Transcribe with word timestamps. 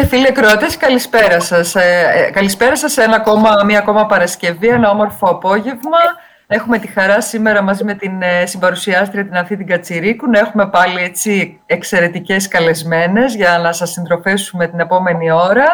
και 0.00 0.06
φίλοι 0.06 0.26
ακροατές, 0.26 0.76
καλησπέρα 0.76 1.40
σας. 1.40 1.74
Ε, 1.74 2.12
ε, 2.14 2.30
καλησπέρα 2.30 2.76
σας 2.76 2.92
σε 2.92 3.02
ένα 3.02 3.16
ακόμα, 3.16 3.62
μια 3.64 3.78
ακόμα 3.78 4.06
Παρασκευή, 4.06 4.68
ένα 4.68 4.90
όμορφο 4.90 5.26
απόγευμα. 5.26 5.98
Έχουμε 6.46 6.78
τη 6.78 6.86
χαρά 6.86 7.20
σήμερα 7.20 7.62
μαζί 7.62 7.84
με 7.84 7.94
την 7.94 8.22
ε, 8.22 8.46
συμπαρουσιάστρια 8.46 9.24
την 9.24 9.36
Αθήτη 9.36 9.64
Κατσιρίκου 9.64 10.30
να 10.30 10.38
έχουμε 10.38 10.68
πάλι 10.68 11.02
έτσι 11.02 11.60
εξαιρετικές 11.66 12.48
καλεσμένες 12.48 13.34
για 13.34 13.58
να 13.58 13.72
σας 13.72 13.90
συντροφέσουμε 13.90 14.66
την 14.66 14.80
επόμενη 14.80 15.30
ώρα. 15.30 15.66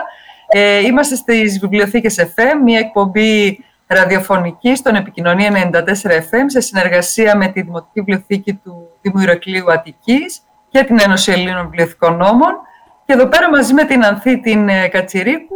Ε, 0.48 0.78
είμαστε 0.78 1.14
στις 1.14 1.58
Βιβλιοθήκες 1.58 2.16
FM, 2.20 2.60
μια 2.64 2.78
εκπομπή 2.78 3.64
ραδιοφωνική 3.86 4.76
στον 4.76 4.94
Επικοινωνία 4.94 5.70
94 5.72 5.80
FM 6.10 6.44
σε 6.46 6.60
συνεργασία 6.60 7.36
με 7.36 7.46
τη 7.46 7.62
Δημοτική 7.62 8.00
Βιβλιοθήκη 8.00 8.54
του 8.54 8.88
Δήμου 9.00 9.20
Ηρακλείου 9.20 9.72
Αττικής 9.72 10.40
και 10.68 10.84
την 10.84 10.98
Ένωση 11.00 11.32
Ελλήνων 11.32 11.62
Βιβλιοθηκών 11.62 12.16
Νόμων. 12.16 12.60
Και 13.06 13.12
εδώ 13.12 13.26
πέρα 13.26 13.50
μαζί 13.50 13.72
με 13.72 13.84
την 13.84 14.04
Ανθή 14.04 14.40
την 14.40 14.68
ε, 14.68 14.88
Κατσιρίκου 14.88 15.54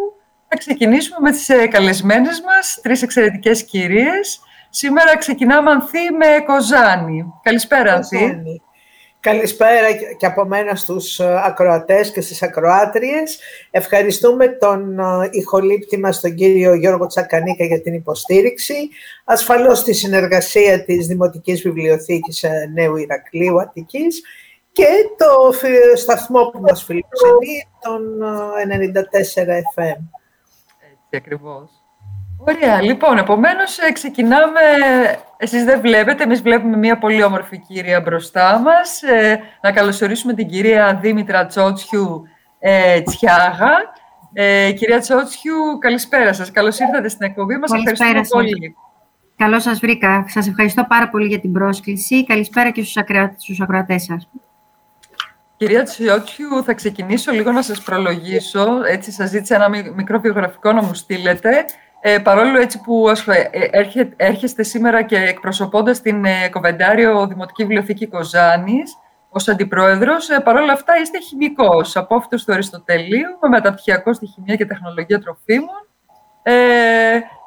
θα 0.48 0.56
ξεκινήσουμε 0.56 1.16
με 1.20 1.30
τις 1.30 1.48
ε, 1.48 1.66
καλεσμένες 1.66 2.42
μας, 2.47 2.79
τρεις 2.83 3.02
εξαιρετικές 3.02 3.65
κυρίες. 3.65 4.41
Σήμερα 4.70 5.16
ξεκινάμε 5.19 5.70
Ανθή 5.70 6.12
με 6.19 6.27
Κοζάνη. 6.47 7.25
Καλησπέρα 7.42 7.92
Ανθή. 7.95 8.42
Καλησπέρα 9.20 9.92
και 10.19 10.27
από 10.27 10.45
μένα 10.45 10.75
στους 10.75 11.19
ε, 11.19 11.42
ακροατές 11.45 12.12
και 12.12 12.20
στις 12.20 12.42
ακροάτριες. 12.42 13.39
Ευχαριστούμε 13.70 14.48
τον 14.48 14.98
ηχολήπτη 15.30 15.98
μας, 15.98 16.20
τον 16.20 16.34
κύριο 16.34 16.75
Γιώργο 16.75 17.06
Τσακανίκα, 17.06 17.64
για 17.64 17.80
την 17.80 17.95
υποστήριξη. 17.95 18.75
Ασφαλώς 19.25 19.83
τη 19.83 19.92
συνεργασία 19.92 20.84
της 20.84 21.06
Δημοτικής 21.06 21.62
Βιβλιοθήκης 21.62 22.45
Νέου 22.75 22.97
Ηρακλείου 22.97 23.61
Αττικής 23.61 24.23
και 24.80 25.15
το 25.16 25.52
σταθμό 25.97 26.45
που 26.45 26.61
μας 26.61 26.83
φιλοξενεί, 26.83 27.69
τον 27.83 28.02
94 28.59 29.56
FM. 29.75 29.98
Έτσι 30.93 31.16
ακριβώς. 31.16 31.70
Ωραία, 32.39 32.83
λοιπόν, 32.83 33.19
επομένως 33.19 33.78
ε, 33.78 33.92
ξεκινάμε, 33.92 34.61
εσείς 35.36 35.64
δεν 35.64 35.81
βλέπετε, 35.81 36.23
εμείς 36.23 36.42
βλέπουμε 36.42 36.77
μια 36.77 36.98
πολύ 36.98 37.23
όμορφη 37.23 37.58
κυρία 37.58 38.01
μπροστά 38.01 38.58
μας. 38.58 39.03
Ε, 39.03 39.41
να 39.62 39.73
καλωσορίσουμε 39.73 40.34
την 40.34 40.48
κυρία 40.48 40.98
Δήμητρα 41.03 41.47
Τσότσιου 41.47 42.23
ε, 42.58 43.01
Τσιάγα. 43.01 43.73
Ε, 44.33 44.73
κυρία 44.73 45.01
Τσότσιου, 45.01 45.78
καλησπέρα 45.78 46.33
σας. 46.33 46.51
Καλώς 46.51 46.78
ήρθατε 46.78 47.08
στην 47.08 47.27
εκπομπή 47.27 47.56
μας. 47.56 47.70
Καλησπέρα 47.70 48.08
Ευχαριστούμε 48.08 48.42
πολύ. 48.42 48.77
Καλώς 49.36 49.62
σας 49.62 49.78
βρήκα. 49.78 50.25
Σας 50.28 50.48
ευχαριστώ 50.48 50.84
πάρα 50.89 51.08
πολύ 51.08 51.27
για 51.27 51.41
την 51.41 51.53
πρόσκληση. 51.53 52.25
Καλησπέρα 52.25 52.70
και 52.70 52.83
στους 52.83 53.61
ακροατές 53.61 54.03
σας. 54.03 54.28
Κυρία 55.61 55.83
Τσιότσιου, 55.83 56.64
θα 56.64 56.75
ξεκινήσω 56.75 57.33
λίγο 57.33 57.53
να 57.53 57.62
σας 57.62 57.83
προλογίσω. 57.83 58.66
Έτσι, 58.89 59.12
σας 59.12 59.28
ζήτησα 59.30 59.55
ένα 59.55 59.69
μικρό 59.94 60.20
βιογραφικό 60.20 60.72
να 60.72 60.83
μου 60.83 60.94
στείλετε. 60.94 61.64
Ε, 62.00 62.19
παρόλο 62.19 62.58
έτσι 62.58 62.80
που 62.80 63.08
ε, 63.27 64.05
έρχεστε 64.17 64.62
σήμερα 64.62 65.02
και 65.02 65.17
εκπροσωπώντας 65.17 66.00
την 66.00 66.25
ε, 66.25 66.48
Κοβεντάριο 66.48 67.27
Δημοτική 67.27 67.62
Βιβλιοθήκη 67.62 68.06
Κοζάνης 68.06 68.97
ως 69.28 69.48
αντιπρόεδρος, 69.48 70.28
ε, 70.28 70.39
παρόλα 70.39 70.72
αυτά 70.72 70.92
είστε 71.02 71.19
χημικός, 71.19 71.97
απόφυτος 71.97 72.45
του 72.45 72.52
Αριστοτελείου, 72.52 73.39
με 73.41 73.48
μεταπτυχιακό 73.48 74.12
στη 74.12 74.27
χημεία 74.27 74.56
και 74.56 74.67
τεχνολογία 74.67 75.20
τροφίμων. 75.20 75.89
Ε, 76.42 76.52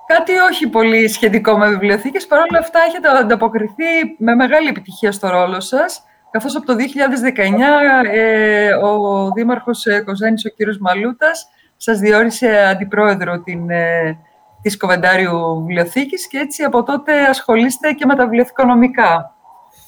κάτι 0.07 0.31
όχι 0.51 0.67
πολύ 0.67 1.07
σχετικό 1.07 1.57
με 1.57 1.69
βιβλιοθήκες, 1.69 2.27
παρόλα 2.27 2.59
αυτά 2.59 2.79
έχετε 2.87 3.09
ανταποκριθεί 3.09 4.15
με 4.17 4.35
μεγάλη 4.35 4.67
επιτυχία 4.67 5.11
στο 5.11 5.29
ρόλο 5.29 5.59
σας 5.59 6.03
καθώς 6.33 6.55
από 6.55 6.65
το 6.65 6.75
2019 6.75 8.09
ε, 8.11 8.73
ο 8.73 9.31
Δήμαρχος 9.35 9.85
ε, 9.85 10.01
Κοζάνης, 10.01 10.45
ο 10.45 10.49
κύριος 10.49 10.77
Μαλούτας, 10.77 11.47
σας 11.77 11.99
διόρισε 11.99 12.67
αντιπρόεδρο 12.71 13.39
την, 13.39 13.69
ε, 13.69 14.17
της 14.61 14.77
Κοβεντάριου 14.77 15.65
Βιβλιοθήκης 15.65 16.27
και 16.27 16.37
έτσι 16.37 16.63
από 16.63 16.83
τότε 16.83 17.23
ασχολείστε 17.23 17.91
και 17.91 18.05
με 18.05 18.15
τα 18.15 18.23
βιβλιοθηκονομικά. 18.23 19.35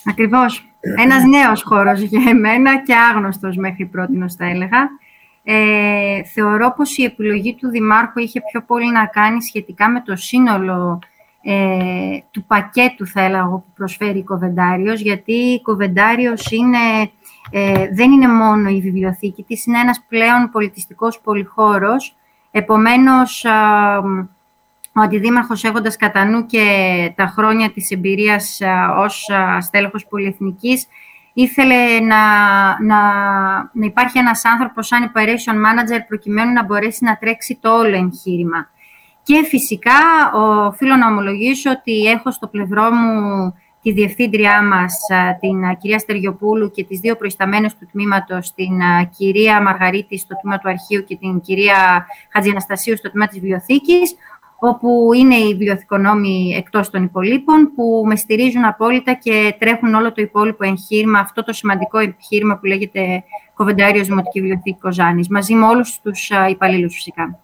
Ακριβώς. 0.09 0.69
Ένας 0.97 1.23
νέος 1.23 1.63
χώρος 1.63 1.99
για 1.99 2.21
εμένα 2.29 2.81
και 2.83 2.95
άγνωστος 2.95 3.55
μέχρι 3.55 3.85
πρώτη 3.85 4.25
θα 4.37 4.45
έλεγα. 4.45 4.89
Ε, 5.43 6.23
θεωρώ 6.33 6.73
πως 6.77 6.97
η 6.97 7.03
επιλογή 7.03 7.55
του 7.55 7.69
Δημάρχου 7.69 8.19
είχε 8.19 8.41
πιο 8.51 8.61
πολύ 8.61 8.91
να 8.91 9.05
κάνει 9.05 9.41
σχετικά 9.41 9.89
με 9.89 10.01
το 10.01 10.15
σύνολο 10.15 10.99
ε, 11.47 12.17
του 12.31 12.43
πακέτου, 12.43 13.07
θα 13.07 13.21
έλεγα 13.21 13.45
που 13.45 13.63
προσφέρει 13.75 14.17
η 14.17 14.23
Κοβεντάριος, 14.23 15.01
γιατί 15.01 15.33
η 15.33 15.61
Κοβεντάριος 15.61 16.51
είναι, 16.51 17.11
ε, 17.51 17.87
δεν 17.93 18.11
είναι 18.11 18.27
μόνο 18.27 18.69
η 18.69 18.81
βιβλιοθήκη 18.81 19.43
της, 19.43 19.65
είναι 19.65 19.79
ένας 19.79 20.03
πλέον 20.07 20.49
πολιτιστικός 20.51 21.19
πολυχώρος. 21.19 22.15
Επομένως, 22.51 23.45
ο 24.93 25.01
Αντιδήμαρχος 25.01 25.63
έχοντας 25.63 25.95
κατά 25.95 26.25
νου 26.25 26.45
και 26.45 26.65
τα 27.15 27.25
χρόνια 27.25 27.71
της 27.71 27.91
εμπειρίας 27.91 28.59
ως 28.97 29.29
στέλεχος 29.59 30.07
πολυεθνικής, 30.07 30.87
ήθελε 31.33 31.99
να, 31.99 32.17
να, 32.83 32.99
να 33.73 33.85
υπάρχει 33.85 34.17
ένας 34.17 34.45
άνθρωπος 34.45 34.87
σαν 34.87 35.11
operation 35.13 35.55
manager 35.55 35.99
προκειμένου 36.07 36.53
να 36.53 36.63
μπορέσει 36.63 37.03
να 37.03 37.17
τρέξει 37.17 37.57
το 37.61 37.77
όλο 37.77 37.95
εγχείρημα. 37.95 38.69
Και 39.25 39.43
φυσικά 39.43 39.91
οφείλω 40.67 40.95
να 40.95 41.07
ομολογήσω 41.07 41.71
ότι 41.71 42.03
έχω 42.03 42.31
στο 42.31 42.47
πλευρό 42.47 42.91
μου 42.91 43.53
τη 43.81 43.91
διευθύντριά 43.91 44.63
μας, 44.63 44.97
την 45.39 45.77
κυρία 45.77 45.99
Στεριοπούλου 45.99 46.71
και 46.71 46.83
τις 46.83 46.99
δύο 46.99 47.15
προϊσταμένες 47.15 47.75
του 47.75 47.87
τμήματος, 47.91 48.53
την 48.53 48.79
κυρία 49.17 49.61
Μαργαρίτη 49.61 50.17
στο 50.17 50.35
τμήμα 50.41 50.57
του 50.57 50.69
αρχείου 50.69 51.03
και 51.03 51.15
την 51.15 51.41
κυρία 51.41 52.05
Χατζιαναστασίου 52.31 52.97
στο 52.97 53.11
τμήμα 53.11 53.27
της 53.27 53.39
βιβλιοθήκης, 53.39 54.15
όπου 54.59 55.09
είναι 55.13 55.35
οι 55.35 55.47
βιβλιοθηκονόμοι 55.47 56.53
εκτός 56.57 56.89
των 56.89 57.03
υπολείπων, 57.03 57.71
που 57.75 58.03
με 58.05 58.15
στηρίζουν 58.15 58.65
απόλυτα 58.65 59.13
και 59.13 59.55
τρέχουν 59.59 59.93
όλο 59.93 60.11
το 60.11 60.21
υπόλοιπο 60.21 60.65
εγχείρημα, 60.65 61.19
αυτό 61.19 61.43
το 61.43 61.53
σημαντικό 61.53 61.97
εγχείρημα 61.97 62.57
που 62.57 62.65
λέγεται 62.65 63.23
Κοβεντάριος 63.53 64.07
Δημοτική 64.07 64.39
Βιβλιοθήκη 64.39 64.79
Κοζάνης, 64.79 65.27
μαζί 65.29 65.53
με 65.53 65.65
όλους 65.65 65.99
τους 66.03 66.29
υπαλλήλους 66.49 66.93
φυσικά. 66.93 67.39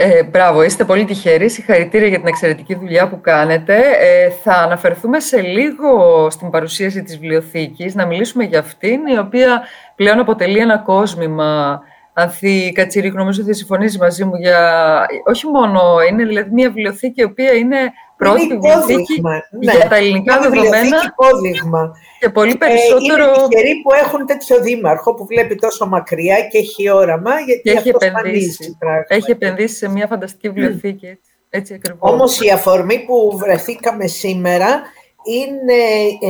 Ε, 0.00 0.22
μπράβο, 0.22 0.62
είστε 0.62 0.84
πολύ 0.84 1.04
τυχεροί. 1.04 1.48
Συγχαρητήρια 1.48 2.08
για 2.08 2.18
την 2.18 2.26
εξαιρετική 2.26 2.74
δουλειά 2.74 3.08
που 3.08 3.20
κάνετε. 3.20 3.76
Ε, 4.00 4.30
θα 4.30 4.52
αναφερθούμε 4.52 5.20
σε 5.20 5.40
λίγο 5.40 6.26
στην 6.30 6.50
παρουσίαση 6.50 7.02
της 7.02 7.18
βιβλιοθήκης, 7.18 7.94
να 7.94 8.06
μιλήσουμε 8.06 8.44
για 8.44 8.58
αυτήν, 8.58 9.06
η 9.06 9.18
οποία 9.18 9.62
πλέον 9.94 10.18
αποτελεί 10.18 10.58
ένα 10.58 10.78
κόσμημα. 10.78 11.80
Ανθή 12.12 12.72
Κατσίρη, 12.74 13.12
νομίζω 13.12 13.42
ότι 13.42 13.54
συμφωνήσει 13.54 13.98
μαζί 13.98 14.24
μου 14.24 14.36
για... 14.36 15.06
Όχι 15.26 15.46
μόνο, 15.46 15.80
είναι 16.10 16.24
δηλαδή 16.24 16.50
μια 16.52 16.68
βιβλιοθήκη 16.68 17.20
η 17.20 17.24
οποία 17.24 17.52
είναι 17.52 17.78
πρώτη 18.18 18.46
βιβλιοθήκη 18.46 19.20
ναι. 19.20 19.72
για 19.72 19.88
τα 19.88 19.96
ελληνικά 19.96 20.40
δεδομένα. 20.40 20.96
Υπόδειγμα. 21.12 21.92
Και 22.20 22.28
πολύ 22.28 22.56
περισσότερο... 22.56 23.24
Ε, 23.24 23.26
είναι 23.26 23.48
τυχεροί 23.48 23.74
που 23.82 23.92
έχουν 24.04 24.26
τέτοιο 24.26 24.60
δήμαρχο 24.60 25.14
που 25.14 25.26
βλέπει 25.26 25.54
τόσο 25.54 25.86
μακριά 25.86 26.40
και 26.40 26.58
έχει 26.58 26.90
όραμα, 26.90 27.40
γιατί 27.40 27.60
και 27.62 27.70
έχει 27.70 27.88
επενδύσει. 27.88 28.76
Έχει 29.08 29.30
επενδύσει 29.30 29.76
σε 29.76 29.88
μια 29.88 30.06
φανταστική 30.06 30.48
βιβλιοθήκη. 30.48 31.06
Έτσι, 31.06 31.20
έτσι 31.50 31.74
ακριβώς. 31.74 32.12
Όμως 32.12 32.40
η 32.40 32.50
αφορμή 32.50 33.04
που 33.06 33.38
βρεθήκαμε 33.38 34.06
σήμερα 34.06 34.82
είναι 35.24 35.82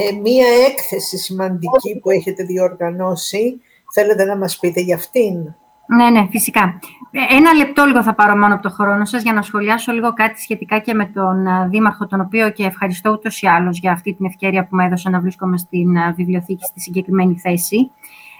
ε, 0.02 0.12
μία 0.12 0.46
έκθεση 0.68 1.18
σημαντική 1.18 1.98
που 2.02 2.10
έχετε 2.10 2.42
διοργανώσει. 2.42 3.60
Θέλετε 3.94 4.24
να 4.24 4.36
μας 4.36 4.58
πείτε 4.58 4.80
για 4.80 4.94
αυτήν; 4.94 5.54
Ναι, 5.96 6.10
ναι, 6.10 6.26
φυσικά. 6.30 6.78
Ε, 7.10 7.36
ένα 7.36 7.52
λεπτό 7.52 7.84
λίγο 7.84 8.02
θα 8.02 8.14
πάρω 8.14 8.36
μόνο 8.36 8.54
από 8.54 8.62
το 8.62 8.70
χρόνο 8.70 9.04
σας 9.04 9.22
για 9.22 9.32
να 9.32 9.42
σχολιάσω 9.42 9.92
λίγο 9.92 10.12
κάτι 10.12 10.40
σχετικά 10.40 10.78
και 10.78 10.94
με 10.94 11.06
τον 11.06 11.46
ε, 11.46 11.68
Δήμαρχο, 11.68 12.06
τον 12.06 12.20
οποίο 12.20 12.50
και 12.50 12.64
ευχαριστώ 12.64 13.10
ούτως 13.10 13.42
ή 13.42 13.46
άλλως 13.46 13.78
για 13.78 13.92
αυτή 13.92 14.14
την 14.14 14.26
ευκαιρία 14.26 14.66
που 14.66 14.76
με 14.76 14.84
έδωσε 14.84 15.08
να 15.08 15.20
βρίσκομαι 15.20 15.58
στην 15.58 15.96
ε, 15.96 16.12
βιβλιοθήκη 16.16 16.64
στη 16.64 16.80
συγκεκριμένη 16.80 17.38
θέση. 17.38 17.90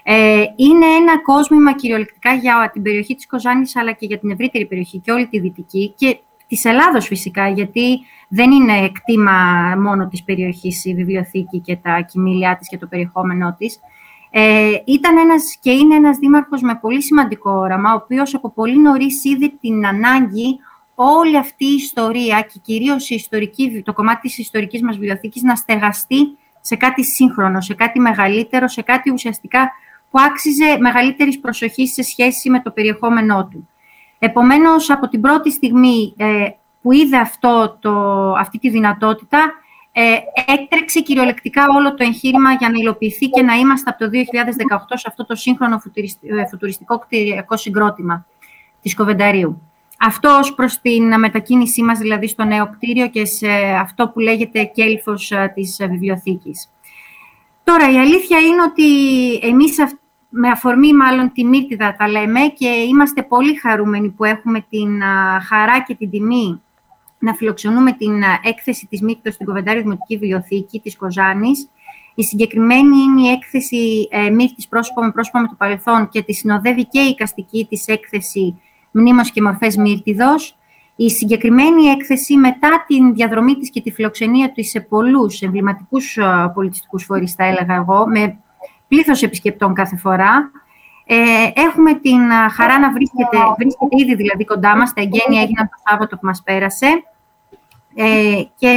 Ε, 0.03 0.43
είναι 0.55 0.85
ένα 0.85 1.21
κόσμημα 1.21 1.73
κυριολεκτικά 1.73 2.33
για 2.33 2.69
την 2.73 2.81
περιοχή 2.81 3.15
της 3.15 3.27
Κοζάνης, 3.27 3.75
αλλά 3.75 3.91
και 3.91 4.05
για 4.05 4.19
την 4.19 4.29
ευρύτερη 4.31 4.65
περιοχή 4.65 4.99
και 4.99 5.11
όλη 5.11 5.27
τη 5.27 5.39
Δυτική 5.39 5.93
και 5.97 6.19
της 6.47 6.65
Ελλάδος 6.65 7.07
φυσικά, 7.07 7.49
γιατί 7.49 7.99
δεν 8.27 8.51
είναι 8.51 8.89
κτήμα 8.89 9.31
μόνο 9.77 10.07
της 10.07 10.23
περιοχής 10.23 10.85
η 10.85 10.93
βιβλιοθήκη 10.93 11.59
και 11.59 11.75
τα 11.75 12.01
κοιμήλια 12.01 12.57
της 12.57 12.67
και 12.67 12.77
το 12.77 12.87
περιεχόμενό 12.87 13.55
της. 13.57 13.79
Ε, 14.31 14.71
ήταν 14.85 15.17
ένας 15.17 15.57
και 15.61 15.71
είναι 15.71 15.95
ένας 15.95 16.17
δήμαρχος 16.17 16.61
με 16.61 16.75
πολύ 16.75 17.03
σημαντικό 17.03 17.51
όραμα, 17.51 17.93
ο 17.93 17.95
οποίος 17.95 18.35
από 18.35 18.49
πολύ 18.49 18.79
νωρίς 18.79 19.23
είδε 19.23 19.51
την 19.61 19.85
ανάγκη 19.85 20.59
όλη 20.95 21.37
αυτή 21.37 21.65
η 21.65 21.73
ιστορία 21.73 22.41
και 22.41 22.59
κυρίως 22.61 23.09
η 23.09 23.15
ιστορική, 23.15 23.81
το 23.85 23.93
κομμάτι 23.93 24.21
της 24.21 24.37
ιστορικής 24.37 24.81
μας 24.81 24.97
βιβλιοθήκης 24.97 25.41
να 25.41 25.55
στεγαστεί 25.55 26.37
σε 26.61 26.75
κάτι 26.75 27.03
σύγχρονο, 27.03 27.61
σε 27.61 27.73
κάτι 27.73 27.99
μεγαλύτερο, 27.99 28.67
σε 28.67 28.81
κάτι 28.81 29.11
ουσιαστικά 29.11 29.71
που 30.11 30.19
άξιζε 30.19 30.77
μεγαλύτερης 30.79 31.39
προσοχής 31.39 31.93
σε 31.93 32.03
σχέση 32.03 32.49
με 32.49 32.61
το 32.61 32.71
περιεχόμενό 32.71 33.47
του. 33.51 33.69
Επομένως, 34.19 34.89
από 34.89 35.07
την 35.07 35.21
πρώτη 35.21 35.51
στιγμή 35.51 36.13
ε, 36.17 36.49
που 36.81 36.91
είδε 36.91 37.17
αυτό 37.17 37.77
το, 37.79 37.91
αυτή 38.33 38.59
τη 38.59 38.69
δυνατότητα, 38.69 39.53
ε, 40.01 40.19
έτρεξε 40.53 41.01
κυριολεκτικά 41.01 41.65
όλο 41.77 41.93
το 41.93 42.03
εγχείρημα 42.03 42.53
για 42.53 42.69
να 42.69 42.77
υλοποιηθεί 42.77 43.27
και 43.27 43.41
να 43.41 43.53
είμαστε 43.53 43.89
από 43.89 43.99
το 43.99 44.09
2018 44.13 44.17
σε 44.93 45.05
αυτό 45.07 45.25
το 45.25 45.35
σύγχρονο 45.35 45.81
ε, 46.21 46.45
φουτουριστικό 46.49 46.99
κτηριακό 46.99 47.57
συγκρότημα 47.57 48.25
της 48.81 48.95
Κοβενταρίου. 48.95 49.61
Αυτό 49.99 50.37
ως 50.39 50.53
προς 50.53 50.79
την 50.81 51.19
μετακίνησή 51.19 51.81
μας, 51.83 51.99
δηλαδή 51.99 52.27
στο 52.27 52.43
νέο 52.43 52.69
κτίριο 52.69 53.07
και 53.07 53.25
σε 53.25 53.47
αυτό 53.81 54.09
που 54.09 54.19
λέγεται 54.19 54.63
κέλφος 54.63 55.31
ε, 55.31 55.51
της 55.55 55.77
βιβλιοθήκης. 55.79 56.69
Τώρα, 57.63 57.91
η 57.91 57.97
αλήθεια 57.97 58.39
είναι 58.39 58.61
ότι 58.61 59.33
εμείς 59.47 59.75
με 60.29 60.49
αφορμή 60.49 60.93
μάλλον 60.93 61.31
τη 61.31 61.43
Μύρτιδα 61.43 61.95
τα 61.95 62.09
λέμε 62.09 62.39
και 62.39 62.67
είμαστε 62.67 63.23
πολύ 63.23 63.55
χαρούμενοι 63.55 64.09
που 64.09 64.23
έχουμε 64.23 64.65
την 64.69 65.01
χαρά 65.47 65.81
και 65.87 65.95
την 65.95 66.09
τιμή 66.09 66.61
να 67.19 67.33
φιλοξενούμε 67.33 67.91
την 67.91 68.23
έκθεση 68.43 68.87
της 68.87 69.01
Μύρτιδας 69.01 69.33
στην 69.33 69.45
Κοβεντάρη 69.45 69.81
Δημοτική 69.81 70.17
Βιβλιοθήκη 70.17 70.79
της 70.79 70.97
Κοζάνης. 70.97 71.69
Η 72.15 72.23
συγκεκριμένη 72.23 72.97
είναι 72.97 73.21
η 73.21 73.31
έκθεση 73.31 74.07
ε, 74.11 74.29
Μύρτης 74.29 74.67
πρόσωπο 74.67 75.01
με 75.01 75.11
πρόσωπο 75.11 75.39
με 75.39 75.47
το 75.47 75.55
παρελθόν 75.57 76.09
και 76.09 76.23
τη 76.23 76.33
συνοδεύει 76.33 76.85
και 76.85 76.99
η 76.99 77.15
καστική 77.15 77.65
της 77.69 77.87
έκθεση 77.87 78.61
Μνήμος 78.91 79.31
και 79.31 79.41
μορφές 79.41 79.75
Μύρτιδος. 79.75 80.57
Η 80.95 81.09
συγκεκριμένη 81.09 81.83
έκθεση 81.85 82.35
μετά 82.35 82.83
την 82.87 83.13
διαδρομή 83.13 83.55
της 83.55 83.69
και 83.69 83.81
τη 83.81 83.91
φιλοξενία 83.91 84.51
της 84.51 84.69
σε 84.69 84.79
πολλούς 84.79 85.41
εμβληματικούς 85.41 86.17
πολιτιστικούς 86.53 87.03
φορείς, 87.03 87.33
θα 87.33 87.45
έλεγα 87.45 87.75
εγώ, 87.75 88.07
με 88.07 88.37
πλήθος 88.87 89.21
επισκεπτών 89.21 89.73
κάθε 89.73 89.95
φορά. 89.95 90.51
Ε, 91.11 91.51
έχουμε 91.53 91.93
την 91.93 92.31
χαρά 92.55 92.79
να 92.79 92.91
βρίσκεται, 92.91 93.37
βρίσκεται 93.57 93.95
ήδη 93.97 94.15
δηλαδή 94.15 94.45
κοντά 94.45 94.77
μας, 94.77 94.93
τα 94.93 95.01
εγγένεια 95.01 95.41
έγιναν 95.41 95.69
το 95.69 95.81
Σάββατο 95.89 96.15
που 96.15 96.25
μας 96.25 96.41
πέρασε. 96.45 97.03
Ε, 97.95 98.41
και 98.57 98.73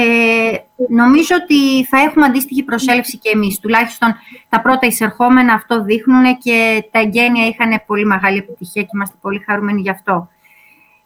νομίζω 0.88 1.36
ότι 1.42 1.84
θα 1.84 1.98
έχουμε 1.98 2.26
αντίστοιχη 2.26 2.62
προσέλευση 2.62 3.18
και 3.18 3.30
εμείς. 3.34 3.58
Τουλάχιστον 3.58 4.14
τα 4.48 4.60
πρώτα 4.60 4.86
εισερχόμενα 4.86 5.52
αυτό 5.52 5.82
δείχνουν 5.82 6.38
και 6.38 6.88
τα 6.90 6.98
εγγένεια 6.98 7.46
είχαν 7.46 7.82
πολύ 7.86 8.04
μεγάλη 8.04 8.38
επιτυχία 8.38 8.82
και 8.82 8.90
είμαστε 8.94 9.16
πολύ 9.20 9.42
χαρούμενοι 9.46 9.80
γι' 9.80 9.90
αυτό. 9.90 10.28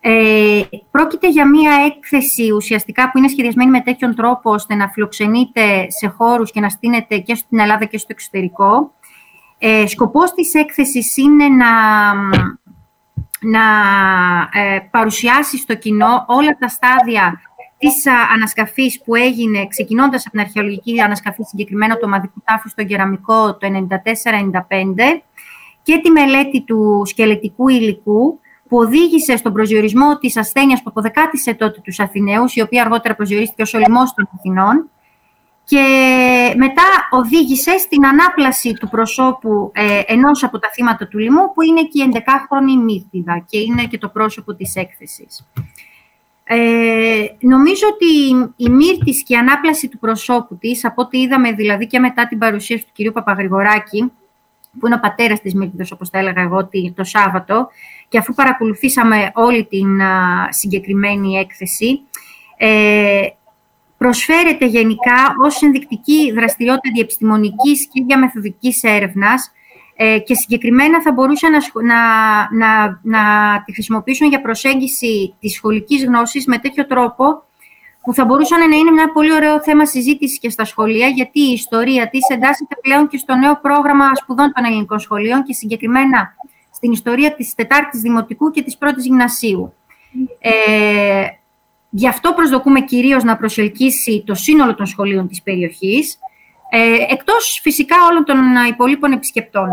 Ε, 0.01 0.63
πρόκειται 0.91 1.29
για 1.29 1.49
μία 1.49 1.73
έκθεση 1.87 2.51
ουσιαστικά 2.51 3.11
που 3.11 3.19
είναι 3.19 3.29
σχεδιασμένη 3.29 3.71
με 3.71 3.81
τέτοιον 3.81 4.15
τρόπο 4.15 4.51
ώστε 4.51 4.75
να 4.75 4.89
φιλοξενείτε 4.89 5.87
σε 5.91 6.07
χώρους 6.07 6.53
και 6.53 6.61
να 6.61 6.69
στείνετε 6.69 7.19
και 7.19 7.35
στην 7.35 7.59
Ελλάδα 7.59 7.85
και 7.85 7.99
στο 7.99 8.09
εξωτερικό. 8.11 8.95
Ε, 9.59 9.87
σκοπός 9.87 10.33
της 10.33 10.55
έκθεσης 10.55 11.17
είναι 11.17 11.49
να, 11.49 12.13
να 13.41 13.65
ε, 14.53 14.79
παρουσιάσει 14.91 15.59
στο 15.59 15.75
κοινό 15.75 16.25
όλα 16.27 16.57
τα 16.59 16.69
στάδια 16.69 17.41
της 17.79 18.07
ανασκαφής 18.35 19.03
που 19.05 19.15
έγινε, 19.15 19.67
ξεκινώντας 19.67 20.23
από 20.27 20.31
την 20.31 20.41
αρχαιολογική 20.41 21.01
ανασκαφή, 21.01 21.43
συγκεκριμένα 21.43 21.97
το 21.97 22.09
μαδικό 22.09 22.43
τάφος 22.45 22.71
στο 22.71 22.85
κεραμικό 22.85 23.57
το 23.57 23.87
94-95 23.89 25.21
και 25.83 26.01
τη 26.03 26.11
μελέτη 26.11 26.63
του 26.63 27.03
σκελετικού 27.07 27.69
υλικού, 27.69 28.41
που 28.69 28.79
οδήγησε 28.79 29.37
στον 29.37 29.53
προσδιορισμό 29.53 30.19
της 30.19 30.37
ασθένειας 30.37 30.83
που 30.83 30.91
αποδεκάτησε 30.91 31.55
τότε 31.55 31.81
τους 31.81 32.01
Αθηναίους, 32.01 32.55
η 32.55 32.61
οποία 32.61 32.83
αργότερα 32.83 33.15
προσδιορίστηκε 33.15 33.63
ως 33.63 33.75
ο 33.75 33.79
λοιμός 33.79 34.15
των 34.15 34.29
Αθηνών, 34.37 34.91
και 35.69 35.85
μετά 36.57 36.83
οδήγησε 37.11 37.79
στην 37.79 38.07
ανάπλαση 38.07 38.73
του 38.73 38.89
προσώπου 38.89 39.71
ε, 39.75 40.01
ενός 40.07 40.45
από 40.45 40.59
τα 40.59 40.71
θύματα 40.73 41.09
του 41.09 41.19
λοιμού, 41.19 41.53
που 41.53 41.63
είναι 41.63 41.83
και 41.83 42.03
η 42.03 42.09
11χρονη 42.13 42.85
Μύρτιδα 42.85 43.45
και 43.49 43.59
είναι 43.59 43.85
και 43.85 43.99
το 43.99 44.09
πρόσωπο 44.09 44.55
της 44.55 44.75
έκθεσης. 44.75 45.47
Ε, 46.45 47.27
νομίζω 47.41 47.87
ότι 47.93 48.07
η 48.57 48.69
Μύρτης 48.69 49.23
και 49.23 49.35
η 49.35 49.37
ανάπλαση 49.37 49.89
του 49.89 49.99
προσώπου 49.99 50.57
της, 50.57 50.85
από 50.85 51.03
ό,τι 51.03 51.19
είδαμε 51.19 51.53
δηλαδή 51.53 51.87
και 51.87 51.99
μετά 51.99 52.29
την 52.29 52.39
παρουσίαση 52.39 52.85
του 52.85 52.91
κυρίου 52.93 53.13
Παπαγρηγοράκη, 53.13 54.13
που 54.79 54.87
είναι 54.87 54.95
ο 54.95 55.01
πατέρας 55.01 55.41
της 55.41 55.55
Μύρτιδας, 55.55 55.91
όπως 55.91 56.11
τα 56.11 56.19
έλεγα 56.19 56.43
εγώ, 56.43 56.69
το 56.95 57.05
Σάββατο, 57.05 57.69
και 58.09 58.19
αφού 58.19 58.35
παρακολουθήσαμε 58.35 59.31
όλη 59.35 59.65
την 59.65 60.01
συγκεκριμένη 60.49 61.37
έκθεση, 61.37 62.01
ε, 62.57 63.27
προσφέρεται 63.99 64.67
γενικά 64.67 65.35
ως 65.45 65.63
ενδεικτική 65.63 66.33
δραστηριότητα 66.33 66.91
διεπιστημονικής 66.95 67.89
και 67.93 68.05
διαμεθοδικής 68.07 68.83
έρευνας 68.83 69.51
ε, 69.97 70.19
και 70.19 70.35
συγκεκριμένα 70.35 71.03
θα 71.03 71.13
μπορούσαν 71.13 71.53
να, 71.53 72.01
να, 72.53 73.01
να, 73.03 73.23
τη 73.65 73.73
χρησιμοποιήσουν 73.73 74.29
για 74.29 74.41
προσέγγιση 74.41 75.35
της 75.41 75.55
σχολικής 75.55 76.05
γνώσης 76.05 76.47
με 76.47 76.59
τέτοιο 76.59 76.87
τρόπο 76.87 77.45
που 78.03 78.15
θα 78.15 78.25
μπορούσαν 78.25 78.59
να 78.69 78.77
είναι 78.77 78.89
ένα 78.89 79.13
πολύ 79.13 79.33
ωραίο 79.33 79.63
θέμα 79.63 79.87
συζήτησης 79.87 80.39
και 80.39 80.51
στα 80.51 80.65
σχολεία, 80.65 81.07
γιατί 81.07 81.41
η 81.41 81.53
ιστορία 81.53 82.09
της 82.09 82.29
εντάσσεται 82.29 82.77
πλέον 82.83 83.09
και 83.09 83.17
στο 83.17 83.35
νέο 83.35 83.59
πρόγραμμα 83.61 84.15
σπουδών 84.15 84.53
των 84.53 84.65
ελληνικών 84.65 84.99
σχολείων 84.99 85.43
και 85.43 85.53
συγκεκριμένα 85.53 86.35
στην 86.71 86.93
ιστορία 86.93 87.35
της 87.35 87.55
Τετάρτης 87.55 88.01
Δημοτικού 88.01 88.51
και 88.51 88.63
της 88.63 88.77
Πρώτης 88.77 89.05
Γυμνασίου. 89.05 89.73
Ε, 90.39 91.27
γι' 91.97 92.09
αυτό 92.09 92.33
προσδοκούμε 92.33 92.81
κυρίως 92.81 93.25
να 93.25 93.37
προσελκύσει 93.37 94.23
το 94.27 94.35
σύνολο 94.35 94.75
των 94.75 94.87
σχολείων 94.87 95.29
της 95.29 95.43
περιοχής, 95.43 96.19
ε, 96.71 97.13
εκτός 97.13 97.61
φυσικά 97.63 97.97
όλων 98.11 98.25
των 98.25 98.37
υπολείπων 98.69 99.13
επισκεπτών. 99.13 99.69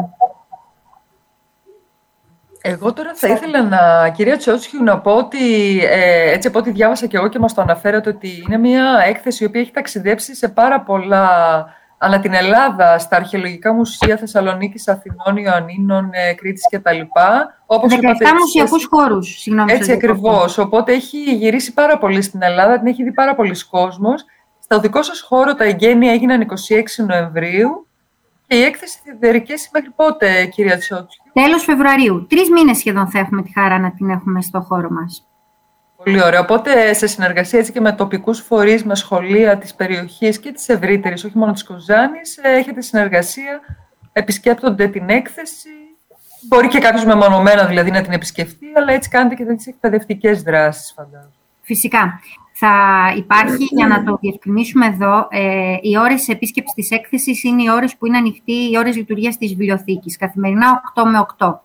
Εγώ 2.61 2.93
τώρα 2.93 3.11
θα 3.15 3.27
ήθελα 3.27 3.63
να, 3.63 4.09
κυρία 4.09 4.37
Τσότσιου, 4.37 4.83
να 4.83 4.99
πω 4.99 5.11
ότι, 5.15 5.79
ε, 5.83 6.31
έτσι 6.31 6.47
από 6.47 6.59
ό,τι 6.59 6.71
διάβασα 6.71 7.07
και 7.07 7.17
εγώ 7.17 7.27
και 7.27 7.39
μας 7.39 7.53
το 7.53 7.61
αναφέρατε, 7.61 8.09
ότι 8.09 8.43
είναι 8.45 8.57
μια 8.57 9.03
έκθεση 9.07 9.43
η 9.43 9.47
οποία 9.47 9.61
έχει 9.61 9.71
ταξιδέψει 9.71 10.35
σε 10.35 10.47
πάρα 10.47 10.81
πολλά 10.81 11.29
αλλά 12.03 12.19
την 12.19 12.33
Ελλάδα 12.33 12.99
στα 12.99 13.15
αρχαιολογικά 13.15 13.73
μουσεία 13.73 14.17
Θεσσαλονίκης, 14.17 14.87
Αθηνών, 14.87 15.37
Ιωαννίνων, 15.37 16.09
ε, 16.11 16.33
Κρήτης 16.33 16.63
κτλ. 16.69 16.99
Όπως 17.65 17.91
17 17.93 17.97
μουσιακούς 18.39 18.87
χώρους, 18.91 19.39
συγγνώμη. 19.39 19.71
Έτσι 19.71 19.91
ακριβώς. 19.91 20.57
Οπότε 20.57 20.93
έχει 20.93 21.17
γυρίσει 21.17 21.73
πάρα 21.73 21.97
πολύ 21.97 22.21
στην 22.21 22.41
Ελλάδα, 22.41 22.77
την 22.79 22.87
έχει 22.87 23.03
δει 23.03 23.11
πάρα 23.11 23.35
πολλοί 23.35 23.65
κόσμος. 23.69 24.25
Στο 24.59 24.79
δικό 24.79 25.01
σας 25.01 25.21
χώρο 25.21 25.55
τα 25.55 25.63
εγγένεια 25.63 26.11
έγιναν 26.11 26.41
26 26.41 27.05
Νοεμβρίου 27.07 27.87
και 28.47 28.55
η 28.57 28.61
έκθεση 28.61 28.99
θα 29.05 29.17
διαρκέσει 29.19 29.69
μέχρι 29.73 29.89
πότε, 29.95 30.45
κυρία 30.45 30.77
Τσότσου. 30.77 31.21
Τέλος 31.33 31.63
Φεβρουαρίου. 31.63 32.25
Τρεις 32.29 32.49
μήνες 32.49 32.77
σχεδόν 32.77 33.07
θα 33.07 33.19
έχουμε 33.19 33.41
τη 33.41 33.51
χαρά 33.51 33.79
να 33.79 33.91
την 33.91 34.09
έχουμε 34.09 34.41
στο 34.41 34.59
χώρο 34.61 34.89
μας. 34.89 35.27
Πολύ 36.03 36.23
ωραία. 36.23 36.39
Οπότε, 36.39 36.93
σε 36.93 37.07
συνεργασία 37.07 37.59
έτσι 37.59 37.71
και 37.71 37.81
με 37.81 37.91
τοπικούς 37.91 38.39
φορείς, 38.39 38.83
με 38.83 38.95
σχολεία 38.95 39.57
της 39.57 39.73
περιοχής 39.73 40.39
και 40.39 40.51
της 40.51 40.69
ευρύτερης, 40.69 41.23
όχι 41.23 41.37
μόνο 41.37 41.51
της 41.51 41.63
Κοζάνης, 41.63 42.37
ε, 42.37 42.49
έχετε 42.49 42.81
συνεργασία, 42.81 43.59
επισκέπτονται 44.13 44.87
την 44.87 45.09
έκθεση. 45.09 45.69
Μπορεί 46.47 46.67
και 46.67 46.79
κάποιος 46.79 47.05
μεμονωμένα 47.05 47.65
δηλαδή 47.65 47.91
να 47.91 48.01
την 48.01 48.11
επισκεφτεί, 48.11 48.65
αλλά 48.75 48.93
έτσι 48.93 49.09
κάνετε 49.09 49.35
και 49.35 49.45
τις 49.45 49.67
εκπαιδευτικές 49.67 50.41
δράσεις, 50.41 50.93
φαντάζομαι. 50.95 51.31
Φυσικά. 51.61 52.19
Θα 52.55 52.73
υπάρχει, 53.17 53.67
για 53.71 53.87
να 53.87 54.03
το 54.03 54.17
διευκρινίσουμε 54.21 54.85
εδώ, 54.85 55.27
ε, 55.29 55.77
οι 55.81 55.97
ώρες 55.97 56.27
επίσκεψης 56.27 56.73
της 56.73 56.91
έκθεσης 56.91 57.43
είναι 57.43 57.61
οι 57.61 57.69
ώρες 57.69 57.95
που 57.97 58.05
είναι 58.05 58.17
ανοιχτή, 58.17 58.53
οι 58.71 58.77
ώρες 58.77 58.95
λειτουργίας 58.95 59.37
της 59.37 59.49
βιβλιοθήκης, 59.49 60.17
καθημερινά 60.17 60.71
8 60.71 61.05
με 61.05 61.19
8. 61.19 61.63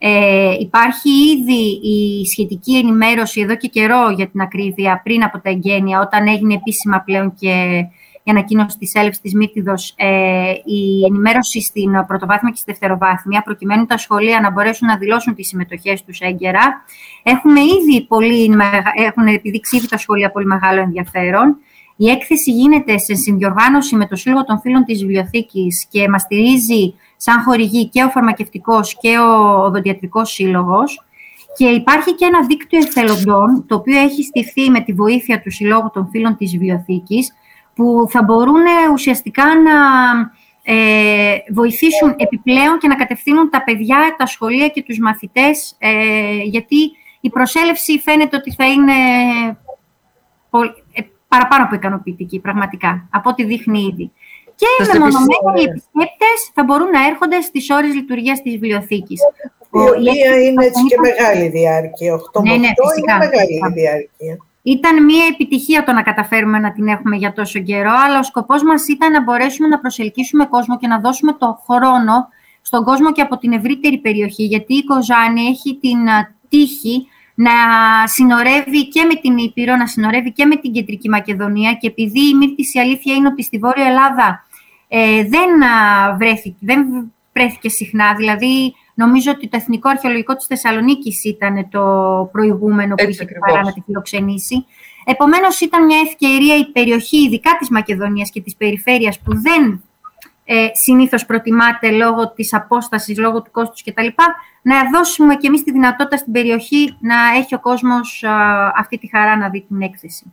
Ε, 0.00 0.54
υπάρχει 0.60 1.10
ήδη 1.10 1.88
η 1.88 2.26
σχετική 2.26 2.76
ενημέρωση 2.76 3.40
εδώ 3.40 3.56
και 3.56 3.68
καιρό 3.68 4.10
για 4.16 4.28
την 4.28 4.40
ακρίβεια 4.40 5.00
πριν 5.04 5.22
από 5.22 5.40
τα 5.40 5.50
εγγένεια, 5.50 6.00
όταν 6.00 6.26
έγινε 6.26 6.54
επίσημα 6.54 7.02
πλέον 7.04 7.34
και 7.34 7.84
η 8.22 8.30
ανακοίνωση 8.30 8.78
της 8.78 8.94
έλευσης 8.94 9.22
της 9.22 9.34
Μύρτιδος, 9.34 9.94
ε, 9.96 10.52
η 10.64 11.04
ενημέρωση 11.04 11.62
στην 11.62 11.90
πρωτοβάθμια 12.06 12.50
και 12.50 12.56
στη 12.56 12.70
δευτεροβάθμια, 12.70 13.42
προκειμένου 13.42 13.86
τα 13.86 13.98
σχολεία 13.98 14.40
να 14.40 14.50
μπορέσουν 14.50 14.88
να 14.88 14.96
δηλώσουν 14.96 15.34
τις 15.34 15.46
συμμετοχές 15.48 16.04
τους 16.04 16.20
έγκαιρα. 16.20 16.84
Έχουμε 17.22 17.60
ήδη 17.60 18.06
πολύ, 18.06 18.54
έχουν 18.94 19.26
επιδείξει 19.26 19.76
ήδη 19.76 19.88
τα 19.88 19.98
σχολεία 19.98 20.30
πολύ 20.30 20.46
μεγάλο 20.46 20.80
ενδιαφέρον. 20.80 21.56
Η 21.96 22.08
έκθεση 22.08 22.50
γίνεται 22.50 22.98
σε 22.98 23.14
συνδιοργάνωση 23.14 23.96
με 23.96 24.06
το 24.06 24.16
Σύλλογο 24.16 24.44
των 24.44 24.60
Φίλων 24.60 24.84
της 24.84 25.00
Βιβλιοθήκης 25.00 25.86
και 25.90 26.08
μας 26.08 26.22
στηρίζει 26.22 26.94
σαν 27.18 27.42
χορηγή 27.42 27.88
και 27.88 28.02
ο 28.02 28.08
Φαρμακευτικός 28.08 28.96
και 29.00 29.18
ο 29.18 29.62
Οδοντιατρικός 29.64 30.32
Σύλλογος. 30.32 31.02
Και 31.56 31.68
υπάρχει 31.68 32.14
και 32.14 32.24
ένα 32.24 32.46
δίκτυο 32.46 32.78
εθελοντών, 32.78 33.64
το 33.66 33.74
οποίο 33.74 33.98
έχει 33.98 34.22
στηθεί 34.22 34.70
με 34.70 34.80
τη 34.80 34.92
βοήθεια 34.92 35.40
του 35.42 35.50
Συλλόγου 35.50 35.90
των 35.92 36.08
Φίλων 36.10 36.36
της 36.36 36.50
Βιβλιοθήκης, 36.50 37.32
που 37.74 38.06
θα 38.08 38.22
μπορούν 38.22 38.62
ουσιαστικά 38.92 39.44
να 39.44 39.72
ε, 40.62 41.36
βοηθήσουν 41.52 42.14
επιπλέον 42.16 42.78
και 42.78 42.88
να 42.88 42.94
κατευθύνουν 42.94 43.50
τα 43.50 43.64
παιδιά, 43.64 44.14
τα 44.18 44.26
σχολεία 44.26 44.68
και 44.68 44.82
τους 44.82 44.98
μαθητές, 44.98 45.76
ε, 45.78 46.42
γιατί 46.42 46.76
η 47.20 47.30
προσέλευση 47.30 47.98
φαίνεται 47.98 48.36
ότι 48.36 48.54
θα 48.54 48.66
είναι 48.66 48.92
ε, 50.92 51.02
παραπάνω 51.28 51.64
από 51.64 51.74
ικανοποιητική, 51.74 52.40
πραγματικά, 52.40 53.08
από 53.10 53.30
ό,τι 53.30 53.44
δείχνει 53.44 53.80
ήδη. 53.80 54.12
Και 54.60 54.68
μεμονωμένοι 54.92 55.62
επισκέπτες 55.68 56.38
θα 56.54 56.62
μπορούν 56.64 56.90
να 56.90 57.06
έρχονται 57.06 57.40
στις 57.40 57.70
ώρες 57.70 57.94
λειτουργίας 57.94 58.42
της 58.42 58.52
βιβλιοθήκης. 58.52 59.20
Η 59.72 59.78
οποία 59.78 60.30
είναι 60.42 60.64
έτσι 60.64 60.82
και 60.90 60.98
μεγάλη 61.08 61.48
διάρκεια. 61.48 62.14
8 62.14 62.42
ναι, 62.42 62.50
ναι, 62.50 62.56
είναι 62.56 63.16
μεγάλη 63.18 63.72
διάρκεια. 63.74 64.36
Ήταν 64.62 65.04
μια 65.04 65.24
επιτυχία 65.32 65.84
το 65.84 65.92
να 65.92 66.02
καταφέρουμε 66.02 66.58
να 66.58 66.72
την 66.72 66.88
έχουμε 66.88 67.16
για 67.16 67.32
τόσο 67.32 67.58
καιρό, 67.58 67.92
αλλά 68.06 68.18
ο 68.18 68.22
σκοπός 68.22 68.62
μας 68.62 68.88
ήταν 68.88 69.12
να 69.12 69.22
μπορέσουμε 69.22 69.68
να 69.68 69.78
προσελκύσουμε 69.78 70.46
κόσμο 70.46 70.78
και 70.78 70.86
να 70.86 70.98
δώσουμε 71.00 71.32
το 71.32 71.62
χρόνο 71.66 72.28
στον 72.62 72.84
κόσμο 72.84 73.12
και 73.12 73.20
από 73.20 73.38
την 73.38 73.52
ευρύτερη 73.52 73.98
περιοχή, 73.98 74.44
γιατί 74.44 74.74
η 74.74 74.84
Κοζάνη 74.84 75.42
έχει 75.42 75.78
την 75.80 75.98
τύχη 76.48 77.06
να 77.34 77.52
συνορεύει 78.04 78.88
και 78.88 79.04
με 79.04 79.14
την 79.14 79.36
Ήπειρο, 79.36 79.76
να 79.76 79.86
συνορεύει 79.86 80.32
και 80.32 80.44
με 80.44 80.56
την 80.56 80.72
Κεντρική 80.72 81.08
Μακεδονία 81.08 81.72
και 81.72 81.86
επειδή 81.86 82.28
η 82.28 82.34
Μύρτης 82.34 82.74
η 82.74 82.78
αλήθεια 82.78 83.14
είναι 83.14 83.28
ότι 83.28 83.42
στη 83.42 83.58
Βόρεια 83.58 83.86
Ελλάδα 83.86 84.46
ε, 84.88 85.24
δεν, 85.28 85.48
βρέθηκε, 86.18 86.56
δεν 86.60 87.12
βρέθηκε 87.32 87.68
συχνά, 87.68 88.14
δηλαδή 88.14 88.74
νομίζω 88.94 89.30
ότι 89.30 89.48
το 89.48 89.56
Εθνικό 89.56 89.88
Αρχαιολογικό 89.88 90.36
της 90.36 90.46
Θεσσαλονίκης 90.46 91.24
ήταν 91.24 91.68
το 91.70 91.82
προηγούμενο 92.32 92.94
που 92.94 93.08
είχε 93.08 93.26
παρά 93.46 93.62
να 93.62 93.72
τη 93.72 93.80
φιλοξενήσει. 93.80 94.66
Επομένως 95.04 95.60
ήταν 95.60 95.84
μια 95.84 95.98
ευκαιρία 96.06 96.56
η 96.56 96.64
περιοχή 96.64 97.16
ειδικά 97.16 97.56
της 97.58 97.70
Μακεδονίας 97.70 98.30
και 98.30 98.40
της 98.40 98.56
περιφέρειας 98.56 99.18
που 99.18 99.40
δεν 99.40 99.82
ε, 100.44 100.68
συνήθως 100.72 101.26
προτιμάται 101.26 101.90
λόγω 101.90 102.32
της 102.32 102.54
απόστασης, 102.54 103.18
λόγω 103.18 103.42
του 103.42 103.50
κόστους 103.50 103.82
κτλ. 103.82 104.06
Να 104.62 104.90
δώσουμε 104.92 105.34
και 105.34 105.46
εμείς 105.46 105.62
τη 105.62 105.72
δυνατότητα 105.72 106.16
στην 106.16 106.32
περιοχή 106.32 106.96
να 107.00 107.16
έχει 107.36 107.54
ο 107.54 107.60
κόσμος 107.60 108.24
αυτή 108.76 108.98
τη 108.98 109.08
χαρά 109.08 109.36
να 109.36 109.48
δει 109.48 109.60
την 109.60 109.82
έκθεση. 109.82 110.32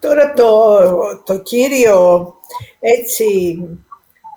Τώρα 0.00 0.32
το, 0.32 0.78
το 1.24 1.42
κύριο 1.42 2.34
έτσι, 2.80 3.58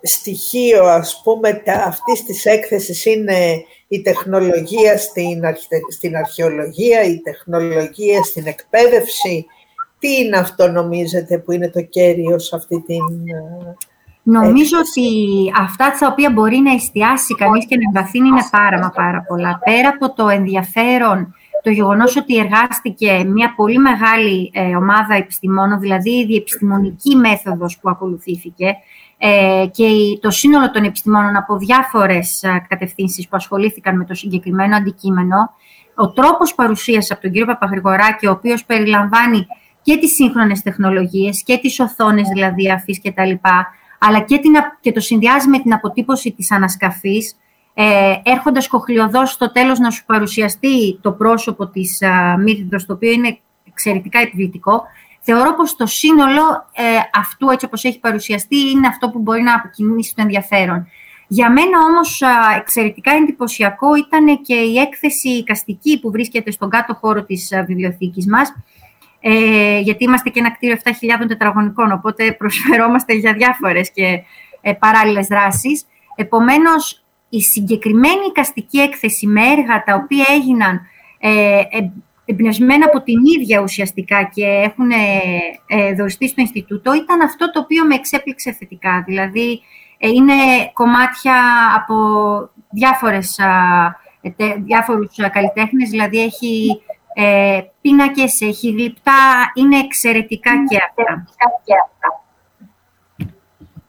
στοιχείο 0.02 0.86
ας 0.86 1.22
πούμε 1.24 1.54
τα, 1.54 1.74
αυτής 1.74 2.24
της 2.24 2.46
έκθεσης 2.46 3.06
είναι 3.06 3.64
η 3.88 4.02
τεχνολογία 4.02 4.98
στην, 4.98 5.42
στην 5.90 6.16
αρχαιολογία, 6.16 7.04
η 7.04 7.20
τεχνολογία 7.20 8.24
στην 8.24 8.48
εκπαίδευση. 8.48 9.46
Τι 10.00 10.16
είναι 10.16 10.38
αυτό 10.38 10.68
νομίζετε 10.68 11.38
που 11.38 11.52
είναι 11.52 11.70
το 11.70 11.82
κέριο 11.82 12.40
σε 12.40 12.56
αυτή 12.56 12.82
την 12.82 13.04
Νομίζω 14.24 14.78
ότι 14.78 15.08
αυτά 15.60 15.92
τα 16.00 16.08
οποία 16.08 16.32
μπορεί 16.32 16.58
να 16.58 16.74
εστιάσει 16.74 17.36
κανείς 17.36 17.66
και 17.66 17.76
να 17.76 17.82
εμβαθύνει 17.88 18.28
είναι 18.28 18.48
πάρα 18.52 18.80
μα 18.80 18.90
πάρα 18.90 19.26
πολλά. 19.28 19.60
Πέρα 19.64 19.90
από 19.90 20.14
το 20.14 20.28
ενδιαφέρον, 20.28 21.36
το 21.64 21.70
γεγονός 21.70 22.16
ότι 22.16 22.38
εργάστηκε 22.38 23.24
μια 23.28 23.54
πολύ 23.56 23.78
μεγάλη 23.78 24.52
ε, 24.54 24.76
ομάδα 24.76 25.16
επιστημόνων, 25.16 25.80
δηλαδή 25.80 26.12
η 26.12 26.26
διεπιστημονική 26.26 27.16
μέθοδος 27.16 27.80
που 27.80 27.90
ακολουθήθηκε 27.90 28.76
ε, 29.18 29.66
και 29.72 29.88
το 30.22 30.30
σύνολο 30.30 30.72
των 30.72 30.84
επιστημόνων 30.84 31.36
από 31.36 31.58
διάφορες 31.58 32.44
ε, 32.44 32.66
κατευθύνσεις 32.70 33.28
που 33.28 33.36
ασχολήθηκαν 33.36 33.98
με 33.98 34.06
το 34.06 34.14
συγκεκριμένο 34.14 34.76
αντικείμενο, 34.76 35.54
ο 35.96 36.12
τρόπος 36.12 36.56
παρουσίας 36.56 37.12
από 37.12 37.22
τον 37.22 37.32
κύριο 37.32 37.46
Παπαγρηγοράκη, 37.46 38.28
ο 38.28 38.32
οποίος 38.32 38.66
περιλαμβάνει 38.66 39.46
και 39.82 39.98
τις 39.98 40.16
σύγχρονες 40.16 40.62
τεχνολογίες 40.62 41.44
και 41.44 41.58
τις 41.58 41.80
οθόνες 41.80 42.28
δηλαδή 42.34 42.72
αφής 42.72 43.00
και 43.00 43.12
τα 43.12 43.26
λοιπά, 43.26 43.68
αλλά 44.00 44.20
και, 44.20 44.38
την, 44.38 44.52
και 44.80 44.92
το 44.92 45.00
συνδυάζει 45.00 45.50
με 45.50 45.60
την 45.60 45.74
αποτύπωση 45.74 46.32
της 46.32 46.52
ανασκαφής, 46.52 47.36
ε, 47.74 48.14
έρχοντας 48.24 48.68
κοχλιοδός 48.68 49.32
στο 49.32 49.52
τέλος 49.52 49.80
να 49.80 49.90
σου 49.90 50.06
παρουσιαστεί 50.06 51.00
το 51.02 51.12
πρόσωπο 51.12 51.68
της 51.68 52.02
α, 52.02 52.36
το 52.86 52.94
οποίο 52.94 53.12
είναι 53.12 53.40
εξαιρετικά 53.68 54.20
επιβλητικό, 54.20 54.84
θεωρώ 55.20 55.56
πως 55.56 55.76
το 55.76 55.86
σύνολο 55.86 56.42
ε, 56.74 56.84
αυτού, 57.14 57.50
έτσι 57.50 57.66
όπως 57.66 57.84
έχει 57.84 58.00
παρουσιαστεί, 58.00 58.70
είναι 58.70 58.88
αυτό 58.88 59.10
που 59.10 59.20
μπορεί 59.20 59.42
να 59.42 59.56
αποκινήσει 59.56 60.16
το 60.16 60.22
ενδιαφέρον. 60.22 60.88
Για 61.28 61.52
μένα 61.52 61.80
όμως 61.90 62.22
εξαιρετικά 62.58 63.12
εντυπωσιακό 63.12 63.96
ήταν 63.96 64.42
και 64.42 64.56
η 64.56 64.78
έκθεση 64.78 65.30
οικαστική 65.30 66.00
που 66.00 66.12
βρίσκεται 66.12 66.52
στον 66.52 66.70
κάτω 66.70 66.94
χώρο 66.94 67.24
της 67.24 67.54
α, 67.54 67.64
βιβλιοθήκης 67.64 68.28
μας, 68.28 68.54
ε, 69.20 69.80
γιατί 69.80 70.04
είμαστε 70.04 70.30
και 70.30 70.40
ένα 70.40 70.52
κτίριο 70.52 70.78
7.000 70.84 70.92
τετραγωνικών, 71.28 71.92
οπότε 71.92 72.32
προσφερόμαστε 72.40 73.14
για 73.14 73.34
διάφορες 73.34 73.92
και 73.92 74.24
ε, 74.62 74.74
παράλληλες 74.74 75.28
δράσεις. 75.28 75.86
Επομένως, 76.16 77.01
η 77.32 77.42
συγκεκριμένη 77.42 78.26
οικαστική 78.28 78.80
έκθεση 78.80 79.28
με 79.28 79.42
έργα 79.42 79.84
τα 79.84 79.96
οποία 79.96 80.26
έγιναν 80.30 80.82
ε, 81.20 81.60
ε 81.72 81.92
εμπνευσμένα 82.26 82.86
από 82.86 83.02
την 83.02 83.20
ίδια 83.40 83.62
ουσιαστικά 83.62 84.24
και 84.34 84.46
έχουν 84.46 84.92
ε, 84.92 84.98
ε, 85.68 85.94
δοριστεί 85.94 86.28
στο 86.28 86.42
Ινστιτούτο, 86.42 86.94
ήταν 86.94 87.22
αυτό 87.22 87.52
το 87.52 87.60
οποίο 87.60 87.86
με 87.86 87.96
εξέπληξε 87.96 88.52
θετικά. 88.52 89.04
Δηλαδή, 89.08 89.62
ε, 89.98 90.08
είναι 90.08 90.34
κομμάτια 90.74 91.36
από 91.76 91.96
διάφορες, 92.70 93.38
ε, 94.22 94.54
διάφορους 94.58 95.16
καλλιτέχνες, 95.32 95.90
δηλαδή 95.90 96.22
έχει 96.24 96.82
ε, 97.14 97.62
πίνακες, 97.82 98.42
έχει 98.42 98.70
γλυπτά, 98.72 99.52
είναι 99.54 99.78
εξαιρετικά 99.78 100.52
και 100.70 100.78
αυτά. 100.78 101.26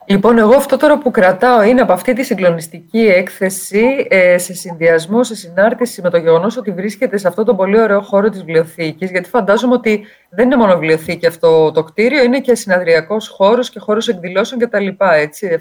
Λοιπόν, 0.06 0.38
εγώ 0.38 0.54
αυτό 0.54 0.76
τώρα 0.76 0.98
που 0.98 1.10
κρατάω 1.10 1.62
είναι 1.62 1.80
από 1.80 1.92
αυτή 1.92 2.12
τη 2.12 2.22
συγκλονιστική 2.22 2.98
έκθεση 2.98 4.06
ε, 4.08 4.38
σε 4.38 4.54
συνδυασμό, 4.54 5.24
σε 5.24 5.34
συνάρτηση 5.34 6.02
με 6.02 6.10
το 6.10 6.16
γεγονός 6.16 6.56
ότι 6.56 6.70
βρίσκεται 6.70 7.16
σε 7.16 7.28
αυτό 7.28 7.44
το 7.44 7.54
πολύ 7.54 7.80
ωραίο 7.80 8.00
χώρο 8.00 8.28
της 8.28 8.38
βιβλιοθήκης. 8.38 9.10
Γιατί 9.10 9.28
φαντάζομαι 9.28 9.74
ότι 9.74 10.06
δεν 10.30 10.44
είναι 10.44 10.56
μόνο 10.56 10.72
βιβλιοθήκη 10.72 11.26
αυτό 11.26 11.72
το 11.72 11.82
κτίριο, 11.82 12.22
είναι 12.22 12.40
και 12.40 12.54
συναδριακός 12.54 13.28
χώρος 13.28 13.70
και 13.70 13.78
χώρος 13.78 14.08
εκδηλώσεων 14.08 14.60
κτλ. 14.60 14.86
7.000 14.86 15.58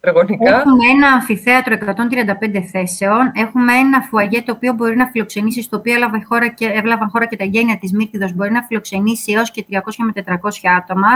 Έχουμε 0.00 0.86
ένα 0.94 1.08
αμφιθέατρο 1.08 1.74
135 1.74 2.62
θέσεων. 2.70 3.32
Έχουμε 3.34 3.72
ένα 3.72 4.00
φουαγέ 4.00 4.42
το 4.42 4.52
οποίο 4.52 4.72
μπορεί 4.72 4.96
να 4.96 5.06
φιλοξενήσει, 5.06 5.62
στο 5.62 5.76
οποίο 5.76 5.94
έλαβαν 5.94 6.24
χώρα 6.28 6.48
και, 6.48 6.66
έλαβαν 6.66 7.08
χώρα 7.08 7.26
και 7.26 7.36
τα 7.36 7.44
γένεια 7.44 7.78
της 7.78 7.92
Μύρτιδο, 7.92 8.28
μπορεί 8.34 8.50
να 8.50 8.62
φιλοξενήσει 8.62 9.32
έως 9.32 9.50
και 9.50 9.66
300 9.70 9.78
με 9.96 10.12
400 10.26 10.34
άτομα. 10.78 11.08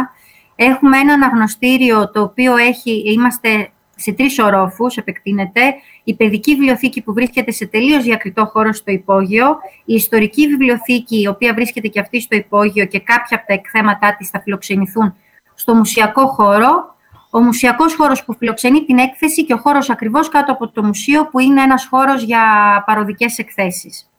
Έχουμε 0.63 0.99
ένα 0.99 1.13
αναγνωστήριο 1.13 2.11
το 2.11 2.21
οποίο 2.21 2.57
έχει, 2.57 3.03
είμαστε 3.07 3.71
σε 3.97 4.13
τρεις 4.13 4.39
ορόφους, 4.39 4.97
επεκτείνεται. 4.97 5.61
Η 6.05 6.15
παιδική 6.15 6.55
βιβλιοθήκη 6.55 7.03
που 7.03 7.13
βρίσκεται 7.13 7.51
σε 7.51 7.67
τελείως 7.67 8.03
διακριτό 8.03 8.47
χώρο 8.47 8.73
στο 8.73 8.91
υπόγειο. 8.91 9.57
Η 9.85 9.95
ιστορική 9.95 10.47
βιβλιοθήκη, 10.47 11.21
η 11.21 11.27
οποία 11.27 11.55
βρίσκεται 11.55 11.89
και 11.89 12.01
αυτή 12.01 12.21
στο 12.21 12.37
υπόγειο 12.37 12.85
και 12.85 13.01
κάποια 13.01 13.37
από 13.37 13.47
τα 13.47 13.55
εκθέματά 13.55 14.17
της 14.19 14.29
θα 14.29 14.41
φιλοξενηθούν 14.41 15.15
στο 15.55 15.75
μουσιακό 15.75 16.27
χώρο 16.27 16.93
ο 17.35 17.41
μουσιακός 17.41 17.95
χώρος 17.95 18.25
που 18.25 18.35
φιλοξενεί 18.35 18.85
την 18.85 18.99
έκθεση 18.99 19.45
και 19.45 19.53
ο 19.53 19.57
χώρος 19.57 19.91
ακριβώς 19.91 20.29
κάτω 20.29 20.53
από 20.53 20.69
το 20.69 20.83
μουσείο, 20.83 21.27
που 21.27 21.39
είναι 21.39 21.63
ένας 21.63 21.87
χώρος 21.91 22.23
για 22.23 22.43
παροδικές 22.87 23.39
εκθέσεις. 23.39 24.11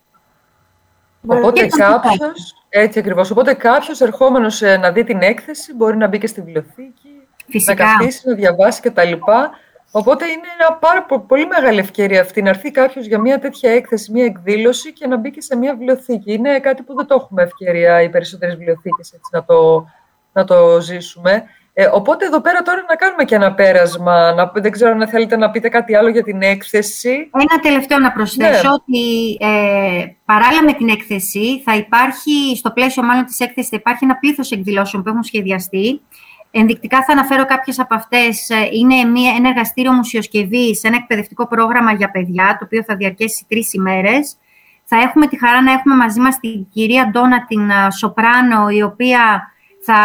Οπότε 1.28 1.68
κάποιος. 1.68 2.63
Έτσι 2.76 3.00
ακριβώς. 3.00 3.32
Οπότε 3.32 3.54
κάποιος 3.54 4.02
ερχόμενος 4.02 4.62
ε, 4.62 4.78
να 4.78 4.92
δει 4.92 5.04
την 5.04 5.22
έκθεση 5.22 5.74
μπορεί 5.76 5.98
να 5.98 6.08
μπει 6.08 6.18
και 6.18 6.28
στη 6.28 6.42
βιβλιοθήκη, 6.42 7.10
Φυσικά. 7.48 7.86
να 7.86 7.92
καθίσει, 7.92 8.28
να 8.28 8.36
διαβάσει 8.36 8.82
κτλ. 8.82 9.12
Οπότε 9.92 10.26
είναι 10.26 10.48
μια 10.58 10.78
πάρα 10.80 11.06
πολύ 11.28 11.48
μεγάλη 11.48 11.80
ευκαιρία 11.80 12.22
αυτή 12.22 12.42
να 12.42 12.50
έρθει 12.50 12.72
κάποιος 12.72 13.06
για 13.06 13.20
μια 13.20 13.40
τέτοια 13.40 13.72
έκθεση, 13.72 14.12
μια 14.12 14.26
εκδήλωση 14.26 14.94
και 14.94 15.08
να 15.08 15.18
μπει 15.18 15.32
και 15.32 15.42
σε 15.42 15.56
μια 15.56 15.74
βιβλιοθήκη. 15.74 16.34
Είναι 16.34 16.60
κάτι 16.60 16.84
που 16.84 16.96
δεν 16.96 17.06
το 17.06 17.16
έχουμε 17.16 17.44
ευκαιρία 17.44 18.02
οι 18.02 18.10
περισσότερες 18.10 18.56
βιβλιοθήκες 18.56 19.14
να, 19.32 19.44
το, 19.44 19.86
να 20.34 20.46
το 20.46 20.82
ζήσουμε. 20.82 21.44
Ε, 21.76 21.86
οπότε 21.94 22.26
εδώ 22.26 22.42
πέρα 22.42 22.62
τώρα 22.62 22.86
να 22.90 22.96
κάνουμε 22.96 23.24
και 23.24 23.36
ένα 23.36 23.54
πέρασμα. 23.54 24.34
Να, 24.34 24.52
δεν 24.54 24.72
ξέρω 24.72 24.92
αν 24.92 25.08
θέλετε 25.08 25.38
να 25.38 25.52
πείτε 25.52 25.70
κάτι 25.70 25.96
άλλο 25.96 26.10
για 26.10 26.24
την 26.24 26.42
έκθεση. 26.42 27.30
Ένα 27.34 27.60
τελευταίο 27.62 28.00
να 28.00 28.12
προσθέσω 28.12 28.68
ναι. 28.68 28.74
ότι 28.74 29.38
ε, 29.40 30.06
παράλληλα 30.26 30.64
με 30.64 30.74
την 30.74 30.90
έκθεση 30.90 31.62
θα 31.66 31.76
υπάρχει, 31.76 32.56
στο 32.56 32.72
πλαίσιο 32.72 33.04
μάλλον 33.04 33.26
της 33.26 33.40
έκθεσης, 33.40 33.70
θα 33.70 33.78
υπάρχει 33.80 34.04
ένα 34.04 34.16
πλήθος 34.16 34.52
εκδηλώσεων 34.52 35.04
που 35.04 35.10
έχουν 35.10 35.24
σχεδιαστεί. 35.24 36.02
Ενδεικτικά 36.52 37.04
θα 37.04 37.12
αναφέρω 37.12 37.46
κάποιες 37.46 37.80
από 37.80 37.96
αυτές. 37.96 38.50
Ε, 38.50 38.70
είναι 38.72 39.04
μια, 39.04 39.34
ένα 39.38 39.50
εργαστήριο 39.50 39.92
μουσιοσκευής, 39.92 40.84
ένα 40.84 40.96
εκπαιδευτικό 40.96 41.48
πρόγραμμα 41.48 41.94
για 41.94 42.12
παιδιά, 42.12 42.56
το 42.60 42.66
οποίο 42.66 42.84
θα 42.84 42.96
διαρκέσει 42.96 43.46
τρεις 43.50 43.74
ημέρες. 43.74 44.36
Θα 44.86 44.98
έχουμε 44.98 45.28
τη 45.28 45.40
χαρά 45.40 45.62
να 45.62 45.72
έχουμε 45.72 45.96
μαζί 45.96 46.20
μας 46.20 46.40
την 46.40 46.68
κυρία 46.74 47.10
Ντόνα, 47.12 47.46
την 47.46 47.72
Σοπράνο, 47.98 48.70
η 48.70 48.82
οποία 48.82 49.53
θα 49.86 50.02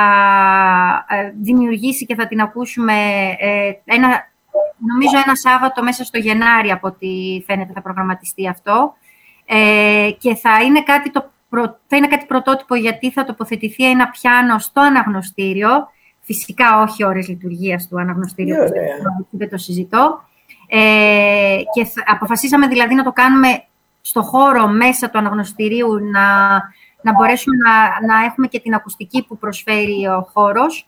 ε, 1.09 1.33
δημιουργήσει 1.41 2.07
και 2.07 2.15
θα 2.15 2.27
την 2.27 2.41
ακούσουμε 2.41 2.95
ε, 3.39 3.73
ένα, 3.85 4.31
νομίζω 4.93 5.19
ένα 5.25 5.35
Σάββατο 5.35 5.83
μέσα 5.83 6.05
στο 6.05 6.19
Γενάρη 6.19 6.71
από 6.71 6.89
ό,τι 6.89 7.43
φαίνεται 7.47 7.73
θα 7.75 7.83
προγραμματιστεί 7.83 8.49
αυτό. 8.49 8.95
Ε, 9.47 10.11
και 10.19 10.35
θα 10.35 10.63
είναι, 10.63 10.83
κάτι 10.83 11.11
το, 11.11 11.31
θα 11.87 11.97
είναι 11.97 12.09
κάτι 12.09 12.27
πρωτότυπο 12.27 12.75
γιατί 12.75 13.11
θα 13.11 13.25
τοποθετηθεί 13.25 13.91
ένα 13.91 14.09
πιάνο 14.09 14.59
στο 14.59 14.81
αναγνωστήριο. 14.81 15.71
Φυσικά 16.21 16.83
όχι 16.83 17.05
ώρες 17.05 17.29
λειτουργίας 17.29 17.89
του 17.89 18.01
αναγνωστήριου 18.01 18.57
δεν 19.31 19.51
το 19.51 19.57
συζητώ. 19.57 20.21
Και 21.75 21.87
αποφασίσαμε 22.07 22.67
δηλαδή 22.67 22.95
να 22.95 23.03
το 23.03 23.13
κάνουμε 23.13 23.63
στο 24.01 24.23
χώρο 24.23 24.67
μέσα 24.67 25.11
του 25.11 25.19
αναγνωστηρίου 25.19 25.99
να 26.11 26.23
να 27.09 27.15
μπορέσουμε 27.15 27.57
να, 27.57 28.07
να 28.07 28.25
έχουμε 28.25 28.47
και 28.47 28.61
την 28.61 28.75
ακουστική 28.75 29.25
που 29.27 29.39
προσφέρει 29.39 30.07
ο 30.07 30.29
χώρος. 30.33 30.87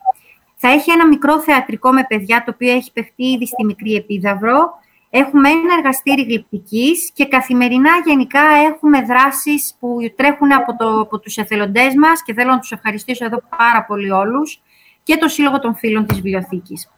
Θα 0.55 0.69
έχει 0.69 0.91
ένα 0.91 1.07
μικρό 1.07 1.39
θεατρικό 1.39 1.91
με 1.91 2.05
παιδιά, 2.07 2.43
το 2.43 2.51
οποίο 2.53 2.71
έχει 2.71 2.91
παιχτεί 2.91 3.25
ήδη 3.25 3.45
στη 3.47 3.65
μικρή 3.65 3.95
επίδαυρο. 3.95 4.79
Έχουμε 5.09 5.49
ένα 5.49 5.73
εργαστήρι 5.77 6.23
γλυπτικής 6.23 7.11
και 7.13 7.25
καθημερινά 7.25 7.91
γενικά 8.05 8.41
έχουμε 8.69 9.01
δράσεις 9.01 9.75
που 9.79 9.97
τρέχουν 10.15 10.51
από, 10.53 10.75
το, 10.75 10.99
από 10.99 11.19
τους 11.19 11.37
εθελοντές 11.37 11.93
μας 11.95 12.23
και 12.23 12.33
θέλω 12.33 12.51
να 12.51 12.59
τους 12.59 12.71
ευχαριστήσω 12.71 13.25
εδώ 13.25 13.41
πάρα 13.57 13.85
πολύ 13.85 14.11
όλους 14.11 14.61
και 15.03 15.17
το 15.17 15.27
Σύλλογο 15.27 15.59
των 15.59 15.75
Φίλων 15.75 16.05
της 16.05 16.15
Βιβλιοθήκης. 16.15 16.89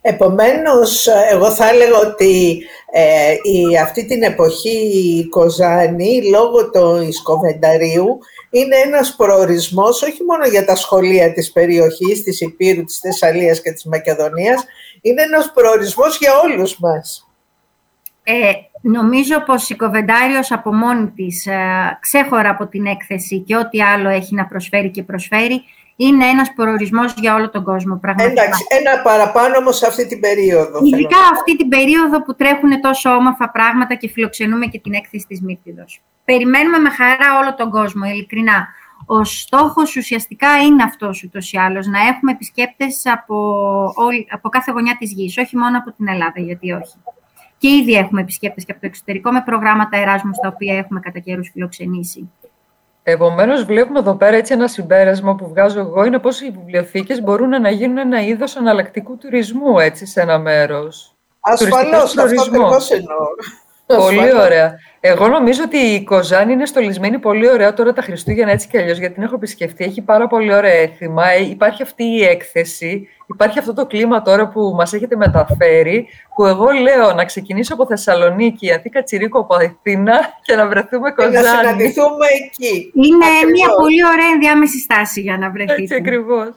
Επομένως, 0.00 1.06
εγώ 1.30 1.50
θα 1.50 1.68
έλεγα 1.68 1.98
ότι 1.98 2.62
ε, 2.92 3.32
η, 3.32 3.78
αυτή 3.78 4.06
την 4.06 4.22
εποχή 4.22 4.78
η 5.18 5.28
Κοζάνη, 5.28 6.22
λόγω 6.30 6.70
του 6.70 7.02
Ισκοβενταρίου, 7.08 8.18
είναι 8.50 8.76
ένας 8.76 9.14
προορισμός 9.16 10.02
όχι 10.02 10.24
μόνο 10.24 10.46
για 10.46 10.64
τα 10.64 10.76
σχολεία 10.76 11.32
της 11.32 11.52
περιοχής, 11.52 12.22
της 12.22 12.40
Υπήρου, 12.40 12.84
της 12.84 12.98
Θεσσαλίας 12.98 13.62
και 13.62 13.72
της 13.72 13.84
Μακεδονίας, 13.84 14.64
είναι 15.00 15.22
ένας 15.22 15.52
προορισμός 15.54 16.18
για 16.18 16.30
όλους 16.38 16.78
μας. 16.78 17.28
Ε, 18.22 18.52
νομίζω 18.80 19.40
πως 19.40 19.68
η 19.70 19.76
Κοβεντάριος 19.76 20.52
από 20.52 20.74
μόνη 20.74 21.06
της, 21.06 21.46
ε, 21.46 21.98
ξέχωρα 22.00 22.50
από 22.50 22.66
την 22.66 22.86
έκθεση 22.86 23.38
και 23.38 23.56
ό,τι 23.56 23.82
άλλο 23.82 24.08
έχει 24.08 24.34
να 24.34 24.46
προσφέρει 24.46 24.90
και 24.90 25.02
προσφέρει, 25.02 25.62
είναι 26.00 26.26
ένας 26.26 26.52
προορισμός 26.52 27.14
για 27.16 27.34
όλο 27.34 27.50
τον 27.50 27.64
κόσμο. 27.64 27.96
Πραγματικά. 27.96 28.42
Εντάξει, 28.42 28.64
ένα 28.68 29.02
παραπάνω 29.02 29.56
όμως 29.56 29.76
σε 29.76 29.86
αυτή 29.86 30.06
την 30.06 30.20
περίοδο. 30.20 30.80
Ειδικά 30.84 31.16
αυτή 31.32 31.56
την 31.56 31.68
περίοδο 31.68 32.22
που 32.22 32.34
τρέχουν 32.34 32.80
τόσο 32.80 33.10
όμορφα 33.10 33.50
πράγματα 33.50 33.94
και 33.94 34.08
φιλοξενούμε 34.08 34.66
και 34.66 34.80
την 34.80 34.92
έκθεση 34.92 35.26
της 35.28 35.40
Μύρτιδος. 35.42 36.00
Περιμένουμε 36.24 36.78
με 36.78 36.90
χαρά 36.90 37.38
όλο 37.40 37.54
τον 37.54 37.70
κόσμο, 37.70 38.04
ειλικρινά. 38.04 38.68
Ο 39.06 39.24
στόχος 39.24 39.96
ουσιαστικά 39.96 40.58
είναι 40.58 40.82
αυτός 40.82 41.22
ούτως 41.22 41.52
ή 41.52 41.58
άλλως, 41.58 41.86
να 41.86 41.98
έχουμε 41.98 42.32
επισκέπτες 42.32 43.02
από, 43.04 43.36
από 44.30 44.48
κάθε 44.48 44.72
γωνιά 44.72 44.96
της 44.98 45.12
γης, 45.12 45.38
όχι 45.38 45.56
μόνο 45.56 45.78
από 45.78 45.92
την 45.92 46.08
Ελλάδα, 46.08 46.40
γιατί 46.40 46.72
όχι. 46.72 46.96
Και 47.58 47.68
ήδη 47.68 47.92
έχουμε 47.92 48.20
επισκέπτες 48.20 48.64
και 48.64 48.72
από 48.72 48.80
το 48.80 48.86
εξωτερικό 48.86 49.30
με 49.30 49.42
προγράμματα 49.42 49.96
Εράσμου, 49.96 50.30
τα 50.42 50.48
οποία 50.48 50.76
έχουμε 50.76 51.00
κατά 51.00 51.18
καιρούς 51.18 51.50
φιλοξενήσει. 51.52 52.30
Επομένως, 53.10 53.64
βλέπουμε 53.64 53.98
εδώ 53.98 54.14
πέρα 54.14 54.36
έτσι 54.36 54.52
ένα 54.52 54.68
συμπέρασμα 54.68 55.34
που 55.34 55.48
βγάζω 55.48 55.80
εγώ 55.80 56.04
είναι 56.04 56.18
πώ 56.18 56.28
οι 56.28 56.50
βιβλιοθήκες 56.50 57.22
μπορούν 57.22 57.48
να 57.48 57.70
γίνουν 57.70 57.98
ένα 57.98 58.20
είδος 58.20 58.56
αναλλακτικού 58.56 59.16
τουρισμού 59.16 59.78
έτσι, 59.78 60.06
σε 60.06 60.20
ένα 60.20 60.38
μέρος. 60.38 61.14
Ασφαλώς, 61.40 62.02
αυτό 62.02 62.22
ακριβώς 62.22 62.90
εννοώ. 62.90 63.16
Πολύ 63.96 64.34
ωραία. 64.34 64.78
Εγώ 65.00 65.28
νομίζω 65.28 65.62
ότι 65.64 65.76
η 65.76 66.04
Κοζάνη 66.04 66.52
είναι 66.52 66.66
στολισμένη 66.66 67.18
πολύ 67.18 67.50
ωραία 67.50 67.72
τώρα 67.74 67.92
τα 67.92 68.02
Χριστούγεννα 68.02 68.52
έτσι 68.52 68.68
κι 68.68 68.78
αλλιώς, 68.78 68.98
γιατί 68.98 69.14
την 69.14 69.22
έχω 69.22 69.34
επισκεφτεί. 69.34 69.84
Έχει 69.84 70.02
πάρα 70.02 70.26
πολύ 70.26 70.54
ωραία 70.54 70.72
έθιμα. 70.72 71.30
Ε, 71.30 71.42
υπάρχει 71.42 71.82
αυτή 71.82 72.04
η 72.04 72.24
έκθεση. 72.24 73.08
Υπάρχει 73.26 73.58
αυτό 73.58 73.74
το 73.74 73.86
κλίμα 73.86 74.22
τώρα 74.22 74.48
που 74.48 74.60
μας 74.76 74.92
έχετε 74.92 75.16
μεταφέρει. 75.16 76.08
Που 76.34 76.44
εγώ 76.44 76.70
λέω 76.70 77.12
να 77.12 77.24
ξεκινήσω 77.24 77.74
από 77.74 77.86
Θεσσαλονίκη, 77.86 78.72
αντί 78.72 78.88
Κατσιρίκο 78.88 79.38
από 79.38 79.54
Αθήνα 79.54 80.20
και 80.46 80.54
να 80.54 80.66
βρεθούμε 80.66 81.10
Κοζάνη. 81.10 81.34
Και 81.34 81.42
να 81.42 81.58
συναντηθούμε 81.58 82.26
εκεί. 82.44 82.92
Είναι 82.94 83.50
μια 83.52 83.68
πολύ 83.76 84.06
ωραία 84.06 84.28
ενδιάμεση 84.34 84.78
στάση 84.78 85.20
για 85.20 85.38
να 85.38 85.50
βρεθείτε. 85.50 85.82
Έτσι 85.82 85.94
ακριβώς. 85.94 86.48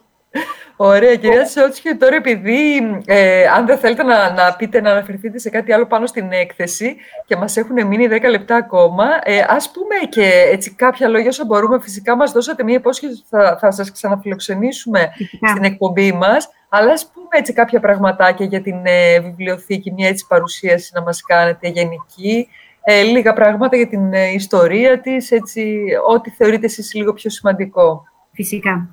Ωραία, 0.84 1.16
κυρία 1.16 1.46
Σότσικη, 1.46 1.96
τώρα 1.96 2.16
επειδή 2.16 2.82
ε, 3.06 3.48
αν 3.48 3.66
δεν 3.66 3.78
θέλετε 3.78 4.04
να, 4.04 4.34
να 4.34 4.56
πείτε, 4.56 4.82
να 4.82 4.92
αναφερθείτε 4.92 5.40
σε 5.40 5.50
κάτι 5.50 5.74
άλλο 5.74 5.86
πάνω 5.86 6.06
στην 6.06 6.32
έκθεση 6.32 6.96
και 7.26 7.36
μας 7.36 7.58
έχουν 7.58 7.88
μείνει 7.88 8.08
10 8.12 8.30
λεπτά 8.30 8.56
ακόμα, 8.56 9.06
ε, 9.24 9.46
ας 9.48 9.72
πούμε 9.72 9.96
και 10.10 10.44
έτσι 10.52 10.74
κάποια 10.76 11.08
λόγια 11.08 11.30
όσο 11.30 11.46
μπορούμε. 11.46 11.80
Φυσικά 11.80 12.16
μας 12.16 12.32
δώσατε 12.32 12.64
μία 12.64 12.76
υπόσχεση 12.76 13.14
ότι 13.14 13.24
θα, 13.30 13.58
θα 13.60 13.72
σας 13.72 13.92
ξαναφιλοξενήσουμε 13.92 15.12
στην 15.50 15.64
εκπομπή 15.64 16.12
μας, 16.12 16.50
αλλά 16.70 16.92
ας 16.92 17.12
πούμε 17.14 17.28
έτσι 17.30 17.54
κάποια 17.54 17.80
πραγματάκια 17.80 18.46
για 18.46 18.62
την 18.62 18.76
ε, 18.84 19.20
βιβλιοθήκη, 19.20 19.92
μία 19.92 20.08
έτσι 20.08 20.26
παρουσίαση 20.28 20.92
να 20.94 21.02
μας 21.02 21.22
κάνετε 21.22 21.68
γενική, 21.68 22.48
ε, 22.84 23.02
λίγα 23.02 23.34
πράγματα 23.34 23.76
για 23.76 23.88
την 23.88 24.14
ε, 24.14 24.32
ιστορία 24.32 25.00
της, 25.00 25.32
έτσι, 25.32 25.84
ό,τι 26.08 26.30
θεωρείτε 26.30 26.66
εσείς 26.66 26.94
λίγο 26.94 27.14
πιο 27.14 27.30
σημαντικό. 27.30 28.04
Φυσικά. 28.34 28.88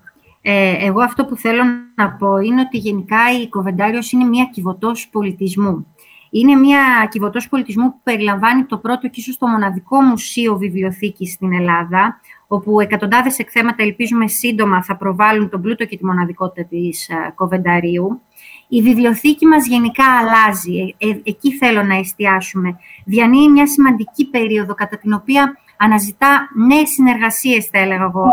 Ε, 0.50 0.86
εγώ 0.86 1.02
αυτό 1.02 1.24
που 1.24 1.36
θέλω 1.36 1.62
να 1.94 2.10
πω 2.10 2.36
είναι 2.36 2.60
ότι 2.60 2.78
γενικά 2.78 3.18
η 3.42 3.48
Κοβεντάριος 3.48 4.12
είναι 4.12 4.24
μια 4.24 4.44
κυβωτός 4.52 5.08
πολιτισμού. 5.08 5.86
Είναι 6.30 6.54
μια 6.54 7.08
κυβωτός 7.10 7.48
πολιτισμού 7.48 7.90
που 7.90 8.00
περιλαμβάνει 8.02 8.64
το 8.64 8.78
πρώτο 8.78 9.08
και 9.08 9.20
ίσως 9.20 9.38
το 9.38 9.46
μοναδικό 9.46 10.00
μουσείο 10.00 10.56
βιβλιοθήκης 10.56 11.32
στην 11.32 11.52
Ελλάδα, 11.52 12.20
όπου 12.46 12.80
εκατοντάδες 12.80 13.38
εκθέματα 13.38 13.82
ελπίζουμε 13.82 14.28
σύντομα 14.28 14.82
θα 14.82 14.96
προβάλλουν 14.96 15.48
τον 15.48 15.62
πλούτο 15.62 15.84
και 15.84 15.96
τη 15.96 16.04
μοναδικότητα 16.04 16.68
της 16.68 17.08
ε, 17.08 17.32
Κοβενταρίου. 17.34 18.20
Η 18.68 18.82
βιβλιοθήκη 18.82 19.46
μας 19.46 19.66
γενικά 19.66 20.04
αλλάζει. 20.04 20.94
Ε, 20.98 21.08
ε, 21.08 21.20
εκεί 21.24 21.52
θέλω 21.56 21.82
να 21.82 21.94
εστιάσουμε. 21.96 22.76
Διανύει 23.04 23.48
μια 23.52 23.66
σημαντική 23.66 24.30
περίοδο 24.30 24.74
κατά 24.74 24.98
την 24.98 25.12
οποία 25.12 25.56
αναζητά 25.78 26.48
νέες 26.54 26.88
συνεργασίες, 26.88 27.66
θα 27.66 27.78
έλεγα 27.78 28.02
εγώ, 28.02 28.24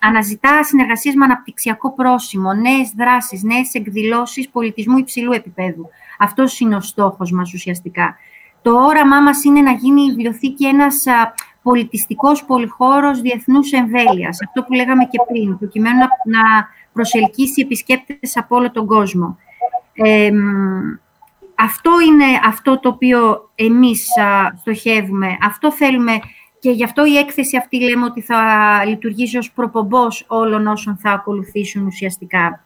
αναζητά 0.00 0.64
συνεργασίες 0.64 1.14
με 1.14 1.24
αναπτυξιακό 1.24 1.92
πρόσημο, 1.92 2.52
νέες 2.52 2.92
δράσεις, 2.96 3.42
νέες 3.42 3.74
εκδηλώσεις 3.74 4.48
πολιτισμού 4.48 4.96
υψηλού 4.96 5.32
επίπεδου. 5.32 5.88
Αυτός 6.18 6.60
είναι 6.60 6.76
ο 6.76 6.80
στόχος 6.80 7.30
μας 7.32 7.52
ουσιαστικά. 7.54 8.16
Το 8.62 8.72
όραμά 8.72 9.20
μας 9.20 9.44
είναι 9.44 9.60
να 9.60 9.72
γίνει 9.72 10.02
η 10.02 10.08
βιβλιοθήκη 10.08 10.66
ένας 10.66 11.04
πολιτιστικός 11.62 12.44
πολυχώρος 12.44 13.20
διεθνούς 13.20 13.72
εμβέλειας. 13.72 14.38
Αυτό 14.46 14.62
που 14.62 14.72
λέγαμε 14.72 15.04
και 15.04 15.18
πριν, 15.28 15.58
προκειμένου 15.58 15.98
να 16.24 16.40
προσελκύσει 16.92 17.62
επισκέπτες 17.62 18.36
από 18.36 18.56
όλο 18.56 18.70
τον 18.70 18.86
κόσμο. 18.86 19.36
αυτό 21.54 21.90
είναι 22.06 22.24
αυτό 22.44 22.80
το 22.80 22.88
οποίο 22.88 23.50
εμείς 23.54 24.08
στοχεύουμε. 24.60 25.36
Αυτό 25.42 25.72
θέλουμε 25.72 26.20
και 26.62 26.70
γι' 26.70 26.84
αυτό 26.84 27.04
η 27.06 27.16
έκθεση 27.16 27.56
αυτή 27.56 27.82
λέμε 27.82 28.04
ότι 28.04 28.20
θα 28.20 28.40
λειτουργήσει 28.86 29.38
ως 29.38 29.52
προπομπός 29.52 30.24
όλων 30.28 30.66
όσων 30.66 30.96
θα 30.96 31.10
ακολουθήσουν 31.10 31.86
ουσιαστικά. 31.86 32.62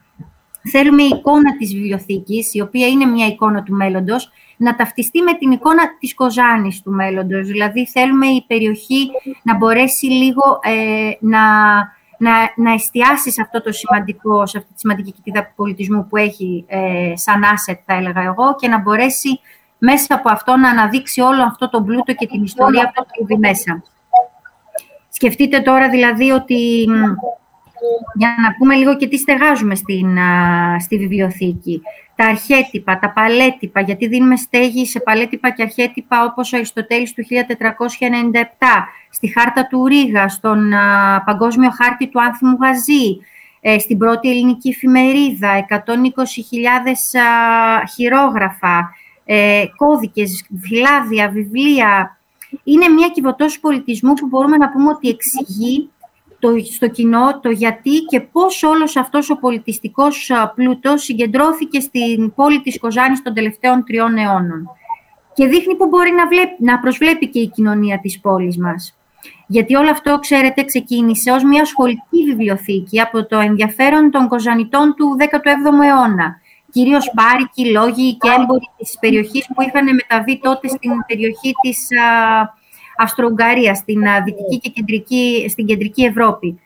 Θέλουμε 0.71 1.03
η 1.03 1.07
εικόνα 1.07 1.57
της 1.57 1.75
βιβλιοθήκης, 1.75 2.55
η 2.55 2.61
οποία 2.61 2.87
είναι 2.87 3.05
μια 3.05 3.27
εικόνα 3.27 3.63
του 3.63 3.75
μέλλοντος, 3.75 4.31
να 4.57 4.77
ταυτιστεί 4.77 5.23
με 5.23 5.35
την 5.35 5.51
εικόνα 5.51 5.97
της 5.99 6.15
Κοζάνης 6.15 6.83
του 6.83 6.91
μέλλοντος. 6.91 7.47
Δηλαδή 7.47 7.87
θέλουμε 7.87 8.27
η 8.27 8.45
περιοχή 8.47 9.11
να 9.43 9.57
μπορέσει 9.57 10.07
λίγο 10.07 10.59
ε, 10.63 11.11
να, 11.21 11.41
να, 12.19 12.33
να 12.57 12.73
εστιάσει 12.73 13.31
σε 13.31 13.43
αυτό 13.43 13.63
το 13.63 13.73
σημαντικό, 13.73 14.47
σε 14.47 14.59
αυτή 14.59 14.73
τη 14.73 14.79
σημαντική 14.79 15.13
κοιτίδα 15.13 15.53
πολιτισμού 15.57 16.07
που 16.07 16.17
έχει 16.17 16.65
ε, 16.69 17.13
σαν 17.15 17.43
asset, 17.43 17.79
θα 17.87 17.95
έλεγα 17.95 18.23
εγώ, 18.23 18.55
και 18.59 18.69
να 18.69 18.81
μπορέσει 18.81 19.41
μέσα 19.79 20.15
από 20.15 20.31
αυτό 20.31 20.57
να 20.57 20.69
αναδείξει 20.69 21.21
όλο 21.21 21.43
αυτό 21.43 21.71
το 21.71 21.83
πλούτο 21.83 22.15
και 22.15 22.27
την 22.27 22.43
ιστορία 22.43 22.93
που 22.95 23.07
έχει 23.21 23.39
μέσα. 23.39 23.83
Σκεφτείτε 25.09 25.61
τώρα 25.61 25.89
δηλαδή 25.89 26.31
ότι, 26.31 26.87
για 28.15 28.35
να 28.43 28.55
πούμε 28.59 28.75
λίγο 28.75 28.97
και 28.97 29.09
τι 29.09 29.17
στεγάζουμε 29.17 29.75
στην, 29.75 30.19
στη 30.81 30.99
βιβλιοθήκη. 30.99 31.83
Τα 32.15 32.27
αρχέτυπα, 32.27 32.99
τα 32.99 33.13
παλέτυπα, 33.13 33.81
γιατί 33.81 34.07
δίνουμε 34.07 34.37
στέγη 34.37 34.87
σε 34.87 35.01
παλέτυπα 35.01 35.51
και 35.51 35.63
αρχέτυπα 35.63 36.25
όπως 36.25 36.53
ο 36.53 36.57
Αριστοτέλης 36.57 37.13
του 37.13 37.23
1497, 37.23 37.27
στη 39.11 39.29
χάρτα 39.29 39.67
του 39.67 39.87
Ρίγα, 39.87 40.29
στον 40.29 40.73
παγκόσμιο 41.25 41.71
χάρτη 41.71 42.09
του 42.09 42.23
Άνθιμου 42.23 42.57
Γαζή, 42.61 43.19
ε, 43.61 43.79
στην 43.79 43.99
πρώτη 43.99 44.31
ελληνική 44.31 44.69
εφημερίδα, 44.69 45.57
120.000 45.57 47.23
χειρόγραφα, 47.95 48.91
ε, 49.29 49.65
κώδικες, 49.77 50.47
φυλάδια, 50.61 51.29
βιβλία. 51.29 52.19
Είναι 52.65 52.89
μια 52.89 53.09
κυβωτός 53.09 53.61
πολιτισμού 53.61 54.13
που 54.13 54.27
μπορούμε 54.27 54.57
να 54.57 54.69
πούμε 54.69 54.89
ότι 54.89 55.09
εξηγεί 55.09 55.91
το, 56.39 56.49
στο 56.75 56.89
κοινό 56.89 57.41
το 57.41 57.51
γιατί 57.51 57.91
και 57.91 58.21
πώς 58.21 58.63
όλος 58.63 58.97
αυτός 58.97 59.31
ο 59.31 59.37
πολιτιστικός 59.37 60.31
πλούτος 60.55 61.03
συγκεντρώθηκε 61.03 61.81
στην 61.81 62.35
πόλη 62.35 62.61
της 62.61 62.79
Κοζάνης 62.79 63.23
των 63.23 63.35
τελευταίων 63.35 63.85
τριών 63.85 64.17
αιώνων. 64.17 64.69
Και 65.35 65.47
δείχνει 65.47 65.77
που 65.77 65.87
μπορεί 65.87 66.11
να, 66.11 66.27
βλέπει, 66.27 66.57
να 66.59 66.79
προσβλέπει 66.79 67.29
και 67.29 67.39
η 67.39 67.49
κοινωνία 67.49 68.01
της 68.01 68.21
πόλης 68.21 68.59
μας. 68.59 68.99
Γιατί 69.47 69.75
όλο 69.75 69.91
αυτό, 69.91 70.19
ξέρετε, 70.19 70.65
ξεκίνησε 70.65 71.31
ως 71.31 71.45
μια 71.45 71.65
σχολική 71.65 72.25
βιβλιοθήκη 72.25 73.01
από 73.01 73.27
το 73.27 73.39
ενδιαφέρον 73.39 74.11
των 74.11 74.29
Κοζανιτών 74.29 74.95
του 74.95 75.17
17ου 75.19 75.85
αιώνα 75.85 76.41
κυρίως 76.77 77.11
μπάρικοι, 77.15 77.71
λόγοι 77.71 78.17
και 78.17 78.29
έμποροι 78.39 78.71
της 78.77 78.97
περιοχής 79.01 79.47
που 79.55 79.63
είχαν 79.63 79.95
μεταβεί 79.95 80.39
τότε 80.43 80.69
στην 80.69 80.91
περιοχή 81.07 81.53
της 81.63 81.89
Αυστρο-Ουγγαρίας, 82.99 83.79
στην 83.79 84.03
δυτική 84.25 84.59
και 84.59 84.71
κεντρική, 84.71 85.47
στην 85.49 85.67
κεντρική 85.67 86.05
Ευρώπη. 86.05 86.61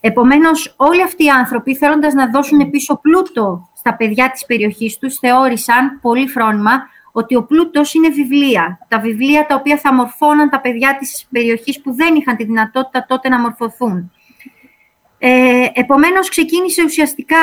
Επομένως, 0.00 0.74
όλοι 0.76 1.02
αυτοί 1.02 1.24
οι 1.24 1.28
άνθρωποι, 1.28 1.76
θέλοντας 1.76 2.14
να 2.14 2.30
δώσουν 2.30 2.70
πίσω 2.70 2.98
πλούτο 3.02 3.68
στα 3.74 3.96
παιδιά 3.96 4.30
της 4.30 4.46
περιοχής 4.46 4.98
τους, 4.98 5.18
θεώρησαν 5.18 5.98
πολύ 6.00 6.28
φρόνημα 6.28 6.88
ότι 7.12 7.36
ο 7.36 7.44
πλούτος 7.44 7.94
είναι 7.94 8.08
βιβλία. 8.08 8.78
Τα 8.88 8.98
βιβλία 9.00 9.46
τα 9.46 9.54
οποία 9.54 9.76
θα 9.76 9.94
μορφώναν 9.94 10.50
τα 10.50 10.60
παιδιά 10.60 10.96
της 10.98 11.26
περιοχής 11.30 11.80
που 11.80 11.94
δεν 11.94 12.14
είχαν 12.14 12.36
τη 12.36 12.44
δυνατότητα 12.44 13.04
τότε 13.08 13.28
να 13.28 13.40
μορφωθούν. 13.40 14.12
Ε, 15.18 15.66
επομένως, 15.72 16.28
ξεκίνησε 16.28 16.82
ουσιαστικά 16.82 17.36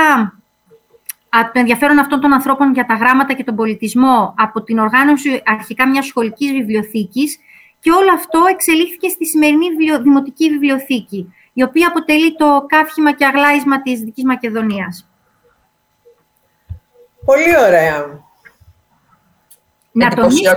το 1.42 1.60
ενδιαφέρον 1.60 2.00
αυτών 2.00 2.20
των 2.20 2.34
ανθρώπων 2.34 2.74
για 2.74 2.86
τα 2.86 2.94
γράμματα 2.94 3.34
και 3.34 3.44
τον 3.44 3.56
πολιτισμό 3.56 4.34
από 4.38 4.64
την 4.64 4.80
οργάνωση 4.80 5.42
αρχικά 5.46 5.88
μιας 5.90 6.06
σχολικής 6.06 6.52
βιβλιοθήκης 6.52 7.40
και 7.80 7.92
όλο 7.92 8.14
αυτό 8.14 8.40
εξελίχθηκε 8.50 9.10
στη 9.10 9.26
σημερινή 9.26 9.66
Δημοτική 10.02 10.50
Βιβλιοθήκη, 10.50 11.34
η 11.54 11.64
οποία 11.64 11.88
αποτελεί 11.88 12.36
το 12.36 12.66
καύχημα 12.68 13.12
και 13.12 13.26
αγλάισμα 13.26 13.82
της 13.82 14.00
Δικής 14.00 14.24
Μακεδονίας. 14.24 15.10
Πολύ 17.26 17.58
ωραία. 17.68 18.22
Να 19.92 20.10
τονίσω, 20.10 20.50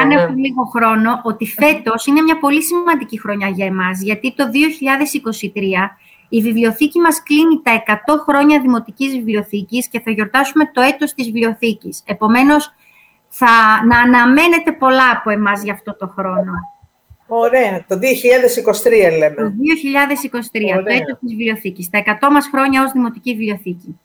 αν 0.00 0.08
ναι. 0.08 0.14
έχουμε 0.14 0.36
λίγο 0.36 0.64
χρόνο, 0.64 1.20
ότι 1.22 1.46
φέτος 1.46 2.06
είναι 2.06 2.20
μια 2.20 2.38
πολύ 2.38 2.62
σημαντική 2.62 3.20
χρονιά 3.20 3.48
για 3.48 3.66
εμάς, 3.66 4.02
γιατί 4.02 4.34
το 4.34 4.44
2023 4.44 5.96
η 6.28 6.40
βιβλιοθήκη 6.40 7.00
μας 7.00 7.22
κλείνει 7.22 7.60
τα 7.62 7.72
100 7.72 8.18
χρόνια 8.28 8.60
Δημοτικής 8.60 9.12
Βιβλιοθήκης 9.12 9.88
και 9.88 10.00
θα 10.00 10.10
γιορτάσουμε 10.10 10.70
το 10.72 10.80
έτος 10.80 11.12
της 11.14 11.24
βιβλιοθήκης. 11.24 12.02
Επομένως, 12.06 12.72
θα 13.28 13.46
να 13.86 13.98
αναμένετε 13.98 14.72
πολλά 14.72 15.10
από 15.10 15.30
εμάς 15.30 15.62
για 15.62 15.72
αυτό 15.72 15.96
το 15.96 16.12
χρόνο. 16.16 16.52
Ωραία. 17.26 17.84
Το 17.88 17.98
2023 17.98 19.10
λέμε. 19.18 19.34
Το 19.34 19.50
2023, 19.50 20.82
το 20.84 20.92
έτος 20.92 21.18
της 21.20 21.30
βιβλιοθήκης. 21.30 21.90
Τα 21.90 21.98
100 21.98 22.30
μας 22.30 22.48
χρόνια 22.52 22.82
ως 22.82 22.92
Δημοτική 22.92 23.30
Βιβλιοθήκη. 23.30 23.98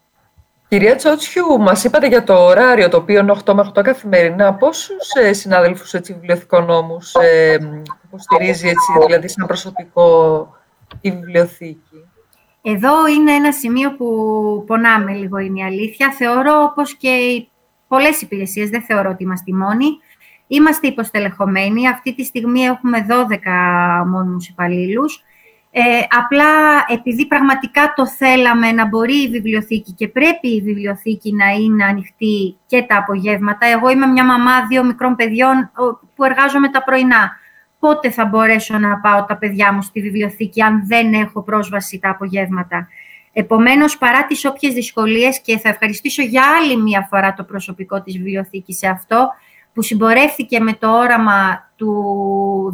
Κυρία 0.68 0.96
Τσότσιου, 0.96 1.60
μας 1.60 1.84
είπατε 1.84 2.06
για 2.06 2.24
το 2.24 2.44
ωράριο, 2.44 2.88
το 2.88 2.96
οποίο 2.96 3.20
είναι 3.20 3.32
8 3.44 3.54
με 3.54 3.60
8 3.60 3.82
καθημερινά. 3.82 4.54
Πόσους 4.54 5.10
ε, 5.14 5.32
συνάδελφους 5.32 5.90
βιβλιοθηκονόμου 5.90 6.98
ε, 7.20 7.56
υποστηρίζει 8.04 8.68
έτσι, 8.68 9.06
δηλαδή 9.06 9.28
σαν 9.28 9.46
προσωπικό 9.46 10.48
η 11.00 11.10
βιβλιοθήκη; 11.10 12.09
Εδώ 12.62 13.06
είναι 13.06 13.32
ένα 13.32 13.52
σημείο 13.52 13.94
που 13.94 14.06
πονάμε 14.66 15.12
λίγο, 15.12 15.38
είναι 15.38 15.58
η 15.58 15.62
αλήθεια. 15.62 16.10
Θεωρώ, 16.10 16.62
όπως 16.62 16.94
και 16.96 17.08
οι 17.08 17.50
πολλές 17.88 18.22
υπηρεσίες, 18.22 18.68
δεν 18.70 18.82
θεωρώ 18.82 19.10
ότι 19.10 19.22
είμαστε 19.22 19.52
μόνοι. 19.52 19.86
Είμαστε 20.46 20.86
υποστελεχωμένοι. 20.86 21.88
Αυτή 21.88 22.14
τη 22.14 22.24
στιγμή 22.24 22.60
έχουμε 22.60 23.06
12 23.08 24.04
μόνιμους 24.06 24.48
υπαλλήλους. 24.48 25.24
Ε, 25.72 25.82
απλά 26.18 26.84
επειδή 26.88 27.26
πραγματικά 27.26 27.92
το 27.96 28.06
θέλαμε 28.06 28.72
να 28.72 28.86
μπορεί 28.86 29.22
η 29.22 29.28
βιβλιοθήκη 29.28 29.92
και 29.92 30.08
πρέπει 30.08 30.48
η 30.48 30.60
βιβλιοθήκη 30.60 31.32
να 31.32 31.48
είναι 31.50 31.84
ανοιχτή 31.84 32.56
και 32.66 32.82
τα 32.82 32.96
απογεύματα. 32.96 33.66
Εγώ 33.66 33.90
είμαι 33.90 34.06
μια 34.06 34.24
μαμά 34.24 34.66
δύο 34.66 34.84
μικρών 34.84 35.16
παιδιών 35.16 35.70
που 36.14 36.24
εργάζομαι 36.24 36.68
τα 36.68 36.82
πρωινά 36.82 37.39
πότε 37.80 38.10
θα 38.10 38.24
μπορέσω 38.24 38.78
να 38.78 39.00
πάω 39.00 39.24
τα 39.24 39.36
παιδιά 39.36 39.72
μου 39.72 39.82
στη 39.82 40.00
βιβλιοθήκη 40.00 40.62
αν 40.62 40.86
δεν 40.86 41.12
έχω 41.12 41.42
πρόσβαση 41.42 41.98
τα 41.98 42.10
απογεύματα. 42.10 42.88
Επομένως, 43.32 43.98
παρά 43.98 44.26
τις 44.26 44.44
όποιες 44.44 44.74
δυσκολίες 44.74 45.40
και 45.40 45.58
θα 45.58 45.68
ευχαριστήσω 45.68 46.22
για 46.22 46.42
άλλη 46.60 46.76
μία 46.76 47.06
φορά 47.10 47.34
το 47.34 47.44
προσωπικό 47.44 48.02
της 48.02 48.16
βιβλιοθήκης 48.16 48.78
σε 48.78 48.86
αυτό, 48.86 49.28
που 49.74 49.82
συμπορεύθηκε 49.82 50.60
με 50.60 50.72
το 50.72 50.98
όραμα 50.98 51.70
του 51.76 51.94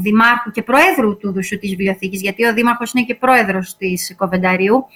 Δημάρχου 0.01 0.51
και 0.51 0.63
Προέδρου 0.63 1.17
του 1.17 1.33
Δουσού 1.33 1.59
της 1.59 1.71
Βιβλιοθήκης, 1.71 2.21
γιατί 2.21 2.47
ο 2.47 2.55
Δήμαρχος 2.55 2.93
είναι 2.93 3.05
και 3.05 3.15
Πρόεδρος 3.15 3.77
της 3.77 4.15
Κοβενταρίου, 4.19 4.87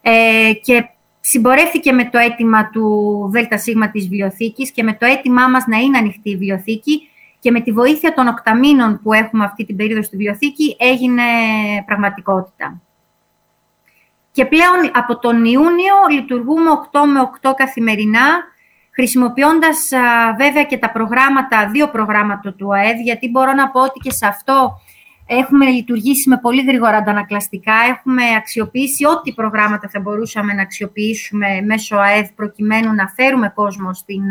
ε, 0.00 0.52
και 0.62 0.88
συμπορεύθηκε 1.20 1.92
με 1.92 2.04
το 2.04 2.18
αίτημα 2.18 2.70
του 2.70 3.30
ΔΣ 3.32 3.64
της 3.92 4.08
Βιβλιοθήκης 4.08 4.70
και 4.70 4.82
με 4.82 4.94
το 4.94 5.06
αίτημά 5.06 5.48
μας 5.48 5.66
να 5.66 5.78
είναι 5.78 5.98
ανοιχτή 5.98 6.30
η 6.30 6.36
βιβλιοθήκη, 6.36 7.09
και 7.40 7.50
με 7.50 7.60
τη 7.60 7.72
βοήθεια 7.72 8.14
των 8.14 8.26
οκταμίνων 8.26 9.00
που 9.02 9.12
έχουμε 9.12 9.44
αυτή 9.44 9.64
την 9.64 9.76
περίοδο 9.76 10.02
στη 10.02 10.16
βιβλιοθήκη 10.16 10.76
έγινε 10.78 11.22
πραγματικότητα. 11.86 12.80
Και 14.32 14.46
πλέον 14.46 14.90
από 14.92 15.18
τον 15.18 15.44
Ιούνιο 15.44 15.94
λειτουργούμε 16.10 16.70
8 16.92 17.00
με 17.06 17.20
8 17.42 17.52
καθημερινά, 17.56 18.26
χρησιμοποιώντας 18.90 19.88
βέβαια 20.36 20.64
και 20.64 20.78
τα 20.78 20.90
προγράμματα, 20.90 21.68
δύο 21.70 21.88
προγράμματα 21.88 22.52
του 22.52 22.74
ΑΕΔ, 22.74 23.00
γιατί 23.00 23.28
μπορώ 23.28 23.52
να 23.52 23.70
πω 23.70 23.80
ότι 23.82 23.98
και 23.98 24.10
σε 24.10 24.26
αυτό 24.26 24.80
έχουμε 25.26 25.66
λειτουργήσει 25.66 26.28
με 26.28 26.38
πολύ 26.38 26.62
γρήγορα 26.62 26.96
αντανακλαστικά, 26.96 27.74
έχουμε 27.88 28.22
αξιοποιήσει 28.36 29.06
ό,τι 29.06 29.32
προγράμματα 29.32 29.88
θα 29.88 30.00
μπορούσαμε 30.00 30.52
να 30.52 30.62
αξιοποιήσουμε 30.62 31.60
μέσω 31.66 31.96
ΑΕΔ 31.96 32.28
προκειμένου 32.34 32.94
να 32.94 33.08
φέρουμε 33.08 33.52
κόσμο 33.54 33.94
στην 33.94 34.22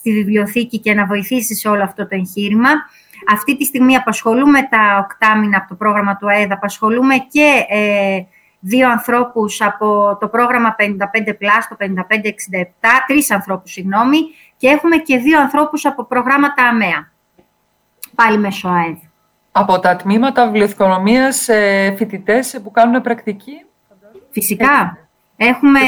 στη 0.00 0.12
βιβλιοθήκη 0.12 0.78
και 0.78 0.94
να 0.94 1.06
βοηθήσει 1.06 1.54
σε 1.54 1.68
όλο 1.68 1.82
αυτό 1.82 2.02
το 2.08 2.14
εγχείρημα. 2.14 2.70
Αυτή 3.32 3.56
τη 3.56 3.64
στιγμή 3.64 3.96
απασχολούμε 3.96 4.62
τα 4.62 5.04
οκτάμινα 5.04 5.56
από 5.56 5.68
το 5.68 5.74
πρόγραμμα 5.74 6.16
του 6.16 6.28
ΑΕΔ, 6.30 6.52
απασχολούμε 6.52 7.14
και 7.16 7.64
ε, 7.68 8.20
δύο 8.60 8.90
ανθρώπους 8.90 9.60
από 9.60 10.16
το 10.20 10.28
πρόγραμμα 10.28 10.76
55+, 10.78 10.84
το 11.68 11.76
5567, 11.80 11.86
τρεις 13.06 13.30
ανθρώπους, 13.30 13.72
συγγνώμη, 13.72 14.18
και 14.56 14.68
έχουμε 14.68 14.96
και 14.96 15.18
δύο 15.18 15.40
ανθρώπους 15.40 15.84
από 15.84 16.04
προγράμματα 16.04 16.62
ΑΜΕΑ, 16.62 17.12
πάλι 18.14 18.38
μέσω 18.38 18.68
ΑΕΔ. 18.68 18.96
Από 19.52 19.78
τα 19.78 19.96
τμήματα 19.96 20.44
βιβλιοθηκονομίας 20.44 21.48
ε, 21.48 21.94
φοιτητές 21.96 22.60
που 22.62 22.70
κάνουν 22.70 23.02
πρακτική; 23.02 23.64
Φυσικά. 24.30 24.98
Έχουμε 25.42 25.80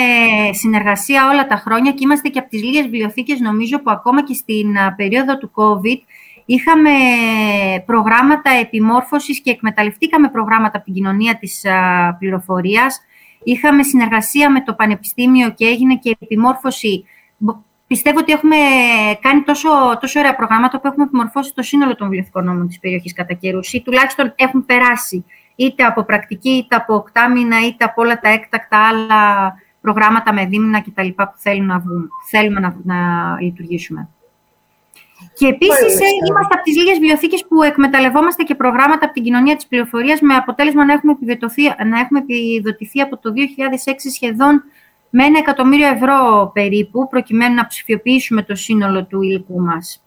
συνεργασία 0.50 1.28
όλα 1.28 1.46
τα 1.46 1.56
χρόνια 1.56 1.90
και 1.90 1.98
είμαστε 2.00 2.28
και 2.28 2.38
από 2.38 2.48
τις 2.48 2.62
λίγες 2.62 2.82
βιβλιοθήκες, 2.82 3.40
νομίζω, 3.40 3.82
που 3.82 3.90
ακόμα 3.90 4.24
και 4.24 4.34
στην 4.34 4.76
περίοδο 4.96 5.38
του 5.38 5.50
COVID 5.54 5.98
είχαμε 6.44 6.90
προγράμματα 7.86 8.50
επιμόρφωσης 8.50 9.40
και 9.40 9.50
εκμεταλλευτήκαμε 9.50 10.28
προγράμματα 10.28 10.76
από 10.76 10.84
την 10.84 10.94
κοινωνία 10.94 11.38
της 11.38 11.64
πληροφορίας. 12.18 13.00
Είχαμε 13.42 13.82
συνεργασία 13.82 14.50
με 14.50 14.62
το 14.62 14.74
Πανεπιστήμιο 14.74 15.50
και 15.50 15.66
έγινε 15.66 15.96
και 15.96 16.16
επιμόρφωση. 16.18 17.04
Πιστεύω 17.86 18.18
ότι 18.18 18.32
έχουμε 18.32 18.56
κάνει 19.20 19.42
τόσο, 19.42 19.68
τόσο 20.00 20.20
ωραία 20.20 20.36
προγράμματα 20.36 20.80
που 20.80 20.86
έχουμε 20.86 21.04
επιμορφώσει 21.04 21.54
το 21.54 21.62
σύνολο 21.62 21.94
των 21.94 22.08
βιβλιοθηκών 22.08 22.44
νόμων 22.44 22.66
της 22.68 22.78
περιοχής 22.78 23.12
κατά 23.12 23.34
καιρούς 23.34 23.72
ή 23.72 23.82
τουλάχιστον 23.82 24.32
έχουν 24.36 24.64
περάσει 24.66 25.24
είτε 25.56 25.84
από 25.84 26.04
πρακτική, 26.04 26.50
είτε 26.50 26.76
από 26.76 26.94
οκτάμινα, 26.94 27.66
είτε 27.66 27.84
από 27.84 28.02
όλα 28.02 28.20
τα 28.20 28.28
έκτακτα 28.28 28.88
άλλα 28.88 29.54
προγράμματα 29.80 30.32
με 30.32 30.46
δίμηνα 30.46 30.82
κτλ. 30.82 31.08
που 31.08 31.32
θέλουμε 31.36 31.72
να, 31.72 31.78
βγουν, 31.78 32.10
θέλουμε 32.30 32.60
να, 32.60 32.76
να 32.84 32.96
λειτουργήσουμε. 33.40 34.08
Και 35.34 35.46
επίσης 35.46 36.00
ε, 36.00 36.06
είμαστε 36.28 36.54
από 36.54 36.62
τις 36.62 36.76
λίγες 36.76 36.98
βιβλιοθήκε 36.98 37.44
που 37.48 37.62
εκμεταλλευόμαστε 37.62 38.42
και 38.42 38.54
προγράμματα 38.54 39.04
από 39.04 39.14
την 39.14 39.22
κοινωνία 39.22 39.56
της 39.56 39.66
πληροφορίας 39.66 40.20
με 40.20 40.34
αποτέλεσμα 40.34 40.84
να 40.84 40.92
έχουμε, 40.92 41.16
να 41.86 41.98
έχουμε 41.98 42.18
επιδοτηθεί 42.18 43.00
από 43.00 43.18
το 43.18 43.32
2006 43.32 43.94
σχεδόν 44.12 44.64
με 45.10 45.24
ένα 45.24 45.38
εκατομμύριο 45.38 45.86
ευρώ 45.86 46.50
περίπου, 46.54 47.08
προκειμένου 47.08 47.54
να 47.54 47.66
ψηφιοποιήσουμε 47.66 48.42
το 48.42 48.54
σύνολο 48.54 49.04
του 49.04 49.22
υλικού 49.22 49.60
μας. 49.60 50.01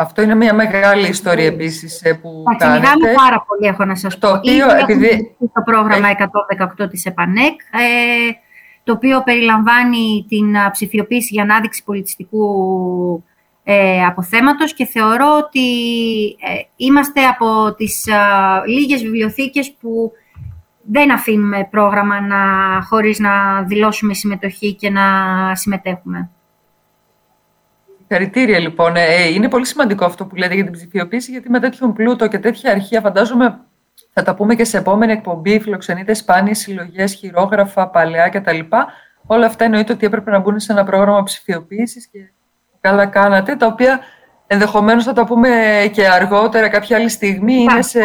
Αυτό 0.00 0.22
είναι 0.22 0.34
μια 0.34 0.54
μεγάλη 0.54 1.08
ιστορία 1.08 1.46
επίσης 1.46 2.02
ε, 2.02 2.12
που 2.12 2.44
Θα 2.58 2.66
κάνετε. 2.66 3.12
πάρα 3.14 3.44
πολύ, 3.46 3.66
έχω 3.66 3.84
να 3.84 3.94
σας 3.94 4.18
το 4.18 4.28
πω. 4.28 4.34
Οποίο, 4.34 4.66
επειδή... 4.80 5.36
Το 5.38 5.62
πρόγραμμα 5.64 6.08
118 6.84 6.90
της 6.90 7.04
ΕΠΑΝΕΚ, 7.04 7.60
ε, 7.60 8.30
το 8.84 8.92
οποίο 8.92 9.22
περιλαμβάνει 9.22 10.26
την 10.28 10.54
ψηφιοποίηση 10.72 11.34
για 11.34 11.42
ανάδειξη 11.42 11.84
πολιτιστικού 11.84 12.44
ε, 13.64 14.04
αποθέματος 14.04 14.74
και 14.74 14.84
θεωρώ 14.84 15.36
ότι 15.36 15.68
ε, 16.26 16.60
είμαστε 16.76 17.26
από 17.26 17.74
τις 17.74 18.06
ε, 18.06 18.14
λίγες 18.66 19.02
βιβλιοθήκες 19.02 19.72
που 19.80 20.12
δεν 20.82 21.12
αφήνουμε 21.12 21.68
πρόγραμμα 21.70 22.20
να, 22.20 22.36
χωρίς 22.82 23.18
να 23.18 23.62
δηλώσουμε 23.62 24.14
συμμετοχή 24.14 24.74
και 24.74 24.90
να 24.90 25.02
συμμετέχουμε. 25.54 26.30
Συγχαρητήρια 28.08 28.58
λοιπόν. 28.58 28.96
Ε, 28.96 29.04
ε, 29.04 29.28
είναι 29.28 29.48
πολύ 29.48 29.66
σημαντικό 29.66 30.04
αυτό 30.04 30.26
που 30.26 30.36
λέτε 30.36 30.54
για 30.54 30.64
την 30.64 30.72
ψηφιοποίηση, 30.72 31.30
γιατί 31.30 31.50
με 31.50 31.60
τέτοιον 31.60 31.92
πλούτο 31.92 32.26
και 32.26 32.38
τέτοια 32.38 32.70
αρχεία, 32.70 33.00
φαντάζομαι 33.00 33.60
θα 34.12 34.22
τα 34.22 34.34
πούμε 34.34 34.54
και 34.54 34.64
σε 34.64 34.78
επόμενη 34.78 35.12
εκπομπή, 35.12 35.60
φιλοξενείτε 35.60 36.14
σπάνιες 36.14 36.58
συλλογές, 36.58 37.14
χειρόγραφα, 37.14 37.88
παλαιά 37.88 38.28
κτλ. 38.28 38.58
Όλα 39.26 39.46
αυτά 39.46 39.64
εννοείται 39.64 39.92
ότι 39.92 40.06
έπρεπε 40.06 40.30
να 40.30 40.38
μπουν 40.38 40.60
σε 40.60 40.72
ένα 40.72 40.84
πρόγραμμα 40.84 41.22
ψηφιοποίησης 41.22 42.06
και 42.06 42.18
καλά 42.80 43.06
κάνατε, 43.06 43.56
τα 43.56 43.66
οποία 43.66 44.00
ενδεχομένως 44.46 45.04
θα 45.04 45.12
τα 45.12 45.24
πούμε 45.24 45.50
και 45.92 46.08
αργότερα, 46.08 46.68
κάποια 46.68 46.96
άλλη 46.96 47.08
στιγμή, 47.08 47.54
είναι 47.54 47.82
σε 47.82 48.02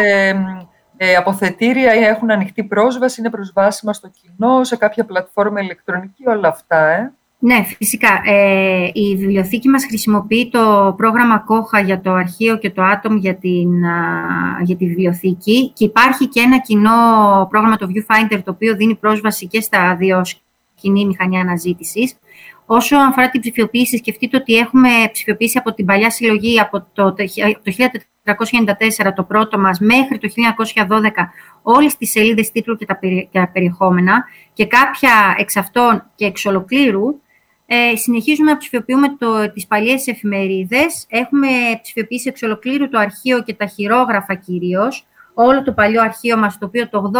ε, 0.96 1.14
αποθετήρια 1.16 1.94
ή 1.94 2.02
έχουν 2.02 2.30
ανοιχτή 2.30 2.64
πρόσβαση, 2.64 3.20
είναι 3.20 3.30
προσβάσιμα 3.30 3.92
στο 3.92 4.08
κοινό, 4.08 4.64
σε 4.64 4.76
κάποια 4.76 5.04
πλατφόρμα 5.04 5.60
ηλεκτρονική, 5.60 6.28
όλα 6.28 6.48
αυτά. 6.48 6.86
Ε. 6.86 7.12
Ναι, 7.44 7.64
φυσικά. 7.76 8.20
Ε, 8.24 8.90
η 8.92 9.16
βιβλιοθήκη 9.16 9.68
μας 9.68 9.84
χρησιμοποιεί 9.86 10.48
το 10.48 10.94
πρόγραμμα 10.96 11.38
ΚΟΧΑ 11.38 11.80
για 11.80 12.00
το 12.00 12.12
αρχείο 12.12 12.58
και 12.58 12.70
το 12.70 12.82
άτομο 12.82 13.16
για, 13.16 13.36
την, 13.36 13.84
για 14.62 14.76
τη 14.76 14.86
βιβλιοθήκη 14.86 15.70
και 15.74 15.84
υπάρχει 15.84 16.28
και 16.28 16.40
ένα 16.40 16.58
κοινό 16.58 16.90
πρόγραμμα, 17.50 17.76
το 17.76 17.88
Viewfinder, 17.88 18.40
το 18.44 18.50
οποίο 18.50 18.76
δίνει 18.76 18.94
πρόσβαση 18.94 19.46
και 19.46 19.60
στα 19.60 19.96
δύο 19.96 20.22
κοινή 20.74 21.06
μηχανή 21.06 21.38
αναζήτησης. 21.38 22.16
Όσο 22.66 22.96
αφορά 22.96 23.30
την 23.30 23.40
ψηφιοποίηση, 23.40 23.96
σκεφτείτε 23.96 24.36
ότι 24.36 24.54
έχουμε 24.54 24.88
ψηφιοποιήσει 25.12 25.58
από 25.58 25.74
την 25.74 25.84
παλιά 25.84 26.10
συλλογή 26.10 26.60
από 26.60 26.86
το, 26.92 27.12
το 27.12 27.24
1494 28.24 29.12
το 29.14 29.22
πρώτο 29.22 29.58
μας 29.58 29.78
μέχρι 29.78 30.18
το 30.18 30.28
1912 30.88 31.10
όλες 31.62 31.96
τις 31.96 32.10
σελίδες 32.10 32.50
τίτλου 32.50 32.76
και 32.76 32.86
τα, 33.32 33.48
περιεχόμενα 33.52 34.24
και 34.52 34.66
κάποια 34.66 35.34
εξ 35.38 35.56
αυτών 35.56 36.10
και 36.14 36.24
εξ 36.24 36.44
ολοκλήρου 36.44 37.22
ε, 37.66 37.96
συνεχίζουμε 37.96 38.50
να 38.50 38.56
ψηφιοποιούμε 38.56 39.16
το, 39.18 39.52
τις 39.52 39.66
παλιές 39.66 40.06
εφημερίδες. 40.06 41.06
Έχουμε 41.08 41.48
ψηφιοποιήσει 41.82 42.28
εξ 42.28 42.42
ολοκλήρου 42.42 42.88
το 42.88 42.98
αρχείο 42.98 43.42
και 43.42 43.54
τα 43.54 43.66
χειρόγραφα 43.66 44.34
κυρίως. 44.34 45.06
Όλο 45.34 45.62
το 45.62 45.72
παλιό 45.72 46.02
αρχείο 46.02 46.36
μας, 46.36 46.58
το 46.58 46.66
οποίο 46.66 46.88
το 46.88 47.10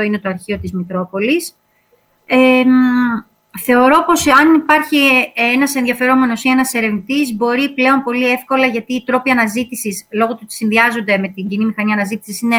80% 0.00 0.04
είναι 0.04 0.18
το 0.18 0.28
αρχείο 0.28 0.58
της 0.58 0.72
Μητρόπολης. 0.72 1.56
Ε, 2.26 2.62
θεωρώ 3.58 4.04
πως 4.06 4.26
αν 4.26 4.54
υπάρχει 4.54 4.98
ένας 5.54 5.74
ενδιαφερόμενος 5.74 6.44
ή 6.44 6.48
ένας 6.48 6.74
ερευνητής, 6.74 7.36
μπορεί 7.36 7.74
πλέον 7.74 8.02
πολύ 8.02 8.30
εύκολα, 8.30 8.66
γιατί 8.66 8.94
οι 8.94 9.02
τρόποι 9.04 9.30
αναζήτησης, 9.30 10.06
λόγω 10.10 10.32
του 10.32 10.40
ότι 10.42 10.54
συνδυάζονται 10.54 11.18
με 11.18 11.28
την 11.28 11.48
κοινή 11.48 11.64
μηχανή 11.64 11.92
αναζήτησης, 11.92 12.40
είναι, 12.40 12.56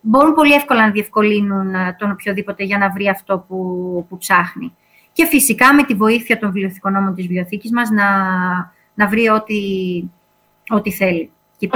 μπορούν 0.00 0.34
πολύ 0.34 0.52
εύκολα 0.52 0.86
να 0.86 0.90
διευκολύνουν 0.90 1.74
ε, 1.74 1.96
τον 1.98 2.10
οποιοδήποτε 2.10 2.64
για 2.64 2.78
να 2.78 2.90
βρει 2.90 3.08
αυτό 3.08 3.44
που, 3.48 3.56
που 4.08 4.16
ψάχνει. 4.16 4.72
Και 5.16 5.26
φυσικά 5.26 5.74
με 5.74 5.84
τη 5.84 5.94
βοήθεια 5.94 6.38
των 6.38 6.52
βιβλιοθηκονόμων 6.52 7.14
της 7.14 7.26
βιβλιοθήκης 7.26 7.70
μας 7.72 7.90
να, 7.90 8.04
να 8.94 9.08
βρει 9.08 9.28
ό,τι, 9.28 9.54
ό,τι 10.68 10.92
θέλει. 10.92 11.30
Και 11.56 11.68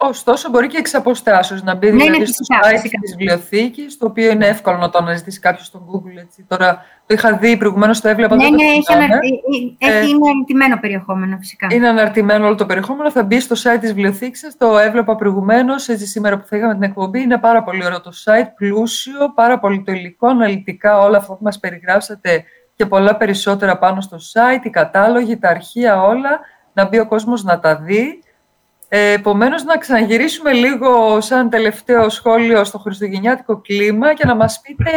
Ωστόσο, 0.00 0.50
μπορεί 0.50 0.66
και 0.66 0.76
εξ 0.76 0.94
αποστάσεως 0.94 1.62
να 1.62 1.74
μπει 1.74 1.86
ναι, 1.90 1.96
δηλαδή 1.96 2.18
ναι, 2.18 2.24
στο 2.24 2.44
site 2.48 2.88
της 3.00 3.16
βιβλιοθήκης, 3.16 3.98
το 3.98 4.06
οποίο 4.06 4.30
είναι 4.30 4.46
εύκολο 4.46 4.76
να 4.76 4.90
το 4.90 4.98
αναζητήσει 4.98 5.40
κάποιος 5.40 5.66
στο 5.66 5.86
Google. 5.88 6.16
Έτσι. 6.20 6.44
Τώρα 6.48 6.84
το 7.06 7.14
είχα 7.14 7.36
δει 7.36 7.56
προηγουμένως 7.56 8.00
το 8.00 8.08
έβλεπα. 8.08 8.36
Ναι, 8.36 8.48
ναι, 8.48 8.62
έχει, 8.62 8.92
ανα... 8.92 9.04
έχει 9.04 9.76
ε, 9.78 10.06
είναι 10.06 10.30
αναρτημένο 10.30 10.78
περιεχόμενο 10.80 11.36
φυσικά. 11.38 11.66
Είναι 11.70 11.88
αναρτημένο 11.88 12.46
όλο 12.46 12.54
το 12.54 12.66
περιεχόμενο. 12.66 13.10
Θα 13.10 13.22
μπει 13.22 13.40
στο 13.40 13.54
site 13.54 13.78
της 13.80 13.92
βιβλιοθήκης 13.92 14.56
Το 14.58 14.78
έβλεπα 14.78 15.16
προηγουμένως, 15.16 15.88
έτσι 15.88 16.06
σήμερα 16.06 16.38
που 16.38 16.46
θα 16.46 16.56
είχαμε 16.56 16.74
την 16.74 16.82
εκπομπή. 16.82 17.20
Είναι 17.20 17.38
πάρα 17.38 17.62
πολύ 17.62 17.84
ωραίο 17.84 18.00
το 18.00 18.10
site, 18.24 18.48
πλούσιο, 18.56 19.32
πάρα 19.34 19.58
πολύ 19.58 19.82
το 19.82 19.92
υλικό, 19.92 20.28
αναλυτικά 20.28 20.98
όλα 20.98 21.18
αυτά 21.18 21.32
που 21.32 21.42
μας 21.42 21.58
περιγράψατε 21.58 22.44
και 22.76 22.86
πολλά 22.86 23.16
περισσότερα 23.16 23.78
πάνω 23.78 24.00
στο 24.00 24.16
site, 24.16 24.64
οι 24.64 24.70
κατάλογοι, 24.70 25.36
τα 25.38 25.48
αρχεία 25.48 26.02
όλα, 26.02 26.40
να 26.72 26.88
μπει 26.88 26.98
ο 26.98 27.06
κόσμος 27.06 27.44
να 27.44 27.60
τα 27.60 27.76
δει. 27.76 28.22
Ε, 28.88 29.12
επομένως, 29.12 29.64
να 29.64 29.78
ξαναγυρίσουμε 29.78 30.52
λίγο 30.52 31.20
σαν 31.20 31.50
τελευταίο 31.50 32.08
σχόλιο 32.08 32.64
στο 32.64 32.78
χριστουγεννιάτικο 32.78 33.60
κλίμα 33.60 34.14
και 34.14 34.26
να 34.26 34.34
μας 34.34 34.60
πείτε 34.60 34.90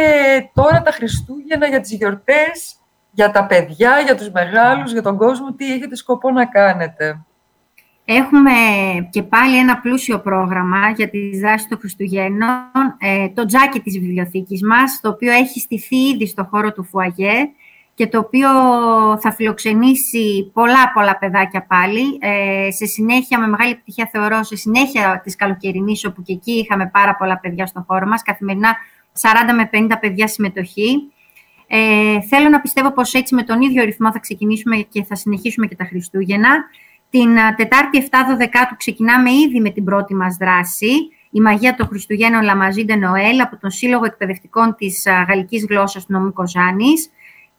τώρα 0.54 0.82
τα 0.82 0.90
Χριστούγεννα 0.90 1.66
για 1.66 1.80
τις 1.80 1.92
γιορτές, 1.92 2.76
για 3.10 3.30
τα 3.30 3.46
παιδιά, 3.46 4.00
για 4.00 4.16
τους 4.16 4.30
μεγάλους, 4.30 4.92
για 4.92 5.02
τον 5.02 5.16
κόσμο, 5.16 5.52
τι 5.52 5.72
έχετε 5.72 5.96
σκοπό 5.96 6.30
να 6.30 6.46
κάνετε. 6.46 7.24
Έχουμε 8.04 8.50
και 9.10 9.22
πάλι 9.22 9.58
ένα 9.58 9.78
πλούσιο 9.80 10.20
πρόγραμμα 10.20 10.90
για 10.90 11.08
τις 11.08 11.40
δράσεις 11.40 11.68
των 11.68 11.78
Χριστουγέννων, 11.78 12.96
ε, 12.98 13.28
το 13.28 13.44
τζάκι 13.44 13.80
της 13.80 13.98
βιβλιοθήκης 13.98 14.62
μας, 14.62 15.00
το 15.02 15.08
οποίο 15.08 15.32
έχει 15.32 15.60
στηθεί 15.60 15.96
ήδη 15.96 16.26
στο 16.26 16.48
χώρο 16.50 16.72
του 16.72 16.84
Φουαγέ 16.84 17.50
και 17.94 18.06
το 18.06 18.18
οποίο 18.18 18.48
θα 19.20 19.32
φιλοξενήσει 19.32 20.50
πολλά 20.52 20.92
πολλά 20.94 21.18
παιδάκια 21.18 21.66
πάλι. 21.66 22.18
Ε, 22.20 22.70
σε 22.70 22.86
συνέχεια, 22.86 23.38
με 23.38 23.46
μεγάλη 23.46 23.70
επιτυχία 23.70 24.08
θεωρώ, 24.12 24.42
σε 24.42 24.56
συνέχεια 24.56 25.20
της 25.24 25.36
καλοκαιρινής, 25.36 26.04
όπου 26.04 26.22
και 26.22 26.32
εκεί 26.32 26.52
είχαμε 26.52 26.90
πάρα 26.92 27.16
πολλά 27.16 27.38
παιδιά 27.38 27.66
στο 27.66 27.84
χώρο 27.88 28.06
μας, 28.06 28.22
καθημερινά 28.22 28.76
40 29.20 29.52
με 29.54 29.70
50 29.72 29.98
παιδιά 30.00 30.26
συμμετοχή. 30.26 31.12
Ε, 31.66 32.20
θέλω 32.20 32.48
να 32.48 32.60
πιστεύω 32.60 32.92
πως 32.92 33.14
έτσι 33.14 33.34
με 33.34 33.42
τον 33.42 33.60
ίδιο 33.60 33.84
ρυθμό 33.84 34.12
θα 34.12 34.18
ξεκινήσουμε 34.18 34.76
και 34.76 35.04
θα 35.04 35.14
συνεχίσουμε 35.14 35.66
και 35.66 35.76
τα 35.76 35.84
Χριστούγεννα. 35.84 36.64
Την 37.10 37.34
Τετάρτη 37.56 37.98
7 37.98 38.04
12 38.04 38.74
ξεκινάμε 38.76 39.30
ήδη 39.32 39.60
με 39.60 39.70
την 39.70 39.84
πρώτη 39.84 40.14
μας 40.14 40.36
δράση, 40.36 40.92
η 41.30 41.40
Μαγεία 41.40 41.74
των 41.74 41.86
Χριστουγέννων 41.86 42.42
Λαμαζίντε 42.42 42.96
Νοέλ 42.96 43.40
από 43.40 43.56
τον 43.56 43.70
Σύλλογο 43.70 44.04
Εκπαιδευτικών 44.04 44.74
της 44.74 45.04
Γαλλικής 45.28 45.66
Γλώσσας 45.68 46.06
του 46.06 46.12
Νομού 46.12 46.32
Κοζάνης. 46.32 47.10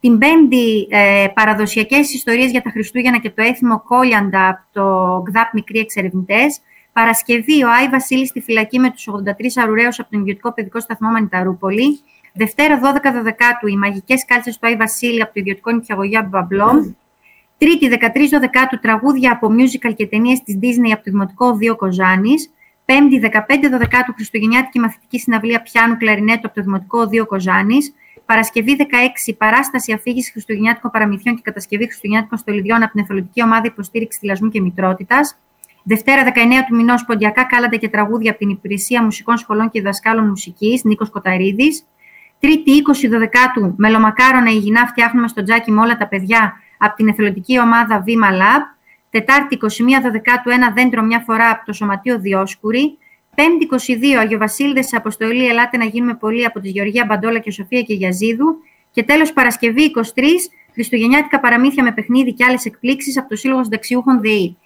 Την 0.04 0.18
Πέμπτη, 0.18 0.88
ε, 0.89 1.28
παραδοσιακές 1.34 2.13
ιστορίες 2.13 2.52
για 2.52 2.62
τα 2.62 2.70
Χριστούγεννα 2.70 3.20
και 3.20 3.30
το 3.30 3.42
έθιμο 3.42 3.82
Κόλιαντα 3.82 4.50
από 4.50 4.62
το 4.72 4.84
ΓΔΑΠ 5.28 5.54
Μικροί 5.54 5.80
Εξερευνητές. 5.80 6.60
Παρασκευή, 6.94 7.63
ο 7.63 7.70
Άι 7.70 7.89
Βασίλης 7.89 8.30
στη 8.30 8.42
φυλακή 8.42 8.80
με 8.80 8.92
τους 8.92 9.08
83 9.08 9.58
αρουραίους 9.58 10.00
από 10.00 10.10
τον 10.12 10.20
Ιδιωτικό 10.20 10.54
Παιδικό 10.54 10.80
Σταθμό 10.80 11.10
Μανιταρούπολη. 11.10 12.00
Δευτέρα, 12.34 12.80
12 12.80 13.22
Δεκάτου, 13.24 13.68
οι 13.68 13.78
μαγικές 13.78 14.26
κάλτσες 14.26 14.58
του 14.58 14.68
Άι 14.68 14.76
Βασίλη 14.76 15.22
από 15.22 15.34
το 15.34 15.39
Ιδιωτικό 15.39 15.72
Νηπιαγωγείο 15.72 16.28
Μπαμπλόμ. 16.30 16.78
Mm. 16.80 16.96
Τρίτη, 17.58 17.88
13 17.88 18.39
Δεκάτου, 18.39 18.80
τραγούδια 18.80 19.32
από 19.32 19.48
musical 19.48 19.94
και 19.96 20.08
ταινίες 20.08 20.42
της 20.42 20.60
Disney 20.62 20.92
από 20.94 21.04
το 21.04 21.12
Δημοτικό 21.12 21.46
Οδείο 21.46 21.76
Κοζάνης. 21.76 22.52
Πέμπτη, 22.86 23.20
15 23.20 23.78
Δεκάτου, 23.78 24.13
Χριστουγεννιάτικη 24.13 24.80
μαθητική 24.80 25.20
συναυλία 25.20 25.62
πιάνου 25.62 25.98
κλαρινέτου 25.98 26.48
από 26.48 26.56
το 26.56 26.62
Δημοτικό 26.62 27.00
Οδείο 27.00 27.26
Κοζάνης. 27.26 27.94
Παρασκευή 28.26 28.76
16, 29.28 29.34
παράσταση 29.38 29.94
αφήγησης 29.94 30.32
Χριστουγεννιάτικων 30.32 30.92
παραμυθιών 30.92 31.36
και 31.36 31.42
κατασκευή 31.44 31.84
Χριστουγεννιάτικων 31.84 32.38
στολιδιών 32.38 32.84
από 32.84 32.92
την 32.92 33.02
Εθελοντική 33.02 33.44
Ομάδα 33.44 33.64
Υποστήριξης 33.66 34.20
Θυλασμού 34.20 34.50
και 34.50 34.62
Μητρότητας. 34.62 35.38
Δευτέρα 35.84 36.24
19 36.24 36.30
του 36.68 36.76
μηνός, 36.76 37.06
ποντιακά 37.06 37.44
κάλαντα 37.44 37.78
και 37.78 37.90
τραγούδια 37.90 38.30
από 38.30 38.40
την 38.40 38.50
Υπηρεσία 38.50 39.04
Μουσικών 39.04 39.38
Σχολών 39.38 39.70
και 39.70 39.82
Δασκάλων 39.82 40.28
Μουσικής, 40.28 40.84
Νίκος 40.84 41.10
Κοταρίδης. 41.10 41.86
Τρίτη 42.40 42.72
20 42.72 43.08
Δεκάτου, 43.08 43.74
μελομακάρονα 43.78 44.50
υγιεινά 44.52 44.88
φτιάχνουμε 44.88 45.28
στο 45.28 45.44
τζάκι 45.44 45.72
με 45.72 45.82
όλα 45.82 45.98
τα 45.98 46.08
παιδιά 46.08 46.54
από 46.78 46.96
την 46.96 47.08
Εθελοντική 47.08 47.60
Ομάδα 47.60 48.00
Βήμα 48.00 48.28
Lab. 48.32 48.78
Τετάρτη 49.10 49.58
21 49.62 50.12
Δεκάτου, 50.12 50.50
ένα 50.50 50.72
δέντρο 50.72 51.02
μια 51.04 51.20
φορά 51.20 51.50
από 51.50 51.66
το 51.66 51.74
Σωματείο 51.74 52.20
Διόσκουρη. 52.20 52.98
5η 53.36 54.15
22, 54.15 54.19
Αγιοβασίλδες 54.19 54.93
Αποστολή, 54.93 55.48
ελάτε 55.48 55.78
να 55.78 55.86
γίνουμε 55.86 56.13
πολλοί 56.13 56.46
από 56.46 56.60
τη 56.60 56.69
Γεωργία 56.69 57.06
Μπαντόλα 57.06 57.39
και 57.39 57.52
Σοφία 57.52 57.82
και 57.82 57.93
Γιαζίδου. 57.93 58.56
Και 58.91 59.04
τέλος 59.04 59.34
Παρασκευή 59.34 59.91
23, 60.15 60.22
Χριστουγεννιάτικα 60.74 61.39
παραμύθια 61.39 61.84
με 61.84 61.91
παιχνίδι 61.91 62.34
και 62.34 62.43
άλλες 62.43 62.65
εκπλήξεις 62.65 63.17
από 63.17 63.30
το 63.30 63.36
Σύλλογο 63.36 63.63
Συνταξιούχων 63.63 64.22
ΔΕΗ. 64.22 64.58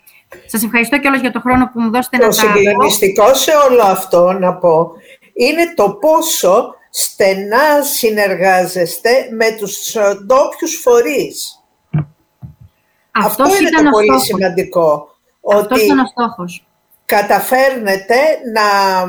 Σας 0.45 0.63
ευχαριστώ 0.63 0.99
και 0.99 1.07
όλος 1.07 1.21
για 1.21 1.31
το 1.31 1.39
χρόνο 1.39 1.69
που 1.73 1.81
μου 1.81 1.89
δώσετε 1.89 2.17
το 2.17 2.25
να 2.25 2.35
τα 2.35 2.41
Το 2.41 2.47
συγκλονιστικό 2.47 3.33
σε 3.33 3.51
όλο 3.69 3.81
αυτό 3.81 4.31
να 4.31 4.55
πω 4.55 4.91
είναι 5.33 5.73
το 5.75 5.97
πόσο 6.01 6.75
στενά 6.89 7.81
συνεργάζεστε 7.81 9.09
με 9.37 9.51
τους 9.59 9.95
ε, 9.95 10.19
ντόπιους 10.25 10.75
φορείς. 10.75 11.63
Αυτός 13.11 13.59
είναι 13.59 13.69
το 13.69 13.89
πολύ 13.89 14.19
σημαντικό. 14.19 15.09
Αυτός 15.53 15.83
ήταν 15.83 15.99
ο 15.99 16.05
στόχος 16.05 16.66
καταφέρνετε 17.07 18.15
να, 18.53 19.05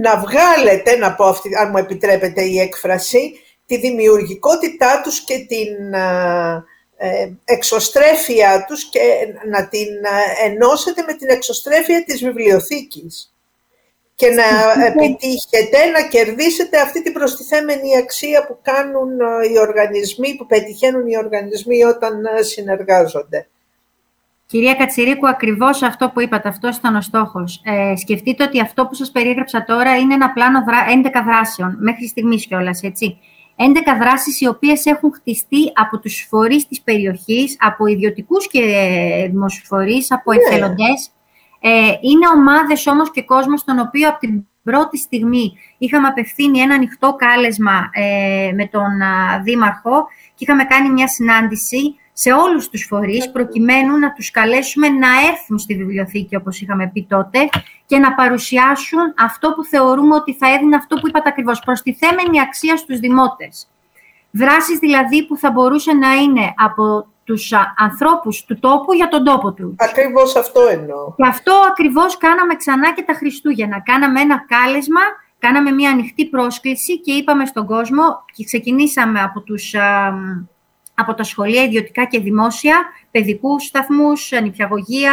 να 0.00 0.18
βγάλετε, 0.18 0.96
να 0.96 1.14
πω 1.14 1.24
αυτή, 1.24 1.56
αν 1.56 1.70
μου 1.70 1.76
επιτρέπετε 1.76 2.42
η 2.42 2.58
έκφραση, 2.58 3.32
τη 3.66 3.76
δημιουργικότητά 3.78 5.00
τους 5.00 5.20
και 5.20 5.38
την 5.38 5.94
ε, 6.96 7.32
εξωστρέφεια 7.44 8.64
τους 8.68 8.84
και 8.84 9.00
να 9.50 9.68
την 9.68 9.88
ενώσετε 10.44 11.02
με 11.02 11.12
την 11.14 11.28
εξωστρέφεια 11.28 12.04
της 12.04 12.24
βιβλιοθήκης 12.24 13.32
και 14.14 14.28
να 14.30 14.44
επιτύχετε 14.90 15.84
να 15.86 16.08
κερδίσετε 16.08 16.80
αυτή 16.80 17.02
την 17.02 17.12
προστιθέμενη 17.12 17.96
αξία 17.96 18.46
που 18.46 18.58
κάνουν 18.62 19.10
οι 19.52 19.58
οργανισμοί, 19.58 20.36
που 20.36 20.46
πετυχαίνουν 20.46 21.06
οι 21.06 21.16
οργανισμοί 21.16 21.84
όταν 21.84 22.22
συνεργάζονται. 22.40 23.48
Κυρία 24.50 24.74
Κατσιρίκου, 24.74 25.28
ακριβώς 25.28 25.82
αυτό 25.82 26.10
που 26.10 26.20
είπατε, 26.20 26.48
αυτός 26.48 26.76
ήταν 26.76 26.96
ο 26.96 27.00
στόχος. 27.00 27.60
Ε, 27.64 27.96
σκεφτείτε 27.96 28.44
ότι 28.44 28.60
αυτό 28.60 28.86
που 28.86 28.94
σας 28.94 29.10
περιέγραψα 29.10 29.64
τώρα 29.64 29.96
είναι 29.96 30.14
ένα 30.14 30.32
πλάνο 30.32 30.64
11 30.94 31.22
δράσεων, 31.24 31.76
μέχρι 31.80 32.06
στιγμής 32.06 32.46
κιόλας, 32.46 32.82
έτσι. 32.82 33.18
11 33.56 33.94
δράσεις 33.98 34.40
οι 34.40 34.46
οποίες 34.46 34.86
έχουν 34.86 35.12
χτιστεί 35.14 35.72
από 35.74 35.98
τους 35.98 36.26
φορείς 36.30 36.66
της 36.66 36.80
περιοχής, 36.80 37.56
από 37.60 37.86
ιδιωτικούς 37.86 38.48
και 38.48 38.60
δημόσιου 39.30 39.64
φορεί, 39.64 40.06
από 40.08 40.30
yeah. 40.30 40.34
Ναι. 40.34 40.56
εθελοντές. 40.56 41.10
Ε, 41.60 41.70
είναι 42.00 42.28
ομάδες 42.34 42.86
όμως 42.86 43.10
και 43.10 43.22
κόσμος, 43.22 43.60
στον 43.60 43.78
οποίο 43.78 44.08
από 44.08 44.18
την 44.18 44.46
πρώτη 44.62 44.98
στιγμή 44.98 45.52
είχαμε 45.78 46.06
απευθύνει 46.06 46.58
ένα 46.58 46.74
ανοιχτό 46.74 47.14
κάλεσμα 47.18 47.90
ε, 47.92 48.52
με 48.54 48.66
τον 48.66 48.90
Δήμαρχο 49.42 50.06
και 50.34 50.44
είχαμε 50.44 50.64
κάνει 50.64 50.90
μια 50.90 51.08
συνάντηση 51.08 51.94
σε 52.20 52.32
όλους 52.32 52.68
τους 52.68 52.86
φορείς 52.88 53.30
προκειμένου 53.30 53.98
να 53.98 54.12
τους 54.12 54.30
καλέσουμε 54.30 54.88
να 54.88 55.08
έρθουν 55.30 55.58
στη 55.58 55.74
βιβλιοθήκη 55.74 56.36
όπως 56.36 56.60
είχαμε 56.60 56.90
πει 56.92 57.06
τότε 57.08 57.38
και 57.86 57.98
να 57.98 58.14
παρουσιάσουν 58.14 59.00
αυτό 59.18 59.52
που 59.52 59.64
θεωρούμε 59.64 60.14
ότι 60.14 60.34
θα 60.34 60.52
έδινε 60.52 60.76
αυτό 60.76 60.96
που 60.96 61.08
είπατε 61.08 61.28
ακριβώς, 61.28 61.60
προστιθέμενη 61.60 62.40
αξία 62.40 62.76
στους 62.76 62.98
δημότες. 62.98 63.68
Δράσεις 64.30 64.78
δηλαδή 64.78 65.26
που 65.26 65.36
θα 65.36 65.50
μπορούσε 65.50 65.92
να 65.92 66.14
είναι 66.14 66.54
από 66.56 67.06
τους 67.24 67.52
ανθρώπους 67.76 68.44
του 68.44 68.58
τόπου 68.58 68.92
για 68.92 69.08
τον 69.08 69.24
τόπο 69.24 69.52
τους. 69.52 69.74
Ακριβώς 69.78 70.36
αυτό 70.36 70.60
εννοώ. 70.70 71.14
Και 71.16 71.26
αυτό 71.26 71.52
ακριβώς 71.70 72.16
κάναμε 72.16 72.54
ξανά 72.54 72.92
και 72.92 73.02
τα 73.02 73.12
Χριστούγεννα. 73.12 73.80
Κάναμε 73.80 74.20
ένα 74.20 74.44
κάλεσμα, 74.48 75.00
κάναμε 75.38 75.70
μια 75.70 75.90
ανοιχτή 75.90 76.26
πρόσκληση 76.26 77.00
και 77.00 77.12
είπαμε 77.12 77.46
στον 77.46 77.66
κόσμο 77.66 78.24
και 78.34 78.44
ξεκινήσαμε 78.44 79.20
από 79.20 79.40
τους 79.40 79.74
από 80.98 81.14
τα 81.14 81.22
σχολεία 81.22 81.62
ιδιωτικά 81.62 82.04
και 82.04 82.20
δημόσια, 82.20 82.76
παιδικούς 83.10 83.64
σταθμούς, 83.64 84.30
νηπιαγωγεία 84.42 85.12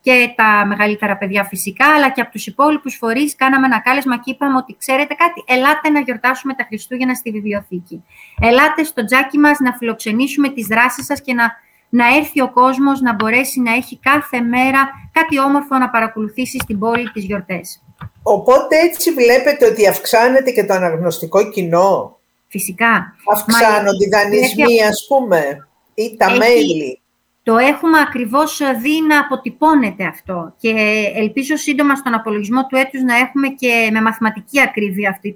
και 0.00 0.32
τα 0.36 0.64
μεγαλύτερα 0.66 1.16
παιδιά 1.16 1.44
φυσικά, 1.44 1.86
αλλά 1.94 2.10
και 2.10 2.20
από 2.20 2.30
τους 2.30 2.46
υπόλοιπους 2.46 2.96
φορείς 2.96 3.36
κάναμε 3.36 3.66
ένα 3.66 3.80
κάλεσμα 3.80 4.18
και 4.18 4.30
είπαμε 4.30 4.56
ότι 4.56 4.76
ξέρετε 4.78 5.14
κάτι, 5.14 5.44
ελάτε 5.46 5.88
να 5.88 6.00
γιορτάσουμε 6.00 6.54
τα 6.54 6.64
Χριστούγεννα 6.68 7.14
στη 7.14 7.30
βιβλιοθήκη. 7.30 8.04
Ελάτε 8.40 8.84
στο 8.84 9.04
τζάκι 9.04 9.38
μας 9.38 9.58
να 9.58 9.72
φιλοξενήσουμε 9.72 10.48
τις 10.48 10.66
δράσεις 10.66 11.04
σας 11.04 11.20
και 11.20 11.34
να, 11.34 11.52
να 11.88 12.16
έρθει 12.16 12.40
ο 12.40 12.52
κόσμος 12.52 13.00
να 13.00 13.14
μπορέσει 13.14 13.60
να 13.60 13.74
έχει 13.74 13.98
κάθε 13.98 14.40
μέρα 14.40 14.88
κάτι 15.12 15.40
όμορφο 15.40 15.78
να 15.78 15.90
παρακολουθήσει 15.90 16.58
στην 16.58 16.78
πόλη 16.78 17.10
τις 17.10 17.24
γιορτές. 17.24 17.82
Οπότε 18.22 18.76
έτσι 18.76 19.12
βλέπετε 19.12 19.66
ότι 19.66 19.88
αυξάνεται 19.88 20.50
και 20.50 20.64
το 20.64 20.74
αναγνωστικό 20.74 21.50
κοινό; 21.50 22.15
Φυσικά. 22.48 23.14
Αυξάνονται 23.32 24.04
οι 24.04 24.08
δανεισμοί, 24.08 24.82
ας 24.82 25.06
πούμε, 25.08 25.68
ή 25.94 26.16
τα 26.16 26.30
μέλη. 26.30 27.00
Το 27.42 27.56
έχουμε 27.56 27.98
ακριβώς 28.00 28.60
δει 28.80 29.02
να 29.08 29.18
αποτυπώνεται 29.18 30.04
αυτό 30.04 30.54
και 30.58 30.72
ελπίζω 31.14 31.56
σύντομα 31.56 31.94
στον 31.94 32.14
απολογισμό 32.14 32.66
του 32.66 32.76
έτους 32.76 33.02
να 33.02 33.16
έχουμε 33.16 33.48
και 33.48 33.88
με 33.92 34.00
μαθηματική 34.00 34.60
ακρίβεια 34.60 35.10
αυτή 35.10 35.34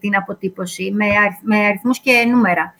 την 0.00 0.16
αποτύπωση, 0.16 0.90
με, 0.92 1.06
με 1.42 1.58
αριθμούς 1.58 2.00
και 2.00 2.26
νούμερα. 2.30 2.74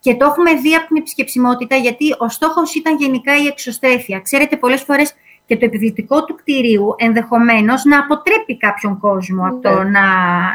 Και 0.00 0.14
το 0.14 0.24
έχουμε 0.24 0.54
δει 0.54 0.74
από 0.74 0.86
την 0.86 0.96
επισκεψιμότητα, 0.96 1.76
γιατί 1.76 2.14
ο 2.18 2.28
στόχος 2.28 2.74
ήταν 2.74 2.96
γενικά 2.96 3.36
η 3.36 3.46
εξωστρέφεια. 3.46 4.20
Ξέρετε, 4.20 4.56
πολλές 4.56 4.82
φορές 4.82 5.14
και 5.46 5.56
το 5.56 5.64
επιβλητικό 5.64 6.24
του 6.24 6.34
κτηρίου 6.34 6.94
ενδεχομένως 6.98 7.84
να 7.84 7.98
αποτρέπει 7.98 8.56
κάποιον 8.56 8.98
κόσμο 8.98 9.44
αυτό 9.44 9.82
ναι. 9.82 9.90
να, 9.90 10.00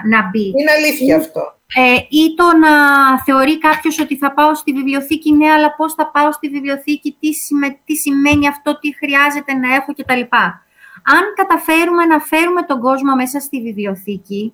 να 0.08 0.30
μπει. 0.30 0.46
Είναι 0.46 0.72
αλήθεια 0.78 1.18
αυτό. 1.18 1.55
Ε, 1.74 1.96
ή 2.10 2.34
το 2.36 2.58
να 2.58 2.74
θεωρεί 3.24 3.58
κάποιος 3.58 4.00
ότι 4.00 4.18
θα 4.18 4.34
πάω 4.34 4.56
στη 4.56 4.74
βιβλιοθήκη, 4.74 5.34
ναι, 5.34 5.52
αλλά 5.52 5.76
πώς 5.76 5.94
θα 5.94 6.12
πάω 6.12 6.32
στη 6.32 6.50
βιβλιοθήκη, 6.50 7.18
τι, 7.20 7.30
τι 7.86 7.96
σημαίνει 7.96 8.48
αυτό, 8.48 8.80
τι 8.80 8.96
χρειάζεται 8.96 9.54
να 9.54 9.74
έχω 9.76 9.94
κτλ. 9.94 10.22
Αν 11.08 11.24
καταφέρουμε 11.36 12.06
να 12.06 12.20
φέρουμε 12.20 12.62
τον 12.62 12.80
κόσμο 12.80 13.16
μέσα 13.16 13.40
στη 13.40 13.62
βιβλιοθήκη, 13.62 14.54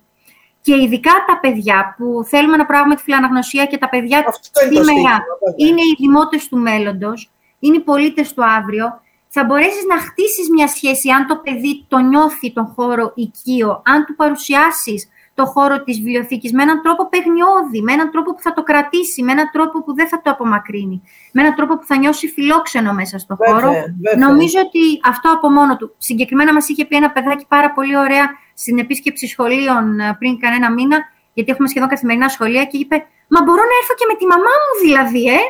και 0.61 0.75
ειδικά 0.75 1.11
τα 1.27 1.39
παιδιά 1.39 1.95
που 1.97 2.23
θέλουμε 2.27 2.57
να 2.57 2.65
πράγουμε 2.65 2.95
τη 2.95 3.01
φιλαναγνωσία 3.01 3.65
και 3.65 3.77
τα 3.77 3.89
παιδιά 3.89 4.25
σήμερα 4.51 5.23
είναι 5.55 5.81
οι 5.81 5.95
δημότες 5.99 6.47
του 6.47 6.57
μέλλοντος, 6.57 7.31
είναι 7.59 7.75
οι 7.75 7.79
πολίτες 7.79 8.33
του 8.33 8.43
αύριο, 8.45 9.01
θα 9.27 9.43
μπορέσεις 9.43 9.85
να 9.87 9.97
χτίσεις 9.97 10.49
μια 10.49 10.67
σχέση 10.67 11.09
αν 11.09 11.27
το 11.27 11.37
παιδί 11.37 11.85
το 11.87 11.97
νιώθει 11.97 12.53
τον 12.53 12.65
χώρο 12.65 13.11
οικείο, 13.15 13.81
αν 13.85 14.05
του 14.05 14.15
παρουσιάσεις 14.15 15.09
το 15.41 15.45
χώρο 15.53 15.83
της 15.83 15.95
βιβλιοθήκης 16.01 16.51
με 16.57 16.61
έναν 16.63 16.81
τρόπο 16.81 17.09
παιγνιώδη, 17.09 17.81
με 17.87 17.91
έναν 17.97 18.11
τρόπο 18.13 18.29
που 18.35 18.41
θα 18.41 18.53
το 18.53 18.63
κρατήσει, 18.69 19.19
με 19.23 19.31
έναν 19.31 19.47
τρόπο 19.55 19.83
που 19.83 19.91
δεν 19.99 20.07
θα 20.07 20.21
το 20.23 20.29
απομακρύνει, 20.31 20.97
με 21.33 21.41
έναν 21.41 21.53
τρόπο 21.55 21.73
που 21.77 21.85
θα 21.85 21.95
νιώσει 21.97 22.27
φιλόξενο 22.27 22.93
μέσα 22.93 23.17
στον 23.17 23.37
χώρο. 23.41 23.69
Νομίζω 24.17 24.59
ότι 24.67 24.83
αυτό 25.11 25.27
από 25.37 25.47
μόνο 25.57 25.77
του. 25.77 25.95
Συγκεκριμένα 25.97 26.53
μας 26.53 26.69
είχε 26.69 26.85
πει 26.85 26.95
ένα 26.95 27.09
παιδάκι 27.11 27.45
πάρα 27.47 27.69
πολύ 27.71 27.97
ωραία 27.97 28.25
στην 28.53 28.77
επίσκεψη 28.79 29.27
σχολείων 29.27 29.99
ε, 29.99 30.15
πριν 30.19 30.39
κανένα 30.39 30.71
μήνα, 30.71 30.97
γιατί 31.33 31.51
έχουμε 31.51 31.67
σχεδόν 31.67 31.89
καθημερινά 31.89 32.29
σχολεία 32.29 32.63
και 32.65 32.77
είπε 32.77 32.95
«Μα 33.33 33.39
μπορώ 33.45 33.63
να 33.71 33.75
έρθω 33.81 33.93
και 33.99 34.07
με 34.11 34.15
τη 34.19 34.25
μαμά 34.33 34.53
μου 34.63 34.73
δηλαδή, 34.85 35.23
ε!» 35.39 35.41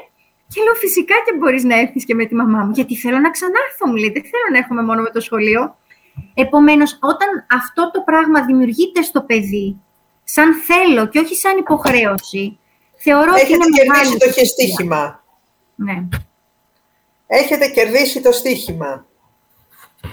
Και 0.54 0.62
λέω 0.66 0.74
φυσικά 0.74 1.16
και 1.26 1.34
μπορείς 1.38 1.64
να 1.64 1.76
έρθεις 1.80 2.06
και 2.06 2.16
με 2.16 2.26
τη 2.26 2.36
μαμά 2.36 2.60
μου, 2.66 2.72
γιατί 2.74 2.96
θέλω 2.96 3.20
να 3.26 3.30
ξανάρθω, 3.30 3.84
μου 3.88 3.96
λέει, 4.02 4.12
δεν 4.16 4.24
θέλω 4.32 4.48
να 4.52 4.58
έρχομαι 4.58 4.84
μόνο 4.90 5.02
με 5.02 5.10
το 5.16 5.22
σχολείο. 5.28 5.62
Επομένως, 6.34 6.98
όταν 7.02 7.46
αυτό 7.52 7.92
το 7.92 8.02
πράγμα 8.02 8.46
δημιουργείται 8.46 9.02
στο 9.02 9.22
παιδί, 9.22 9.82
σαν 10.24 10.54
θέλω 10.54 11.08
και 11.08 11.20
όχι 11.20 11.36
σαν 11.36 11.58
υποχρέωση, 11.58 12.60
θεωρώ 12.96 13.34
Έχετε 13.34 13.54
ότι 13.54 13.64
είναι 13.64 13.94
κερδίσει 13.94 14.18
το 14.18 14.46
στοίχημα. 14.46 15.24
Ναι. 15.76 16.08
Έχετε 17.28 17.68
κερδίσει 17.68 18.22
το 18.22 18.32
στοίχημα. 18.32 19.06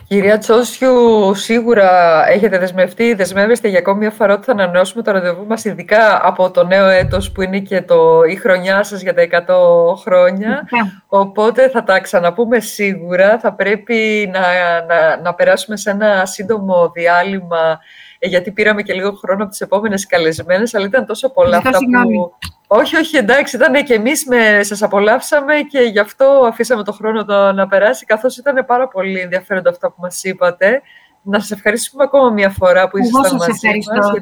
Κυρία 0.09 0.39
Τσόσιου, 0.39 1.35
σίγουρα 1.35 2.23
έχετε 2.29 2.59
δεσμευτεί, 2.59 3.15
δεσμεύεστε 3.15 3.69
για 3.69 3.79
ακόμη 3.79 3.99
μια 3.99 4.11
φορά 4.11 4.35
ότι 4.35 4.45
θα 4.45 4.53
ανανεώσουμε 4.53 5.03
το 5.03 5.11
ραντεβού 5.11 5.47
μας, 5.47 5.65
ειδικά 5.65 6.27
από 6.27 6.51
το 6.51 6.65
νέο 6.65 6.87
έτος 6.87 7.33
που 7.33 7.43
είναι 7.43 7.59
και 7.59 7.83
το, 7.83 8.23
η 8.23 8.35
χρονιά 8.35 8.83
σας 8.83 9.01
για 9.01 9.15
τα 9.15 9.23
100 9.23 9.97
χρόνια. 9.97 10.69
Οπότε 11.07 11.69
θα 11.69 11.85
τα 11.85 12.01
ξαναπούμε 12.01 12.61
σίγουρα. 12.61 13.39
Θα 13.39 13.53
πρέπει 13.53 14.31
να, 14.33 14.41
να, 14.87 15.21
να 15.23 15.35
περάσουμε 15.35 15.77
σε 15.77 15.91
ένα 15.91 16.27
σύντομο 16.27 16.91
διάλειμμα 16.95 17.71
ε, 17.71 18.08
γιατί 18.21 18.53
πήραμε 18.53 18.83
και 18.83 18.93
λίγο 18.93 19.13
χρόνο 19.13 19.43
από 19.43 19.51
τις 19.51 19.61
επόμενες 19.61 20.07
καλεσμένες, 20.07 20.75
αλλά 20.75 20.87
ήταν 20.87 21.07
τόσο 21.07 21.31
πολλά 21.31 21.57
αυτά 21.57 21.79
που... 21.79 22.35
Όχι, 22.67 22.97
όχι, 22.97 23.17
εντάξει, 23.17 23.57
ήταν 23.57 23.85
και 23.85 23.95
εμείς 23.95 24.27
με... 24.27 24.63
σας 24.63 24.83
απολαύσαμε 24.83 25.55
και 25.71 25.79
γι' 25.81 25.99
αυτό 25.99 26.45
αφήσαμε 26.49 26.85
το 26.85 26.93
χρόνο 26.93 27.25
το 27.25 27.53
να 27.53 27.69
περάσει, 27.69 28.05
καθώς 28.05 28.37
ήταν 28.37 28.65
πάρα 28.67 28.89
πολύ 28.89 29.21
ενδιαφέροντα 29.21 29.71
αυτά 29.71 29.89
που 29.89 29.97
μας 29.99 30.25
είπατε. 30.25 30.83
Να 31.23 31.41
σας 31.41 31.51
ευχαριστούμε 31.51 32.03
ακόμα 32.05 32.31
μια 32.31 32.51
φορά 32.51 32.89
που 32.89 32.99
ήσασταν 32.99 33.37
μαζί 33.37 33.67
μας 33.97 34.13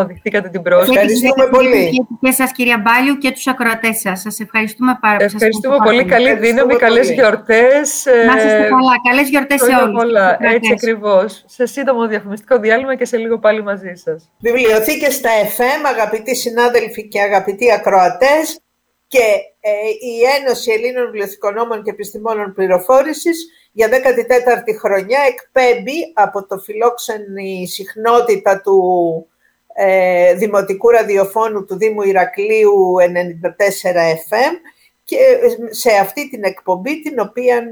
αποδειχθήκατε 0.00 0.48
την 0.48 0.62
πρόσκληση. 0.62 1.00
Ευχαριστούμε 1.00 1.46
πολύ. 1.46 2.06
Και 2.20 2.30
σας 2.30 2.52
κυρία 2.52 2.82
Μπάλιου 2.84 3.18
και 3.18 3.30
τους 3.30 3.46
ακροατές 3.46 3.98
σας. 3.98 4.20
Σας 4.20 4.40
ευχαριστούμε 4.40 4.98
πάρα 5.00 5.16
πολύ. 5.16 5.30
Ευχαριστούμε 5.34 5.76
πολύ. 5.84 6.04
Καλή 6.04 6.34
δύναμη, 6.34 6.74
καλές 6.76 7.10
γιορτές. 7.10 8.04
Να 8.26 8.36
είστε 8.36 8.68
καλά. 8.74 8.94
Καλές 9.10 9.28
γιορτές 9.28 9.60
σε 9.60 9.74
όλους. 9.82 10.02
Πολλά. 10.02 10.38
Έτσι 10.40 10.72
ακριβώς. 10.72 11.44
Σε 11.46 11.66
σύντομο 11.66 12.06
διαφημιστικό 12.06 12.58
διάλειμμα 12.58 12.94
και 12.94 13.04
σε 13.04 13.16
λίγο 13.16 13.38
πάλι 13.38 13.62
μαζί 13.62 13.92
σας. 13.94 14.30
Βιβλιοθήκες 14.38 15.14
στα 15.14 15.30
FM, 15.56 15.86
αγαπητοί 15.94 16.36
συνάδελφοι 16.36 17.08
και 17.08 17.20
αγαπητοί 17.20 17.72
ακροατές 17.72 18.60
και 19.08 19.24
ε, 19.60 19.70
η 20.00 20.14
Ένωση 20.40 20.72
Ελλήνων 20.72 21.04
Βιβλιοθηκονόμων 21.04 21.82
και 21.82 21.90
Επιστημόνων 21.90 22.54
Πληροφόρησης 22.54 23.46
για 23.72 23.88
14η 23.88 24.74
χρονιά 24.78 25.20
εκπέμπει 25.28 26.12
από 26.14 26.46
το 26.46 26.58
φιλόξενη 26.58 27.68
συχνότητα 27.68 28.60
του 28.60 28.78
ε, 29.80 30.34
Δημοτικού 30.34 30.90
Ραδιοφώνου 30.90 31.64
του 31.64 31.76
Δήμου 31.76 32.02
Ηρακλείου 32.02 32.94
94 33.00 33.02
FM 34.30 34.54
και 35.04 35.16
σε 35.70 35.90
αυτή 35.90 36.28
την 36.28 36.44
εκπομπή 36.44 37.02
την 37.02 37.18
οποία 37.18 37.62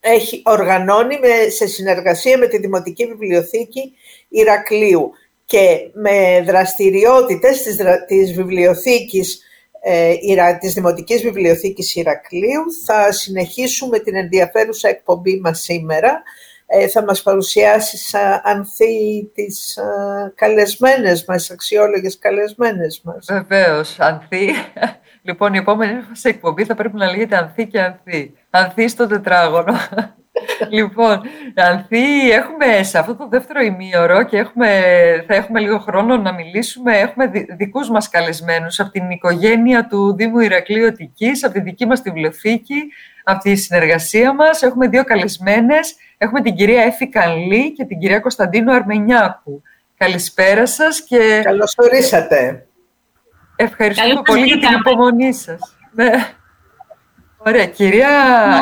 έχει 0.00 0.42
οργανώνει 0.44 1.16
σε 1.48 1.66
συνεργασία 1.66 2.38
με 2.38 2.46
τη 2.46 2.58
Δημοτική 2.58 3.06
Βιβλιοθήκη 3.06 3.92
Ηρακλείου 4.28 5.12
και 5.44 5.90
με 5.92 6.42
δραστηριότητες 6.46 7.62
της, 7.62 7.76
της 8.06 8.32
βιβλιοθήκης 8.32 9.42
ε, 9.82 10.14
της 10.60 10.74
Δημοτικής 10.74 11.22
Βιβλιοθήκης 11.22 11.94
Ηρακλείου. 11.94 12.62
Θα 12.86 13.12
συνεχίσουμε 13.12 13.98
την 13.98 14.16
ενδιαφέρουσα 14.16 14.88
εκπομπή 14.88 15.40
μας 15.40 15.60
σήμερα. 15.60 16.10
ε, 16.12 16.49
θα 16.90 17.04
μας 17.04 17.22
παρουσιάσει 17.22 18.16
Ανθή 18.42 19.30
τις 19.34 19.78
καλεσμένες 20.34 21.24
μας, 21.24 21.50
αξιόλογες 21.50 22.18
καλεσμένες 22.18 23.00
μας. 23.04 23.26
Βεβαίως, 23.30 24.00
Ανθή. 24.00 24.50
Λοιπόν, 25.22 25.54
η 25.54 25.58
επόμενη 25.58 26.02
σε 26.12 26.28
εκπομπή 26.28 26.64
θα 26.64 26.74
πρέπει 26.74 26.96
να 26.96 27.10
λέγεται 27.10 27.36
Ανθή 27.36 27.66
και 27.66 27.80
Ανθή. 27.80 28.34
Ανθή 28.50 28.88
στο 28.88 29.06
τετράγωνο. 29.06 29.74
λοιπόν, 30.78 31.20
Ανθή, 31.54 32.30
έχουμε 32.30 32.82
σε 32.82 32.98
αυτό 32.98 33.14
το 33.16 33.28
δεύτερο 33.28 33.60
ημίωρο 33.60 34.22
και 34.22 34.36
έχουμε, 34.36 34.68
θα 35.26 35.34
έχουμε 35.34 35.60
λίγο 35.60 35.78
χρόνο 35.78 36.16
να 36.16 36.34
μιλήσουμε. 36.34 36.98
Έχουμε 36.98 37.30
δικούς 37.56 37.90
μας 37.90 38.08
καλεσμένους 38.08 38.80
από 38.80 38.90
την 38.90 39.10
οικογένεια 39.10 39.86
του 39.86 40.14
Δήμου 40.16 40.38
Ηρακλείου 40.38 40.86
Αττικής, 40.86 41.44
από 41.44 41.54
τη 41.54 41.60
δική 41.60 41.86
μας 41.86 42.02
τη 42.02 42.10
βιβλιοθήκη, 42.10 42.92
από 43.24 43.42
τη 43.42 43.56
συνεργασία 43.56 44.34
μας. 44.34 44.62
Έχουμε 44.62 44.88
δύο 44.88 45.04
καλεσμένες 45.04 45.94
Έχουμε 46.22 46.40
την 46.40 46.54
κυρία 46.54 46.82
Έφη 46.82 47.08
Καλή 47.08 47.72
και 47.72 47.84
την 47.84 47.98
κυρία 47.98 48.20
Κωνσταντίνου 48.20 48.72
Αρμενιάκου. 48.72 49.62
Καλησπέρα 49.96 50.66
σας 50.66 51.02
και... 51.04 51.40
Καλώς 51.44 51.74
ορίσατε. 51.76 52.66
Ευχαριστούμε 53.56 54.22
πολύ 54.24 54.44
για 54.44 54.58
την 54.58 54.78
υπομονή 54.78 55.32
σας. 55.32 55.76
Ναι. 55.92 56.10
Ωραία. 57.36 57.66
Κυρία 57.66 58.08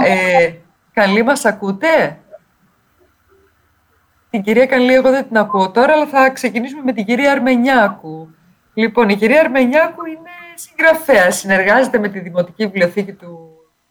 ε, 0.05 0.53
Καλή, 0.93 1.23
μας 1.23 1.45
ακούτε; 1.45 2.19
Την 4.31 4.43
κυρία 4.43 4.67
Καλή 4.67 4.95
εγώ 4.95 5.11
δεν 5.11 5.29
την 5.29 5.37
ακούω 5.37 5.71
τώρα, 5.71 5.93
αλλά 5.93 6.07
θα 6.07 6.31
ξεκινήσουμε 6.31 6.83
με 6.83 6.93
την 6.93 7.05
κυρία 7.05 7.33
Αρμενιάκου. 7.33 8.35
Λοιπόν, 8.75 9.09
η 9.09 9.17
κυρία 9.17 9.41
Αρμενιάκου 9.41 10.07
είναι 10.07 10.31
συγγραφέα. 10.55 11.31
Συνεργάζεται 11.31 11.99
με 11.99 12.09
τη 12.09 12.19
Δημοτική 12.19 12.65
Βιβλιοθήκη 12.65 13.13
του, 13.13 13.48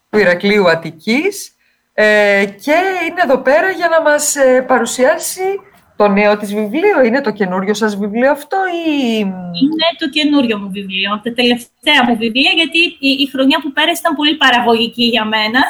του 0.09 0.17
Ηρακλείου 0.19 0.69
Αττικής 0.69 1.55
ε, 1.93 2.45
και 2.45 2.75
είναι 3.09 3.21
εδώ 3.23 3.37
πέρα 3.37 3.69
για 3.69 3.87
να 3.87 4.01
μας 4.01 4.35
ε, 4.35 4.61
παρουσιάσει 4.61 5.59
το 5.95 6.07
νέο 6.07 6.37
της 6.37 6.53
βιβλίο. 6.53 7.03
Είναι 7.03 7.21
το 7.21 7.31
καινούριο 7.31 7.73
σας 7.73 7.97
βιβλίο 7.97 8.31
αυτό 8.31 8.57
ή... 8.87 9.17
Είναι 9.19 9.87
το 9.97 10.09
καινούριο 10.09 10.57
μου 10.57 10.69
βιβλίο, 10.71 11.21
τα 11.23 11.33
τελευταία 11.33 12.03
μου 12.07 12.17
βιβλία, 12.17 12.51
γιατί 12.55 12.79
η, 12.99 13.09
η 13.09 13.29
χρονιά 13.31 13.59
που 13.61 13.71
πέρασε 13.71 13.99
ήταν 13.99 14.15
πολύ 14.15 14.35
παραγωγική 14.35 15.03
για 15.03 15.25
μένα. 15.25 15.61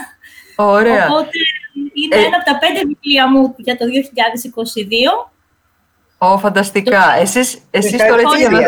Ωραία. 0.56 1.06
Οπότε 1.06 1.38
είναι 1.94 2.16
ε... 2.16 2.26
ένα 2.26 2.36
από 2.36 2.46
τα 2.46 2.58
πέντε 2.58 2.80
βιβλία 2.86 3.30
μου 3.32 3.56
για 3.58 3.78
το 3.78 3.86
2022. 5.20 5.28
Ω, 6.18 6.38
φανταστικά. 6.38 7.14
Το... 7.16 7.22
Εσείς, 7.22 7.62
εσείς 7.72 7.98
τώρα 8.08 8.22
έτσι 8.22 8.38
για 8.40 8.50
να... 8.50 8.60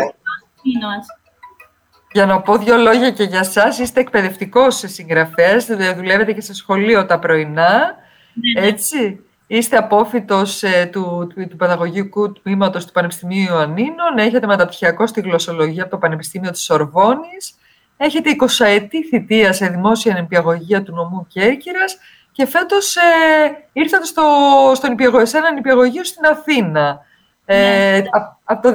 Για 2.12 2.26
να 2.26 2.40
πω 2.40 2.56
δύο 2.56 2.76
λόγια 2.76 3.10
και 3.10 3.22
για 3.22 3.38
εσά, 3.38 3.74
είστε 3.82 4.00
εκπαιδευτικός 4.00 4.82
συγγραφέα, 4.86 5.56
δουλεύετε 5.96 6.32
και 6.32 6.40
σε 6.40 6.54
σχολείο 6.54 7.06
τα 7.06 7.18
πρωινά 7.18 7.94
ναι, 8.34 8.60
ναι. 8.60 8.66
έτσι. 8.66 9.24
Είστε 9.46 9.76
απόφυτος 9.76 10.62
ε, 10.62 10.88
του, 10.92 11.26
του, 11.34 11.48
του 11.48 11.56
παιδαγωγικού 11.56 12.32
τμήματος 12.32 12.86
του 12.86 12.92
Πανεπιστημίου 12.92 13.44
Ιωαννίνων, 13.44 14.18
έχετε 14.18 14.46
μεταπτυχιακό 14.46 15.06
στη 15.06 15.20
γλωσσολογία 15.20 15.82
από 15.82 15.90
το 15.90 15.98
Πανεπιστήμιο 15.98 16.50
της 16.50 16.62
Σορβόνης, 16.62 17.54
έχετε 17.96 18.30
20 18.60 18.66
ετή 18.66 19.04
θητεία 19.04 19.52
σε 19.52 19.66
δημόσια 19.66 20.14
νηπιαγωγία 20.14 20.82
του 20.82 20.94
νομού 20.94 21.26
Κέρκυρας 21.28 21.98
και 22.32 22.46
φέτος 22.46 22.96
ε, 22.96 23.00
ήρθατε 23.72 24.04
στο, 24.04 24.22
στον 24.74 24.96
σε 25.22 25.38
ένα 25.38 25.52
νηπιαγωγείο 25.52 26.04
στην 26.04 26.24
Αθήνα. 26.24 27.00
Ε, 27.44 28.00
ναι. 28.00 28.08
από 28.44 28.62
το 28.62 28.74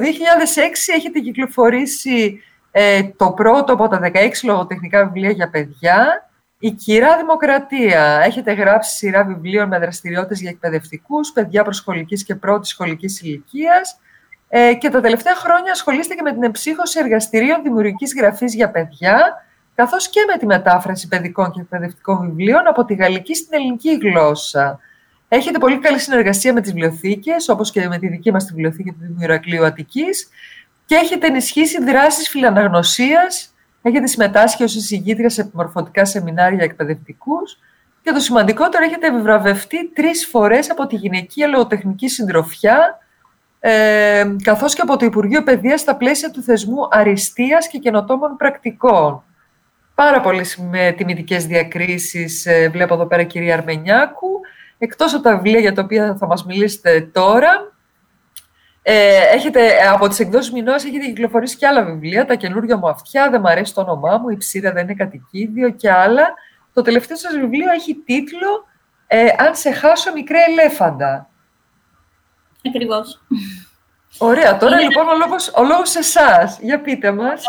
έχετε 0.96 1.18
κυκλοφορήσει 1.18 2.42
ε, 2.78 3.02
το 3.16 3.32
πρώτο 3.32 3.72
από 3.72 3.88
τα 3.88 4.00
16 4.02 4.10
λογοτεχνικά 4.44 5.04
βιβλία 5.04 5.30
για 5.30 5.50
παιδιά, 5.50 6.28
η 6.58 6.70
Κυρά 6.70 7.16
Δημοκρατία. 7.16 8.20
Έχετε 8.24 8.52
γράψει 8.52 8.96
σειρά 8.96 9.24
βιβλίων 9.24 9.68
με 9.68 9.78
δραστηριότητες 9.78 10.40
για 10.40 10.50
εκπαιδευτικούς, 10.50 11.32
παιδιά 11.32 11.62
προσχολικής 11.62 12.24
και 12.24 12.34
πρώτης 12.34 12.68
σχολικής 12.68 13.20
ηλικίας 13.20 13.98
ε, 14.48 14.74
και 14.74 14.88
τα 14.88 15.00
τελευταία 15.00 15.34
χρόνια 15.34 15.72
ασχολείστε 15.72 16.14
και 16.14 16.22
με 16.22 16.32
την 16.32 16.42
εμψύχωση 16.42 16.98
εργαστηρίων 16.98 17.62
δημιουργικής 17.62 18.14
γραφής 18.14 18.54
για 18.54 18.70
παιδιά, 18.70 19.46
καθώς 19.74 20.08
και 20.08 20.20
με 20.32 20.38
τη 20.38 20.46
μετάφραση 20.46 21.08
παιδικών 21.08 21.50
και 21.50 21.60
εκπαιδευτικών 21.60 22.20
βιβλίων 22.20 22.66
από 22.66 22.84
τη 22.84 22.94
γαλλική 22.94 23.34
στην 23.34 23.54
ελληνική 23.54 23.98
γλώσσα. 24.02 24.80
Έχετε 25.28 25.58
πολύ 25.58 25.78
καλή 25.78 25.98
συνεργασία 25.98 26.52
με 26.52 26.60
τις 26.60 26.72
βιβλιοθήκες, 26.72 27.48
όπως 27.48 27.70
και 27.70 27.88
με 27.88 27.98
τη 27.98 28.08
δική 28.08 28.30
μας 28.32 28.44
τη 28.44 28.52
βιβλιοθήκη 28.52 28.90
του 28.90 28.98
Δημιουργακλείου 29.00 29.64
Αττικής, 29.64 30.28
και 30.86 30.94
έχετε 30.94 31.26
ενισχύσει 31.26 31.84
δράσεις 31.84 32.28
φιλαναγνωσίας, 32.28 33.54
έχετε 33.82 34.06
συμμετάσχει 34.06 34.62
ως 34.62 34.74
εισηγήτρια 34.74 35.28
σε 35.28 35.40
επιμορφωτικά 35.40 36.04
σεμινάρια 36.04 36.64
εκπαιδευτικούς 36.64 37.58
και 38.02 38.12
το 38.12 38.20
σημαντικότερο 38.20 38.84
έχετε 38.84 39.06
επιβραβευτεί 39.06 39.88
τρεις 39.88 40.26
φορές 40.26 40.70
από 40.70 40.86
τη 40.86 40.96
Γυναικεία 40.96 41.46
Λογοτεχνική 41.46 42.08
Συντροφιά 42.08 42.98
ε, 43.60 44.24
καθώς 44.42 44.74
και 44.74 44.80
από 44.80 44.96
το 44.96 45.04
Υπουργείο 45.04 45.42
Παιδείας 45.42 45.80
στα 45.80 45.96
πλαίσια 45.96 46.30
του 46.30 46.42
θεσμού 46.42 46.88
αριστείας 46.90 47.68
και 47.68 47.78
καινοτόμων 47.78 48.36
πρακτικών. 48.36 49.22
Πάρα 49.94 50.20
πολύ 50.20 50.44
με 50.70 50.94
τιμητικές 50.96 51.46
διακρίσεις 51.46 52.46
ε, 52.46 52.68
βλέπω 52.68 52.94
εδώ 52.94 53.06
πέρα 53.06 53.22
κυρία 53.22 53.54
Αρμενιάκου. 53.54 54.40
Εκτός 54.78 55.14
από 55.14 55.22
τα 55.22 55.36
βιβλία 55.36 55.60
για 55.60 55.72
τα 55.72 55.82
οποία 55.82 56.16
θα 56.18 56.26
μας 56.26 56.44
μιλήσετε 56.44 57.00
τώρα, 57.12 57.75
ε, 58.88 59.34
έχετε, 59.34 59.88
από 59.88 60.08
τις 60.08 60.18
εκδόσεις 60.20 60.52
Μινώας 60.52 60.84
έχετε 60.84 61.06
κυκλοφορήσει 61.06 61.56
και 61.56 61.66
άλλα 61.66 61.84
βιβλία, 61.84 62.26
τα 62.26 62.34
καινούργια 62.34 62.76
μου 62.76 62.88
αυτιά, 62.88 63.30
δεν 63.30 63.40
μου 63.40 63.48
αρέσει 63.48 63.74
το 63.74 63.80
όνομά 63.80 64.18
μου, 64.18 64.28
η 64.28 64.36
ψήρα 64.36 64.72
δεν 64.72 64.82
είναι 64.82 64.94
κατοικίδιο 64.94 65.70
και 65.70 65.90
άλλα. 65.90 66.34
Το 66.72 66.82
τελευταίο 66.82 67.16
σας 67.16 67.36
βιβλίο 67.36 67.70
έχει 67.72 67.94
τίτλο 67.94 68.66
ε, 69.06 69.26
«Αν 69.38 69.54
σε 69.54 69.72
χάσω 69.72 70.12
μικρέ 70.12 70.38
ελέφαντα». 70.48 71.28
Ακριβώς. 72.66 73.22
Ωραία. 74.18 74.56
Τώρα 74.56 74.80
λοιπόν 74.80 75.08
ο 75.08 75.16
λόγος, 75.16 75.52
ο 75.54 75.62
λόγος 75.62 75.90
σε 75.90 75.98
εσάς. 75.98 76.58
Για 76.60 76.80
πείτε 76.80 77.10
μας. 77.12 77.42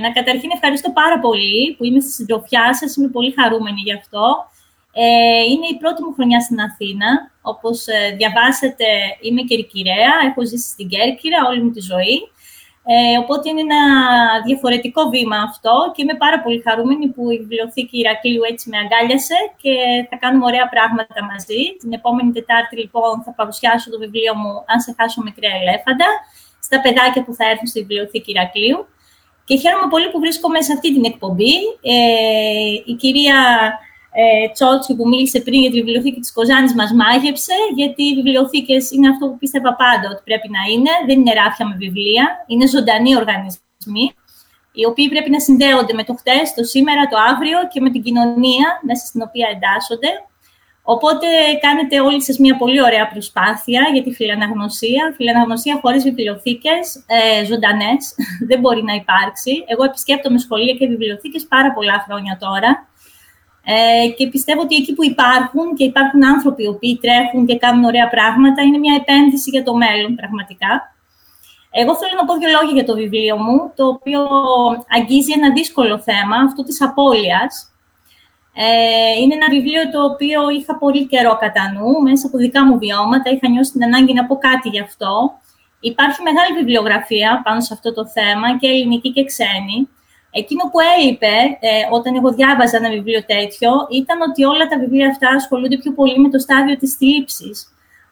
Να 0.00 0.12
καταρχήν 0.12 0.50
ευχαριστώ 0.54 0.90
πάρα 0.90 1.18
πολύ 1.18 1.74
που 1.76 1.84
είμαι 1.84 2.00
στη 2.00 2.10
συντροφιά 2.10 2.74
σας. 2.74 2.96
Είμαι 2.96 3.08
πολύ 3.08 3.34
χαρούμενη 3.40 3.80
γι' 3.80 3.94
αυτό. 3.94 4.50
Ε, 4.92 5.04
είναι 5.50 5.66
η 5.74 5.76
πρώτη 5.80 6.02
μου 6.02 6.12
χρονιά 6.16 6.40
στην 6.40 6.60
Αθήνα. 6.60 7.10
Όπως 7.42 7.86
ε, 7.86 8.14
διαβάσατε, 8.18 8.86
είμαι 9.20 9.42
κερκυραία. 9.42 10.12
Έχω 10.28 10.40
ζήσει 10.46 10.68
στην 10.68 10.88
Κέρκυρα 10.88 11.38
όλη 11.48 11.62
μου 11.62 11.70
τη 11.70 11.80
ζωή. 11.80 12.16
Ε, 12.92 13.18
οπότε 13.22 13.44
είναι 13.50 13.64
ένα 13.68 13.82
διαφορετικό 14.46 15.02
βήμα 15.14 15.38
αυτό 15.48 15.74
και 15.94 16.02
είμαι 16.02 16.16
πάρα 16.24 16.38
πολύ 16.42 16.58
χαρούμενη 16.66 17.06
που 17.14 17.22
η 17.30 17.36
Βιβλιοθήκη 17.38 17.96
Ηρακλείου 17.98 18.42
έτσι 18.50 18.64
με 18.70 18.76
αγκάλιασε 18.82 19.38
και 19.62 19.74
θα 20.10 20.16
κάνουμε 20.22 20.44
ωραία 20.50 20.66
πράγματα 20.74 21.18
μαζί. 21.30 21.62
Την 21.80 21.92
επόμενη 21.98 22.30
Τετάρτη 22.32 22.74
λοιπόν 22.82 23.12
θα 23.26 23.32
παρουσιάσω 23.38 23.90
το 23.90 23.98
βιβλίο 24.04 24.32
μου 24.40 24.52
«Αν 24.70 24.78
σε 24.84 24.94
χάσω 24.98 25.20
μικρή 25.28 25.48
ελέφαντα» 25.60 26.08
στα 26.66 26.80
παιδάκια 26.84 27.24
που 27.24 27.34
θα 27.38 27.44
έρθουν 27.50 27.66
στη 27.72 27.78
Βιβλιοθήκη 27.80 28.30
Ηρακλείου. 28.30 28.78
Και 29.44 29.56
χαίρομαι 29.62 29.88
πολύ 29.94 30.08
που 30.10 30.18
βρίσκομαι 30.24 30.60
σε 30.62 30.72
αυτή 30.72 30.88
την 30.96 31.04
εκπομπή. 31.04 31.54
Ε, 31.92 31.94
η 32.90 32.94
κυρία 33.02 33.38
ε, 34.14 34.48
Τσότσι 34.52 34.96
που 34.96 35.08
μίλησε 35.08 35.40
πριν 35.40 35.60
για 35.60 35.70
τη 35.70 35.76
βιβλιοθήκη 35.82 36.20
της 36.20 36.32
Κοζάνης 36.32 36.74
μας 36.74 36.90
μάγεψε, 36.92 37.54
γιατί 37.74 38.02
οι 38.02 38.14
βιβλιοθήκες 38.14 38.90
είναι 38.90 39.08
αυτό 39.08 39.26
που 39.28 39.38
πίστευα 39.38 39.74
πάντα 39.82 40.06
ότι 40.12 40.22
πρέπει 40.24 40.48
να 40.56 40.62
είναι. 40.72 40.90
Δεν 41.06 41.16
είναι 41.20 41.32
ράφια 41.32 41.66
με 41.66 41.74
βιβλία, 41.84 42.24
είναι 42.46 42.66
ζωντανοί 42.66 43.16
οργανισμοί, 43.16 44.04
οι 44.72 44.84
οποίοι 44.90 45.08
πρέπει 45.08 45.30
να 45.30 45.40
συνδέονται 45.40 45.94
με 45.98 46.04
το 46.04 46.14
χτες, 46.20 46.54
το 46.56 46.64
σήμερα, 46.64 47.02
το 47.12 47.16
αύριο 47.30 47.58
και 47.72 47.80
με 47.80 47.90
την 47.90 48.02
κοινωνία 48.02 48.66
μέσα 48.88 49.04
στην 49.06 49.20
οποία 49.26 49.46
εντάσσονται. 49.54 50.10
Οπότε 50.84 51.26
κάνετε 51.60 52.00
όλοι 52.00 52.22
σας 52.22 52.38
μια 52.38 52.56
πολύ 52.56 52.82
ωραία 52.82 53.08
προσπάθεια 53.08 53.82
για 53.92 54.02
τη 54.02 54.10
φιλαναγνωσία. 54.12 55.12
Φιλαναγνωσία 55.16 55.78
χωρίς 55.82 56.02
βιβλιοθήκες, 56.02 57.04
ε, 57.06 57.44
ζωντανές, 57.44 58.14
δεν 58.48 58.58
μπορεί 58.60 58.82
να 58.82 58.94
υπάρξει. 58.94 59.64
Εγώ 59.66 59.84
επισκέπτομαι 59.84 60.38
σχολεία 60.38 60.74
και 60.74 60.86
βιβλιοθήκες 60.86 61.46
πάρα 61.46 61.72
πολλά 61.72 62.04
χρόνια 62.06 62.36
τώρα 62.40 62.90
ε, 63.64 64.08
και 64.16 64.28
πιστεύω 64.28 64.60
ότι 64.60 64.76
εκεί 64.76 64.94
που 64.94 65.04
υπάρχουν 65.04 65.74
και 65.76 65.84
υπάρχουν 65.84 66.24
άνθρωποι 66.24 66.62
οι 66.62 66.66
οποίοι 66.66 66.98
τρέχουν 67.02 67.46
και 67.46 67.58
κάνουν 67.58 67.84
ωραία 67.84 68.08
πράγματα, 68.08 68.62
είναι 68.62 68.78
μια 68.78 68.94
επένδυση 69.00 69.50
για 69.50 69.62
το 69.62 69.74
μέλλον 69.76 70.14
πραγματικά. 70.14 70.94
Εγώ 71.70 71.96
θέλω 71.96 72.14
να 72.16 72.24
πω 72.24 72.34
δύο 72.38 72.48
λόγια 72.56 72.74
για 72.74 72.84
το 72.84 72.94
βιβλίο 72.94 73.36
μου, 73.36 73.72
το 73.76 73.86
οποίο 73.86 74.20
αγγίζει 74.96 75.32
ένα 75.32 75.52
δύσκολο 75.52 75.98
θέμα, 75.98 76.36
αυτό 76.36 76.62
της 76.64 76.82
απώλειας. 76.82 77.72
Ε, 78.54 79.20
είναι 79.20 79.34
ένα 79.34 79.48
βιβλίο 79.50 79.90
το 79.90 80.04
οποίο 80.04 80.50
είχα 80.50 80.78
πολύ 80.78 81.06
καιρό 81.06 81.36
κατά 81.40 81.72
νου, 81.72 82.02
μέσα 82.02 82.26
από 82.26 82.36
δικά 82.38 82.64
μου 82.66 82.78
βιώματα, 82.78 83.30
είχα 83.30 83.48
νιώσει 83.48 83.72
την 83.72 83.84
ανάγκη 83.84 84.12
να 84.12 84.24
πω 84.26 84.36
κάτι 84.36 84.68
γι' 84.68 84.80
αυτό. 84.80 85.12
Υπάρχει 85.80 86.22
μεγάλη 86.22 86.52
βιβλιογραφία 86.58 87.40
πάνω 87.44 87.60
σε 87.60 87.74
αυτό 87.74 87.94
το 87.94 88.06
θέμα, 88.06 88.58
και 88.58 88.66
ελληνική 88.66 89.12
και 89.12 89.24
ξένη. 89.24 89.88
Εκείνο 90.34 90.62
που 90.70 90.78
έλειπε 90.96 91.36
ε, 91.60 91.70
όταν 91.90 92.14
εγώ 92.16 92.32
διάβαζα 92.32 92.76
ένα 92.76 92.90
βιβλίο 92.90 93.24
τέτοιο 93.24 93.70
ήταν 93.90 94.20
ότι 94.28 94.44
όλα 94.44 94.66
τα 94.68 94.78
βιβλία 94.78 95.08
αυτά 95.08 95.28
ασχολούνται 95.28 95.76
πιο 95.76 95.92
πολύ 95.92 96.18
με 96.18 96.28
το 96.28 96.38
στάδιο 96.38 96.76
της 96.76 96.94
θλίψης 96.94 97.56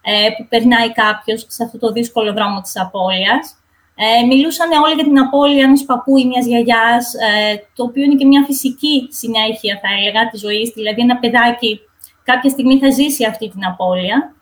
ε, 0.02 0.28
που 0.36 0.46
περνάει 0.48 0.92
κάποιος 0.92 1.44
σε 1.48 1.64
αυτό 1.64 1.78
το 1.78 1.92
δύσκολο 1.92 2.32
δρόμο 2.32 2.60
της 2.60 2.80
απώλειας. 2.80 3.54
Ε, 4.02 4.26
μιλούσαν 4.26 4.70
όλοι 4.84 4.94
για 4.94 5.04
την 5.04 5.18
απώλεια 5.18 5.64
ενός 5.64 5.84
παππού 5.84 6.16
ή 6.16 6.24
μιας 6.26 6.46
γιαγιάς, 6.46 7.14
ε, 7.14 7.54
το 7.74 7.82
οποίο 7.84 8.02
είναι 8.02 8.14
και 8.14 8.26
μια 8.26 8.42
φυσική 8.46 9.08
συνέχεια, 9.10 9.80
θα 9.82 9.88
έλεγα, 9.98 10.28
της 10.30 10.40
ζωής. 10.40 10.70
Δηλαδή, 10.74 11.00
ένα 11.00 11.16
παιδάκι 11.16 11.80
κάποια 12.24 12.50
στιγμή 12.50 12.78
θα 12.78 12.90
ζήσει 12.90 13.24
αυτή 13.24 13.48
την 13.48 13.64
απώλεια. 13.64 14.34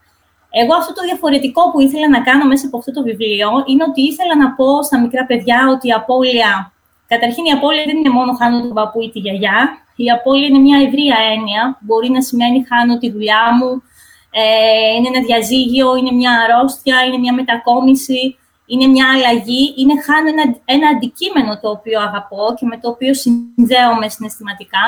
Εγώ 0.51 0.75
αυτό 0.75 0.93
το 0.93 1.03
διαφορετικό 1.03 1.71
που 1.71 1.81
ήθελα 1.81 2.09
να 2.09 2.21
κάνω 2.21 2.45
μέσα 2.45 2.67
από 2.67 2.77
αυτό 2.79 2.93
το 2.93 3.03
βιβλίο 3.03 3.49
είναι 3.67 3.85
ότι 3.89 4.01
ήθελα 4.03 4.37
να 4.37 4.53
πω 4.53 4.83
στα 4.83 5.01
μικρά 5.01 5.27
παιδιά 5.27 5.59
ότι 5.75 5.89
η 5.89 5.93
απώλεια 5.93 6.73
Καταρχήν, 7.09 7.45
η 7.45 7.51
απώλεια 7.51 7.85
δεν 7.87 7.97
είναι 7.97 8.11
μόνο 8.11 8.33
χάνω 8.33 8.61
τον 8.61 8.73
παππού 8.73 9.01
ή 9.03 9.11
τη 9.11 9.19
γιαγιά. 9.19 9.59
Η 9.97 10.11
απώλεια 10.11 10.47
είναι 10.47 10.59
μια 10.59 10.79
ευρεία 10.87 11.17
έννοια. 11.35 11.79
Μπορεί 11.81 12.11
να 12.11 12.23
σημαίνει 12.23 12.67
χάνω 12.69 12.99
τη 12.99 13.11
δουλειά 13.11 13.45
μου, 13.59 13.83
ε, 14.31 14.95
είναι 14.97 15.09
ένα 15.13 15.21
διαζύγιο, 15.27 15.97
είναι 15.97 16.13
μια 16.13 16.33
αρρώστια, 16.43 16.97
είναι 17.07 17.19
μια 17.19 17.35
μετακόμιση, 17.35 18.39
είναι 18.67 18.87
μια 18.87 19.07
αλλαγή. 19.15 19.75
Είναι 19.77 20.03
χάνω 20.03 20.29
ένα, 20.29 20.45
ένα 20.65 20.89
αντικείμενο 20.89 21.59
το 21.61 21.69
οποίο 21.71 22.01
αγαπώ 22.01 22.55
και 22.59 22.67
με 22.67 22.79
το 22.79 22.89
οποίο 22.89 23.15
συνδέομαι 23.15 24.09
συναισθηματικά. 24.09 24.85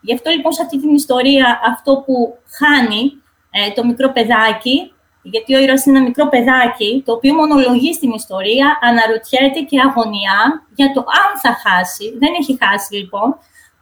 Γι' 0.00 0.14
αυτό 0.14 0.30
λοιπόν 0.30 0.52
σε 0.52 0.62
αυτή 0.62 0.80
την 0.80 0.94
ιστορία 0.94 1.60
αυτό 1.64 2.02
που 2.06 2.38
χάνει 2.58 3.02
ε, 3.50 3.70
το 3.74 3.84
μικρό 3.86 4.12
παιδάκι 4.12 4.92
γιατί 5.32 5.54
ο 5.54 5.58
ήρωας 5.58 5.84
είναι 5.86 5.96
ένα 5.96 6.06
μικρό 6.06 6.28
παιδάκι, 6.28 7.02
το 7.06 7.12
οποίο 7.12 7.34
μονολογεί 7.34 7.92
στην 7.94 8.10
ιστορία, 8.20 8.78
αναρωτιέται 8.88 9.60
και 9.68 9.76
αγωνιά 9.86 10.38
για 10.78 10.88
το 10.94 11.00
αν 11.22 11.30
θα 11.42 11.52
χάσει. 11.64 12.06
Δεν 12.22 12.32
έχει 12.40 12.58
χάσει, 12.62 12.94
λοιπόν, 13.00 13.28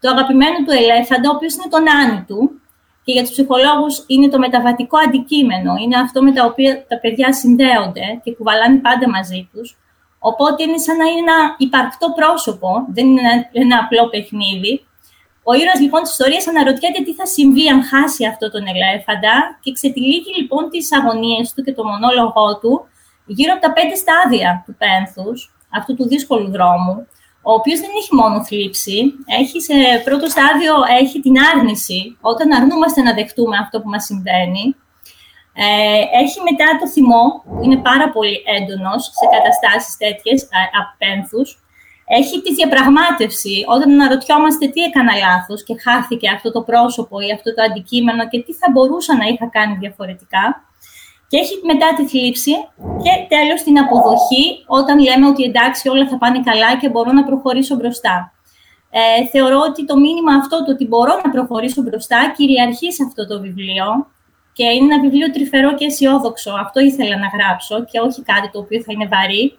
το 0.01 0.07
αγαπημένο 0.15 0.59
του 0.65 0.73
ελέφαντα, 0.81 1.27
ο 1.31 1.35
οποίος 1.37 1.55
είναι 1.55 1.71
το 1.75 1.81
νάνι 1.89 2.25
του, 2.29 2.41
και 3.05 3.13
για 3.13 3.23
τους 3.23 3.31
ψυχολόγους 3.31 4.05
είναι 4.07 4.29
το 4.29 4.39
μεταβατικό 4.39 4.97
αντικείμενο, 5.07 5.73
είναι 5.83 5.97
αυτό 5.97 6.23
με 6.23 6.33
τα 6.33 6.45
οποία 6.45 6.87
τα 6.89 6.97
παιδιά 7.03 7.33
συνδέονται 7.33 8.07
και 8.23 8.35
κουβαλάνε 8.35 8.77
πάντα 8.77 9.09
μαζί 9.09 9.49
τους. 9.53 9.77
Οπότε 10.19 10.63
είναι 10.63 10.79
σαν 10.79 10.97
να 10.97 11.05
είναι 11.05 11.19
ένα 11.19 11.39
υπαρκτό 11.59 12.07
πρόσωπο, 12.19 12.69
δεν 12.89 13.07
είναι 13.07 13.49
ένα 13.53 13.77
απλό 13.85 14.09
παιχνίδι, 14.09 14.87
ο 15.49 15.53
ήρωας 15.55 15.81
λοιπόν 15.81 16.03
της 16.03 16.11
ιστορίας 16.11 16.49
αναρωτιέται 16.49 17.03
τι 17.03 17.13
θα 17.15 17.27
συμβεί 17.27 17.69
αν 17.69 17.81
χάσει 17.91 18.23
αυτό 18.33 18.51
τον 18.51 18.65
ελέφαντα 18.73 19.37
και 19.63 19.73
ξετυλίγει 19.73 20.33
λοιπόν 20.39 20.63
τις 20.71 20.93
αγωνίες 20.99 21.53
του 21.53 21.63
και 21.63 21.73
το 21.73 21.85
μονόλογό 21.85 22.59
του 22.61 22.75
γύρω 23.27 23.53
από 23.53 23.63
τα 23.67 23.73
πέντε 23.73 23.95
στάδια 23.95 24.63
του 24.67 24.75
πένθους, 24.83 25.55
αυτού 25.79 25.95
του 25.95 26.07
δύσκολου 26.09 26.51
δρόμου, 26.51 27.07
ο 27.43 27.53
οποίος 27.53 27.81
δεν 27.81 27.91
έχει 28.01 28.15
μόνο 28.15 28.45
θλίψη, 28.45 28.99
έχει 29.41 29.61
σε 29.61 29.75
πρώτο 30.05 30.27
στάδιο 30.35 30.75
έχει 31.01 31.21
την 31.21 31.35
άρνηση, 31.53 32.17
όταν 32.21 32.53
αρνούμαστε 32.53 33.03
να 33.03 33.15
δεχτούμε 33.15 33.57
αυτό 33.57 33.81
που 33.81 33.89
μας 33.89 34.05
συμβαίνει, 34.05 34.77
ε, 35.57 36.01
έχει 36.23 36.39
μετά 36.49 36.69
το 36.81 36.87
θυμό, 36.89 37.25
που 37.45 37.61
είναι 37.65 37.77
πάρα 37.77 38.11
πολύ 38.11 38.43
έντονος 38.57 39.03
σε 39.19 39.27
καταστάσεις 39.35 39.97
τέτοιες 39.97 40.49
απένθους, 40.83 41.64
έχει 42.07 42.43
τη 42.43 42.55
διαπραγμάτευση 42.55 43.65
όταν 43.67 43.93
αναρωτιόμαστε 43.93 44.67
τι 44.67 44.81
έκανα 44.83 45.13
λάθος 45.25 45.65
και 45.65 45.75
χάθηκε 45.85 46.29
αυτό 46.31 46.53
το 46.53 46.63
πρόσωπο 46.63 47.21
ή 47.21 47.33
αυτό 47.33 47.55
το 47.55 47.63
αντικείμενο 47.63 48.29
και 48.29 48.43
τι 48.43 48.53
θα 48.53 48.67
μπορούσα 48.73 49.17
να 49.17 49.25
είχα 49.25 49.47
κάνει 49.47 49.75
διαφορετικά. 49.77 50.45
Και 51.29 51.37
έχει 51.37 51.55
μετά 51.65 51.89
τη 51.97 52.07
θλίψη 52.07 52.55
και 53.05 53.13
τέλος 53.35 53.63
την 53.63 53.79
αποδοχή 53.79 54.45
όταν 54.67 54.99
λέμε 54.99 55.27
ότι 55.27 55.43
εντάξει 55.43 55.89
όλα 55.89 56.09
θα 56.09 56.19
πάνε 56.19 56.41
καλά 56.41 56.77
και 56.81 56.89
μπορώ 56.89 57.13
να 57.13 57.25
προχωρήσω 57.25 57.75
μπροστά. 57.75 58.33
Ε, 58.91 59.27
θεωρώ 59.33 59.59
ότι 59.69 59.85
το 59.85 59.97
μήνυμα 59.97 60.33
αυτό, 60.35 60.65
το 60.65 60.71
ότι 60.71 60.87
μπορώ 60.87 61.21
να 61.25 61.31
προχωρήσω 61.31 61.83
μπροστά, 61.83 62.33
κυριαρχεί 62.37 62.93
σε 62.93 63.03
αυτό 63.07 63.27
το 63.27 63.41
βιβλίο 63.41 63.87
και 64.53 64.65
είναι 64.65 64.95
ένα 64.95 65.03
βιβλίο 65.03 65.31
τρυφερό 65.31 65.75
και 65.75 65.85
αισιόδοξο. 65.85 66.53
Αυτό 66.65 66.81
ήθελα 66.81 67.17
να 67.19 67.29
γράψω 67.37 67.85
και 67.85 68.01
όχι 68.01 68.23
κάτι 68.23 68.51
το 68.51 68.59
οποίο 68.59 68.81
θα 68.83 68.93
είναι 68.93 69.07
βαρύ. 69.07 69.59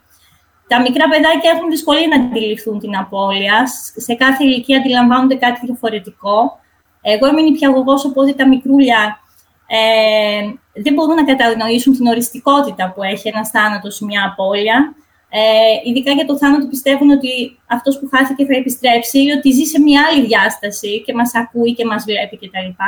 Τα 0.67 0.81
μικρά 0.81 1.07
παιδάκια 1.07 1.51
έχουν 1.55 1.69
δυσκολία 1.69 2.07
να 2.07 2.15
αντιληφθούν 2.15 2.79
την 2.79 2.97
απώλεια. 2.97 3.67
Σε 3.95 4.13
κάθε 4.13 4.43
ηλικία 4.43 4.77
αντιλαμβάνονται 4.77 5.35
κάτι 5.35 5.59
διαφορετικό. 5.65 6.59
Εγώ 7.01 7.27
είμαι 7.27 7.41
νηπιαγωγός, 7.41 8.05
οπότε 8.05 8.33
τα 8.33 8.47
μικρούλια 8.47 9.19
ε, 9.67 10.53
δεν 10.73 10.93
μπορούν 10.93 11.15
να 11.15 11.23
κατανοήσουν 11.23 11.93
την 11.93 12.07
οριστικότητα 12.07 12.91
που 12.91 13.03
έχει 13.03 13.27
ένας 13.27 13.49
θάνατος 13.49 13.95
σε 13.95 14.05
μια 14.05 14.25
απώλεια. 14.25 14.95
Ε, 15.29 15.89
ειδικά 15.89 16.11
για 16.11 16.25
το 16.25 16.37
θάνατο 16.37 16.67
πιστεύουν 16.67 17.09
ότι 17.09 17.59
αυτός 17.67 17.99
που 17.99 18.09
χάθηκε 18.15 18.45
θα 18.45 18.55
επιστρέψει 18.57 19.23
ή 19.23 19.31
ότι 19.31 19.51
ζει 19.51 19.63
σε 19.63 19.79
μια 19.81 20.01
άλλη 20.11 20.25
διάσταση 20.25 21.03
και 21.05 21.13
μας 21.13 21.35
ακούει 21.35 21.73
και 21.73 21.85
μας 21.85 22.03
βλέπει 22.03 22.37
κτλ. 22.37 22.83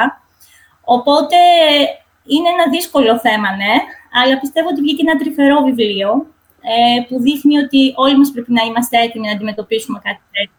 Οπότε 0.84 1.38
είναι 2.26 2.50
ένα 2.50 2.70
δύσκολο 2.70 3.20
θέμα, 3.20 3.56
ναι, 3.56 3.74
αλλά 4.22 4.40
πιστεύω 4.40 4.68
ότι 4.68 4.82
βγήκε 4.82 5.02
ένα 5.08 5.18
τρυφερό 5.18 5.62
βιβλίο 5.62 6.26
ε, 6.74 7.02
που 7.08 7.22
δείχνει 7.22 7.58
ότι 7.58 7.94
όλοι 7.96 8.18
μας 8.18 8.32
πρέπει 8.32 8.52
να 8.52 8.64
είμαστε 8.64 8.98
έτοιμοι 9.02 9.26
να 9.26 9.34
αντιμετωπίσουμε 9.34 10.00
κάτι 10.04 10.22
τέτοιο 10.32 10.58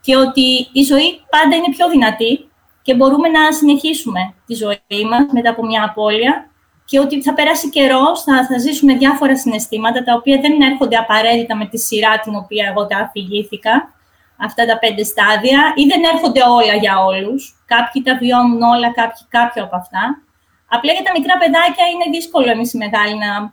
και 0.00 0.16
ότι 0.16 0.68
η 0.72 0.82
ζωή 0.82 1.20
πάντα 1.30 1.56
είναι 1.56 1.70
πιο 1.76 1.88
δυνατή 1.88 2.48
και 2.82 2.94
μπορούμε 2.94 3.28
να 3.28 3.52
συνεχίσουμε 3.52 4.34
τη 4.46 4.54
ζωή 4.54 5.04
μας 5.10 5.24
μετά 5.32 5.50
από 5.50 5.66
μια 5.66 5.84
απώλεια 5.84 6.50
και 6.84 6.98
ότι 6.98 7.22
θα 7.22 7.34
περάσει 7.34 7.70
καιρός, 7.70 8.22
θα, 8.22 8.46
θα 8.46 8.58
ζήσουμε 8.58 8.94
διάφορα 8.94 9.36
συναισθήματα 9.36 10.04
τα 10.04 10.14
οποία 10.14 10.40
δεν 10.40 10.60
έρχονται 10.60 10.96
απαραίτητα 10.96 11.56
με 11.56 11.66
τη 11.66 11.78
σειρά 11.78 12.18
την 12.18 12.34
οποία 12.34 12.68
εγώ 12.70 12.86
τα 12.86 12.98
αφηγήθηκα, 12.98 13.94
αυτά 14.36 14.66
τα 14.66 14.78
πέντε 14.78 15.04
στάδια, 15.04 15.72
ή 15.74 15.82
δεν 15.86 16.02
έρχονται 16.12 16.42
όλα 16.42 16.74
για 16.74 17.04
όλους. 17.04 17.62
Κάποιοι 17.66 18.02
τα 18.02 18.16
βιώνουν 18.16 18.62
όλα, 18.62 18.92
κάποιοι 18.92 19.22
κάποιο 19.28 19.62
από 19.62 19.76
αυτά. 19.76 20.22
Απλά 20.68 20.92
για 20.92 21.02
τα 21.02 21.12
μικρά 21.16 21.38
παιδάκια 21.38 21.84
είναι 21.92 22.16
δύσκολο 22.16 22.50
εμείς 22.50 22.72
οι 22.72 22.76
μεγάλοι 22.76 23.14
να, 23.24 23.52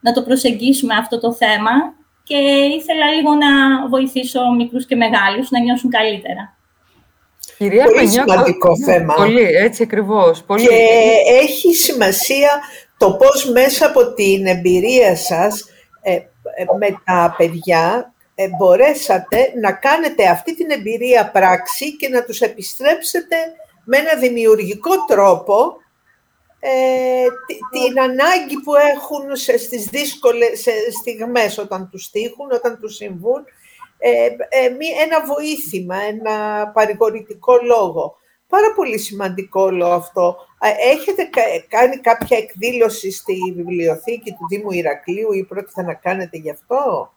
να 0.00 0.12
το 0.12 0.22
προσεγγίσουμε 0.22 0.94
αυτό 0.94 1.20
το 1.20 1.32
θέμα 1.32 1.70
και 2.22 2.36
ήθελα 2.78 3.06
λίγο 3.14 3.34
να 3.34 3.88
βοηθήσω 3.88 4.40
μικρούς 4.56 4.86
και 4.86 4.96
μεγάλους 4.96 5.50
να 5.50 5.60
νιώσουν 5.60 5.90
καλύτερα. 5.90 6.56
Κυρία 7.58 7.84
πολύ 7.84 8.08
σημαντικό 8.08 8.76
ναι, 8.76 8.92
θέμα. 8.92 9.14
Πολύ, 9.14 9.42
έτσι 9.42 9.82
ακριβώς. 9.82 10.42
Πολύ. 10.42 10.66
Και 10.66 10.74
έχει 11.42 11.74
σημασία 11.74 12.60
το 12.96 13.12
πώς 13.12 13.50
μέσα 13.50 13.86
από 13.86 14.14
την 14.14 14.46
εμπειρία 14.46 15.16
σας 15.16 15.64
ε, 16.02 16.12
ε, 16.12 16.20
με 16.78 17.02
τα 17.04 17.34
παιδιά 17.38 18.12
ε, 18.34 18.48
μπορέσατε 18.48 19.52
να 19.60 19.72
κάνετε 19.72 20.28
αυτή 20.28 20.54
την 20.54 20.70
εμπειρία 20.70 21.30
πράξη 21.30 21.96
και 21.96 22.08
να 22.08 22.24
τους 22.24 22.40
επιστρέψετε 22.40 23.36
με 23.84 23.96
ένα 23.96 24.14
δημιουργικό 24.20 24.90
τρόπο 25.08 25.76
ε, 26.60 27.26
την 27.70 28.00
ανάγκη 28.00 28.60
που 28.64 28.74
έχουν 28.74 29.36
σε, 29.36 29.58
στις 29.58 29.84
δύσκολες 29.84 30.66
στιγμές 31.00 31.58
όταν 31.58 31.88
τους 31.90 32.10
τύχουν, 32.10 32.50
όταν 32.52 32.78
τους 32.80 32.94
συμβούν, 32.94 33.44
ε, 33.98 34.24
ε, 34.48 34.66
ένα 35.04 35.24
βοήθημα, 35.34 35.96
ένα 35.96 36.66
παρηγορητικό 36.68 37.52
λόγο. 37.62 38.14
Πάρα 38.48 38.72
πολύ 38.74 38.98
σημαντικό 38.98 39.62
όλο 39.62 39.86
αυτό. 39.86 40.36
Έχετε 40.92 41.28
κάνει 41.68 41.96
κάποια 41.96 42.36
εκδήλωση 42.36 43.10
στη 43.10 43.34
βιβλιοθήκη 43.56 44.30
του 44.30 44.46
Δήμου 44.50 44.70
Ηρακλείου 44.70 45.32
ή 45.32 45.44
πρόκειται 45.44 45.82
να 45.82 45.94
κάνετε 45.94 46.36
γι' 46.38 46.50
αυτό; 46.50 47.12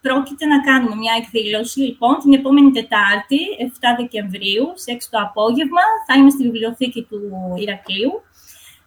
Πρόκειται 0.00 0.46
να 0.46 0.60
κάνουμε 0.60 0.94
μια 0.94 1.14
εκδήλωση, 1.20 1.80
λοιπόν, 1.80 2.18
την 2.18 2.32
επόμενη 2.32 2.70
Τετάρτη, 2.70 3.38
7 3.58 3.96
Δεκεμβρίου, 3.98 4.66
σε 4.74 4.92
6 4.92 5.08
το 5.10 5.18
απόγευμα. 5.28 5.84
Θα 6.06 6.14
είμαι 6.18 6.30
στη 6.30 6.42
βιβλιοθήκη 6.42 7.02
του 7.02 7.20
Ηρακλείου 7.56 8.22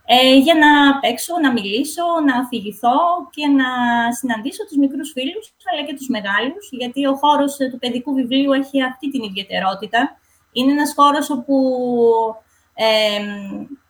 ε, 0.06 0.36
για 0.38 0.56
να 0.56 1.00
παίξω, 1.00 1.34
να 1.42 1.52
μιλήσω, 1.52 2.04
να 2.26 2.36
αφηγηθώ 2.38 3.00
και 3.30 3.48
να 3.48 3.70
συναντήσω 4.12 4.66
τους 4.66 4.78
μικρούς 4.78 5.12
φίλους, 5.12 5.54
αλλά 5.72 5.88
και 5.88 5.96
τους 5.96 6.08
μεγάλους, 6.08 6.70
γιατί 6.72 7.06
ο 7.06 7.16
χώρος 7.16 7.56
του 7.72 7.80
παιδικού 7.80 8.14
βιβλίου 8.14 8.52
έχει 8.52 8.84
αυτή 8.84 9.12
την 9.12 9.24
ιδιαιτερότητα. 9.24 10.18
Είναι 10.52 10.72
ένας 10.72 10.94
χώρος 10.96 11.30
όπου 11.30 11.56
ε, 12.74 13.20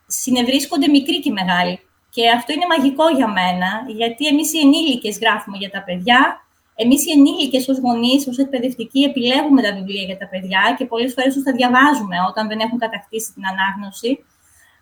συνευρίσκονται 0.08 0.88
μικροί 0.88 1.20
και 1.20 1.32
μεγάλοι. 1.32 1.80
Και 2.10 2.30
αυτό 2.30 2.54
είναι 2.54 2.66
μαγικό 2.74 3.10
για 3.10 3.28
μένα, 3.28 3.70
γιατί 3.88 4.28
εμείς 4.28 4.54
οι 4.54 4.60
ενήλικες 4.60 5.18
γράφουμε 5.20 5.58
για 5.58 5.70
τα 5.70 5.84
παιδιά, 5.84 6.46
εμείς 6.76 7.06
οι 7.06 7.12
ενήλικες 7.12 7.68
ως 7.68 7.78
γονείς, 7.80 8.28
ως 8.28 8.38
εκπαιδευτικοί, 8.38 9.02
επιλέγουμε 9.04 9.62
τα 9.62 9.74
βιβλία 9.74 10.04
για 10.04 10.18
τα 10.18 10.28
παιδιά 10.28 10.76
και 10.78 10.86
πολλές 10.86 11.14
φορές 11.14 11.34
τους 11.34 11.44
τα 11.44 11.52
διαβάζουμε 11.52 12.18
όταν 12.30 12.48
δεν 12.48 12.60
έχουν 12.60 12.80
κατακτήσει 12.80 13.34
την 13.34 13.44
ανάγνωση. 13.52 14.26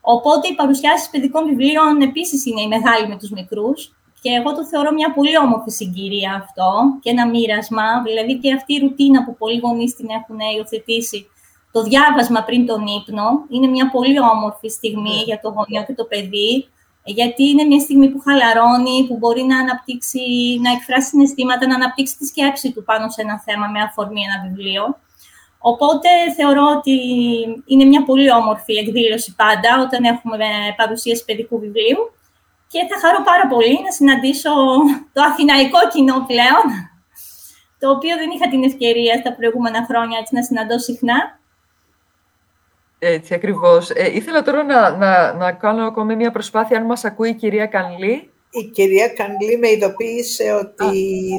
Οπότε 0.05 0.47
οι 0.47 0.55
παρουσιάσεις 0.55 1.09
παιδικών 1.09 1.45
βιβλίων 1.45 2.01
επίσης 2.01 2.45
είναι 2.45 2.61
η 2.61 2.67
μεγάλη 2.67 3.07
με 3.07 3.17
τους 3.17 3.29
μικρούς. 3.29 3.95
Και 4.21 4.29
εγώ 4.29 4.55
το 4.55 4.65
θεωρώ 4.65 4.91
μια 4.91 5.13
πολύ 5.13 5.37
όμορφη 5.37 5.71
συγκυρία 5.71 6.31
αυτό 6.43 6.71
και 7.01 7.09
ένα 7.09 7.27
μοίρασμα. 7.27 8.01
Δηλαδή 8.05 8.33
και 8.39 8.53
αυτή 8.53 8.73
η 8.73 8.79
ρουτίνα 8.79 9.23
που 9.25 9.35
πολλοί 9.37 9.59
γονείς 9.59 9.95
την 9.95 10.07
έχουν 10.19 10.37
υιοθετήσει, 10.55 11.27
το 11.71 11.83
διάβασμα 11.83 12.43
πριν 12.43 12.65
τον 12.65 12.81
ύπνο, 12.97 13.27
είναι 13.49 13.67
μια 13.67 13.89
πολύ 13.89 14.19
όμορφη 14.19 14.69
στιγμή 14.69 15.15
ναι. 15.15 15.23
για 15.29 15.39
το 15.43 15.49
γονιό 15.55 15.83
και 15.87 15.93
το 15.93 16.05
παιδί. 16.05 16.67
Γιατί 17.03 17.43
είναι 17.49 17.63
μια 17.63 17.79
στιγμή 17.79 18.07
που 18.09 18.19
χαλαρώνει, 18.19 19.05
που 19.07 19.15
μπορεί 19.17 19.43
να 19.43 19.57
αναπτύξει, 19.59 20.23
να 20.61 20.71
εκφράσει 20.71 21.07
συναισθήματα, 21.07 21.67
να 21.67 21.75
αναπτύξει 21.75 22.17
τη 22.17 22.25
σκέψη 22.25 22.71
του 22.71 22.83
πάνω 22.83 23.09
σε 23.09 23.21
ένα 23.21 23.39
θέμα 23.45 23.67
με 23.67 23.79
αφορμή 23.81 24.21
ένα 24.27 24.37
βιβλίο. 24.45 24.83
Οπότε 25.65 26.09
θεωρώ 26.37 26.65
ότι 26.77 26.95
είναι 27.65 27.85
μια 27.85 28.03
πολύ 28.03 28.31
όμορφη 28.31 28.73
εκδήλωση 28.73 29.35
πάντα 29.35 29.81
όταν 29.85 30.03
έχουμε 30.03 30.47
παρουσίαση 30.77 31.25
παιδικού 31.25 31.59
βιβλίου 31.59 32.11
και 32.67 32.79
θα 32.89 33.07
χαρώ 33.07 33.23
πάρα 33.23 33.47
πολύ 33.47 33.79
να 33.83 33.91
συναντήσω 33.91 34.49
το 35.13 35.21
αθηναϊκό 35.21 35.79
κοινό 35.91 36.25
πλέον, 36.27 36.65
το 37.79 37.89
οποίο 37.89 38.15
δεν 38.15 38.29
είχα 38.29 38.49
την 38.49 38.63
ευκαιρία 38.63 39.17
στα 39.17 39.33
προηγούμενα 39.35 39.85
χρόνια 39.89 40.17
έτσι, 40.19 40.35
να 40.35 40.43
συναντώ 40.43 40.79
συχνά. 40.79 41.39
Έτσι, 42.99 43.33
ακριβώς. 43.33 43.89
Ε, 43.89 44.15
ήθελα 44.15 44.41
τώρα 44.41 44.63
να, 44.63 44.89
να, 44.89 45.33
να 45.33 45.51
κάνω 45.51 45.85
ακόμη 45.85 46.15
μια 46.15 46.31
προσπάθεια, 46.31 46.77
αν 46.77 46.85
μας 46.85 47.05
ακούει 47.05 47.29
η 47.29 47.35
κυρία 47.35 47.65
Κανλή, 47.65 48.32
η 48.53 48.63
κυρία 48.63 49.07
Κανλή 49.07 49.57
με 49.57 49.69
ειδοποίησε 49.69 50.51
ότι 50.51 50.91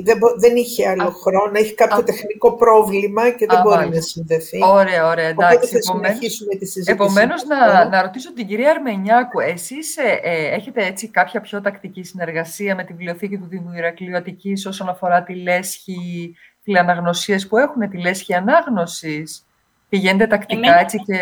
δεν, 0.05 0.19
δεν 0.39 0.57
είχε 0.57 0.89
άλλο 0.89 1.11
χρόνο, 1.11 1.53
έχει 1.53 1.75
κάποιο 1.75 2.03
τεχνικό 2.03 2.53
πρόβλημα 2.57 3.31
και 3.31 3.47
δεν 3.47 3.61
μπορεί 3.63 3.89
να 3.89 4.01
συνδεθεί. 4.01 4.59
Ωραία, 4.65 5.07
ωραία, 5.09 5.29
εντάξει. 5.29 5.57
Οπότε 5.57 5.67
θα 5.67 5.81
συνεχίσουμε 5.81 6.55
τη 6.55 6.67
συζήτηση. 6.67 6.93
Επομένως, 6.93 7.45
να, 7.45 7.89
να 7.89 8.03
ρωτήσω 8.03 8.33
την 8.33 8.47
κυρία 8.47 8.71
Αρμενιάκου, 8.71 9.41
εσείς 9.41 9.97
ε, 9.97 10.21
ε, 10.23 10.55
έχετε 10.55 10.87
έτσι 10.87 11.09
κάποια 11.09 11.41
πιο 11.41 11.61
τακτική 11.61 12.03
συνεργασία 12.03 12.75
με 12.75 12.85
τη 12.85 12.93
Βιβλιοθήκη 12.93 13.37
του 13.37 13.47
Δήμου 13.49 13.73
Ηρακλείου 13.77 14.17
Αττικής 14.17 14.67
όσον 14.67 14.89
αφορά 14.89 15.23
τη 15.23 15.35
λέσχη 15.35 16.35
φιλαναγνωσίες 16.63 17.49
που 17.49 17.57
έχουν, 17.57 17.91
τη 17.91 17.99
λέσχη 17.99 18.35
ανάγνωσης; 18.35 19.47
Πηγαίνετε 19.89 20.27
τακτικά 20.27 20.79
έτσι 20.79 21.03
και... 21.07 21.15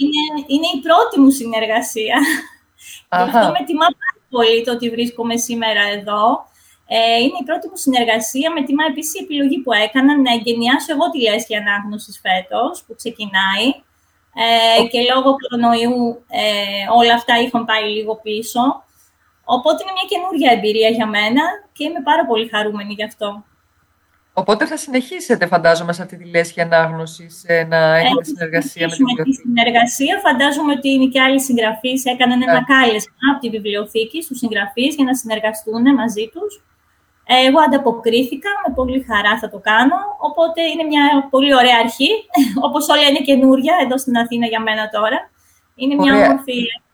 Είναι, 0.00 0.44
είναι 0.46 0.68
η 0.76 0.80
πρώτη 0.82 1.20
μου 1.20 1.30
συνεργασία. 1.30 2.16
Γι' 3.10 3.22
αυτό 3.22 3.46
με 3.58 3.64
τιμά 3.66 3.86
πολύ 4.30 4.64
το 4.64 4.72
ότι 4.72 4.90
βρίσκομαι 4.90 5.36
σήμερα 5.36 5.82
εδώ. 5.96 6.48
Ε, 6.86 7.16
είναι 7.22 7.40
η 7.40 7.44
πρώτη 7.44 7.68
μου 7.68 7.76
συνεργασία 7.76 8.52
με 8.52 8.62
τιμά 8.62 8.84
επίσης 8.88 9.14
η 9.14 9.22
επιλογή 9.22 9.58
που 9.58 9.72
έκανα 9.72 10.20
να 10.20 10.32
εγκαινιάσω 10.32 10.92
εγώ 10.94 11.10
τη 11.10 11.18
λέσχη 11.20 11.56
ανάγνωσης 11.56 12.20
φέτος 12.24 12.82
που 12.86 12.94
ξεκινάει. 12.94 13.66
Ε, 14.44 14.86
και 14.90 15.00
λόγω 15.12 15.36
κορονοϊού 15.40 16.24
ε, 16.28 16.44
όλα 16.98 17.14
αυτά 17.14 17.40
είχαν 17.40 17.64
πάει 17.64 17.84
λίγο 17.96 18.14
πίσω. 18.22 18.62
Οπότε 19.44 19.82
είναι 19.82 19.96
μια 19.98 20.08
καινούργια 20.12 20.50
εμπειρία 20.56 20.88
για 20.88 21.06
μένα 21.06 21.42
και 21.72 21.84
είμαι 21.84 22.02
πάρα 22.02 22.26
πολύ 22.26 22.48
χαρούμενη 22.48 22.92
γι' 22.92 23.04
αυτό. 23.04 23.44
Οπότε 24.32 24.66
θα 24.66 24.76
συνεχίσετε, 24.76 25.46
φαντάζομαι, 25.46 25.92
σε 25.92 26.02
αυτή 26.02 26.16
τη 26.16 26.24
λέσχη 26.24 26.60
ανάγνωσης 26.60 27.44
να 27.68 27.96
έχετε 27.96 28.24
συνεργασία 28.24 28.86
με 28.88 28.94
τη 28.94 29.02
βιβλιοθήκη. 29.04 29.30
Τη 29.30 29.42
συνεργασία, 29.46 30.20
φαντάζομαι 30.26 30.72
ότι 30.72 30.88
είναι 30.88 31.06
και 31.06 31.20
άλλοι 31.20 31.40
συγγραφείς 31.40 32.04
έκαναν 32.04 32.42
ένα 32.42 32.60
yeah. 32.60 32.70
κάλεσμα 32.72 33.24
από 33.30 33.40
τη 33.40 33.48
βιβλιοθήκη 33.50 34.22
στους 34.22 34.38
συγγραφείς 34.38 34.94
για 34.94 35.04
να 35.04 35.14
συνεργαστούν 35.14 35.94
μαζί 35.94 36.30
τους. 36.34 36.62
Εγώ 37.44 37.58
ανταποκρίθηκα, 37.66 38.50
με 38.66 38.74
πολύ 38.74 39.04
χαρά 39.08 39.38
θα 39.38 39.48
το 39.54 39.58
κάνω, 39.58 39.98
οπότε 40.28 40.60
είναι 40.62 40.84
μια 40.92 41.04
πολύ 41.30 41.54
ωραία 41.54 41.78
αρχή, 41.84 42.10
όπως 42.66 42.88
όλα 42.88 43.06
είναι 43.08 43.22
καινούρια 43.28 43.74
εδώ 43.84 43.98
στην 43.98 44.16
Αθήνα 44.16 44.46
για 44.46 44.60
μένα 44.60 44.88
τώρα. 44.96 45.18
Είναι 45.74 45.94
μια 45.94 46.12
ωραία. 46.14 46.26
όμορφη 46.26 46.52
αρχή. 46.52 46.89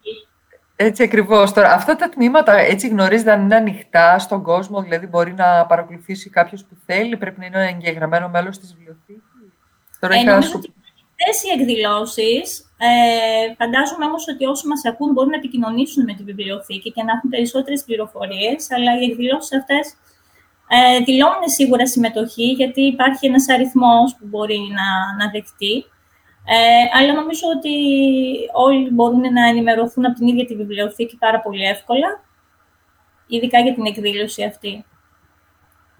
Έτσι 0.77 1.03
ακριβώς. 1.03 1.53
Τώρα, 1.53 1.73
αυτά 1.73 1.97
τα 1.97 2.09
τμήματα 2.09 2.53
έτσι 2.53 2.89
γνωρίζετε 2.89 3.33
αν 3.33 3.43
είναι 3.43 3.57
ανοιχτά 3.57 4.19
στον 4.19 4.43
κόσμο, 4.43 4.83
δηλαδή 4.83 5.07
μπορεί 5.07 5.33
να 5.33 5.67
παρακολουθήσει 5.67 6.31
κάποιος 6.31 6.65
που 6.65 6.77
θέλει, 6.87 7.17
πρέπει 7.17 7.41
να 7.41 7.47
είναι 7.47 7.69
εγγεγραμμένο 7.69 8.29
μέλος 8.29 8.59
της 8.59 8.75
βιβλιοθήκης. 8.75 9.23
Τώρα 10.01 10.15
ε, 10.15 10.23
νομίζω 10.23 10.53
ότι 10.57 10.75
αυτές 11.21 11.43
οι 11.43 11.61
εκδηλώσεις, 11.61 12.71
ε, 12.79 13.55
φαντάζομαι 13.59 14.05
όμως 14.05 14.29
ότι 14.29 14.45
όσοι 14.45 14.67
μας 14.67 14.85
ακούν 14.85 15.13
μπορούν 15.13 15.31
να 15.31 15.37
επικοινωνήσουν 15.37 16.05
με 16.05 16.15
τη 16.15 16.23
βιβλιοθήκη 16.23 16.93
και 16.93 17.03
να 17.03 17.13
έχουν 17.13 17.31
περισσότερες 17.31 17.85
πληροφορίες, 17.85 18.71
αλλά 18.71 18.99
οι 18.99 19.05
εκδηλώσεις 19.11 19.53
αυτές 19.59 19.95
ε, 20.69 20.99
δηλώνουν 21.01 21.49
σίγουρα 21.57 21.87
συμμετοχή, 21.87 22.47
γιατί 22.61 22.81
υπάρχει 22.81 23.27
ένας 23.27 23.49
αριθμός 23.49 24.17
που 24.19 24.27
μπορεί 24.27 24.61
να, 24.79 24.89
να 25.25 25.31
δεχτεί. 25.31 25.85
Ε, 26.49 26.99
αλλά 26.99 27.13
νομίζω 27.13 27.47
ότι 27.57 27.75
όλοι 28.53 28.91
μπορούν 28.91 29.21
να 29.21 29.49
ενημερωθούν 29.49 30.07
από 30.07 30.15
την 30.15 30.27
ίδια 30.27 30.47
τη 30.47 30.55
βιβλιοθήκη 30.55 31.17
πάρα 31.17 31.41
πολύ 31.41 31.65
εύκολα, 31.65 32.25
ειδικά 33.27 33.59
για 33.59 33.75
την 33.75 33.87
εκδήλωση 33.87 34.45
αυτή. 34.45 34.85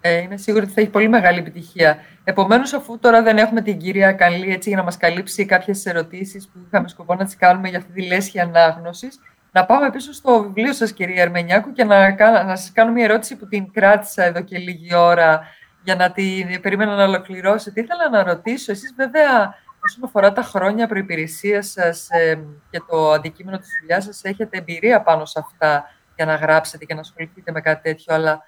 Ε, 0.01 0.21
είμαι 0.21 0.37
σίγουρη 0.37 0.63
ότι 0.63 0.73
θα 0.73 0.81
έχει 0.81 0.89
πολύ 0.89 1.07
μεγάλη 1.07 1.39
επιτυχία. 1.39 1.97
Επομένως, 2.23 2.73
αφού 2.73 2.99
τώρα 2.99 3.21
δεν 3.21 3.37
έχουμε 3.37 3.61
την 3.61 3.77
κυρία 3.77 4.11
Καλή 4.11 4.51
έτσι, 4.51 4.69
για 4.69 4.77
να 4.77 4.83
μας 4.83 4.97
καλύψει 4.97 5.45
κάποιες 5.45 5.85
ερωτήσεις 5.85 6.47
που 6.47 6.59
είχαμε 6.67 6.87
σκοπό 6.87 7.15
να 7.15 7.25
τις 7.25 7.35
κάνουμε 7.35 7.69
για 7.69 7.77
αυτή 7.77 7.91
τη 7.91 8.07
λέσχη 8.07 8.39
ανάγνωσης, 8.39 9.19
να 9.51 9.65
πάμε 9.65 9.89
πίσω 9.89 10.13
στο 10.13 10.41
βιβλίο 10.41 10.73
σας, 10.73 10.91
κυρία 10.91 11.21
Ερμενιάκου, 11.21 11.71
και 11.71 11.83
να, 11.83 12.15
να 12.43 12.55
σας 12.55 12.71
κάνω 12.71 12.91
μια 12.91 13.03
ερώτηση 13.03 13.35
που 13.35 13.47
την 13.47 13.71
κράτησα 13.71 14.23
εδώ 14.23 14.41
και 14.41 14.57
λίγη 14.57 14.95
ώρα 14.95 15.41
για 15.83 15.95
να 15.95 16.11
την 16.11 16.61
περίμενα 16.61 16.95
να 16.95 17.03
ολοκληρώσετε. 17.03 17.81
Ήθελα 17.81 18.09
να 18.09 18.23
ρωτήσω, 18.23 18.71
εσείς 18.71 18.93
βέβαια 18.97 19.55
όσον 19.87 20.03
αφορά 20.03 20.33
τα 20.33 20.41
χρόνια 20.41 20.87
προπηρεσία 20.87 21.61
σας 21.61 22.09
ε, 22.09 22.45
και 22.69 22.81
το 22.89 23.11
αντικείμενο 23.11 23.57
της 23.57 23.69
δουλειάς 23.79 24.03
σας, 24.03 24.23
έχετε 24.23 24.57
εμπειρία 24.57 25.01
πάνω 25.01 25.25
σε 25.25 25.39
αυτά 25.39 25.85
για 26.15 26.25
να 26.25 26.35
γράψετε 26.35 26.85
και 26.85 26.93
να 26.93 26.99
ασχοληθείτε 26.99 27.51
με 27.51 27.61
κάτι 27.61 27.81
τέτοιο, 27.81 28.13
αλλά 28.13 28.41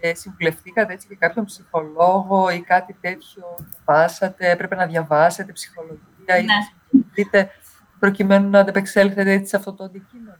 ε, 0.00 0.14
συμβουλευτήκατε 0.14 0.92
έτσι 0.92 1.06
και 1.06 1.16
κάποιον 1.18 1.44
ψυχολόγο 1.44 2.50
ή 2.50 2.60
κάτι 2.60 2.96
τέτοιο 3.00 3.44
πάσατε, 3.84 4.50
έπρεπε 4.50 4.74
να 4.74 4.86
διαβάσετε 4.86 5.52
ψυχολογία 5.52 6.38
ή 6.38 6.44
να 6.44 6.54
ναι. 6.54 6.62
συμβουλευτείτε 6.88 7.50
προκειμένου 7.98 8.50
να 8.50 8.58
αντεπεξέλθετε 8.58 9.30
έτσι 9.32 9.48
σε 9.48 9.56
αυτό 9.56 9.72
το 9.72 9.84
αντικείμενο; 9.84 10.36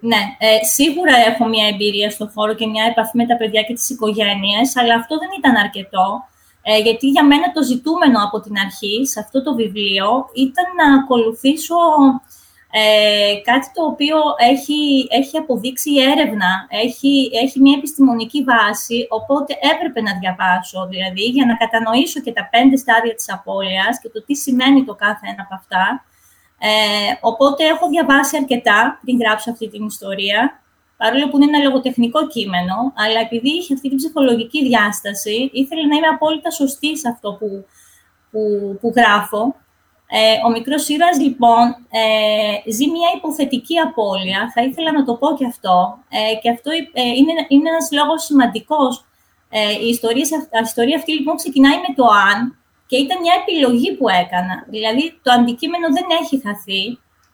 Ναι, 0.00 0.20
ε, 0.38 0.64
σίγουρα 0.64 1.16
έχω 1.16 1.46
μια 1.48 1.66
εμπειρία 1.66 2.10
στον 2.10 2.30
χώρο 2.34 2.54
και 2.54 2.66
μια 2.66 2.84
επαφή 2.84 3.16
με 3.16 3.26
τα 3.26 3.36
παιδιά 3.36 3.62
και 3.62 3.74
τις 3.74 3.90
οικογένειες, 3.90 4.76
αλλά 4.76 4.94
αυτό 4.94 5.18
δεν 5.18 5.28
ήταν 5.38 5.56
αρκετό, 5.56 6.28
ε, 6.62 6.78
γιατί 6.78 7.06
για 7.08 7.24
μένα 7.24 7.52
το 7.52 7.62
ζητούμενο 7.62 8.24
από 8.24 8.40
την 8.40 8.58
αρχή 8.58 9.06
σε 9.06 9.20
αυτό 9.20 9.42
το 9.42 9.54
βιβλίο 9.54 10.28
ήταν 10.34 10.64
να 10.76 11.00
ακολουθήσω 11.00 11.76
ε, 12.72 13.34
κάτι 13.44 13.66
το 13.74 13.84
οποίο 13.84 14.16
έχει, 14.52 15.06
έχει 15.10 15.36
αποδείξει 15.36 15.90
η 15.90 16.02
έρευνα, 16.02 16.66
έχει, 16.68 17.30
έχει 17.42 17.60
μια 17.60 17.76
επιστημονική 17.78 18.44
βάση, 18.44 19.06
οπότε 19.08 19.54
έπρεπε 19.72 20.00
να 20.00 20.18
διαβάσω, 20.18 20.86
δηλαδή, 20.90 21.22
για 21.22 21.46
να 21.46 21.54
κατανοήσω 21.54 22.20
και 22.20 22.32
τα 22.32 22.48
πέντε 22.50 22.76
στάδια 22.76 23.14
της 23.14 23.32
απώλειας 23.32 24.00
και 24.00 24.08
το 24.08 24.24
τι 24.24 24.34
σημαίνει 24.34 24.84
το 24.84 24.94
κάθε 24.94 25.26
ένα 25.32 25.42
από 25.42 25.54
αυτά. 25.54 26.04
Ε, 26.58 26.68
οπότε 27.20 27.64
έχω 27.64 27.88
διαβάσει 27.88 28.36
αρκετά 28.36 28.98
πριν 29.02 29.18
γράψω 29.18 29.50
αυτή 29.50 29.68
την 29.68 29.86
ιστορία, 29.86 30.62
παρόλο 31.02 31.28
που 31.28 31.36
είναι 31.36 31.50
ένα 31.52 31.64
λογοτεχνικό 31.66 32.20
κείμενο, 32.26 32.76
αλλά 33.04 33.20
επειδή 33.26 33.50
είχε 33.58 33.74
αυτή 33.74 33.88
την 33.88 33.96
ψυχολογική 33.96 34.60
διάσταση, 34.68 35.50
ήθελα 35.52 35.86
να 35.86 35.96
είμαι 35.96 36.06
απόλυτα 36.06 36.50
σωστή 36.50 36.98
σε 36.98 37.08
αυτό 37.08 37.28
που, 37.38 37.48
που, 38.30 38.40
που 38.80 38.92
γράφω. 38.96 39.42
Ε, 40.18 40.46
ο 40.46 40.48
μικρός 40.50 40.88
ήρωας, 40.88 41.16
λοιπόν, 41.26 41.64
ε, 42.00 42.70
ζει 42.74 42.86
μια 42.96 43.10
υποθετική 43.16 43.76
απώλεια. 43.78 44.40
Θα 44.54 44.62
ήθελα 44.62 44.90
να 44.92 45.04
το 45.04 45.14
πω 45.20 45.28
και 45.38 45.46
αυτό. 45.52 45.76
Ε, 46.08 46.34
και 46.40 46.50
αυτό 46.50 46.70
ε, 47.02 47.02
είναι, 47.18 47.32
είναι 47.48 47.68
ένας 47.72 47.88
λόγος 47.98 48.24
σημαντικός. 48.24 49.04
Ε, 49.48 49.72
η, 49.86 49.88
ιστορία, 49.96 50.24
η 50.60 50.62
ιστορία 50.72 50.96
αυτή, 50.96 51.12
λοιπόν, 51.12 51.36
ξεκινάει 51.36 51.78
με 51.86 51.94
το 51.98 52.04
«αν» 52.28 52.38
και 52.88 52.96
ήταν 52.96 53.16
μια 53.20 53.34
επιλογή 53.42 53.90
που 53.96 54.06
έκανα. 54.22 54.56
Δηλαδή, 54.74 55.04
το 55.22 55.30
αντικείμενο 55.38 55.86
δεν 55.96 56.06
έχει 56.20 56.36
χαθεί. 56.44 56.82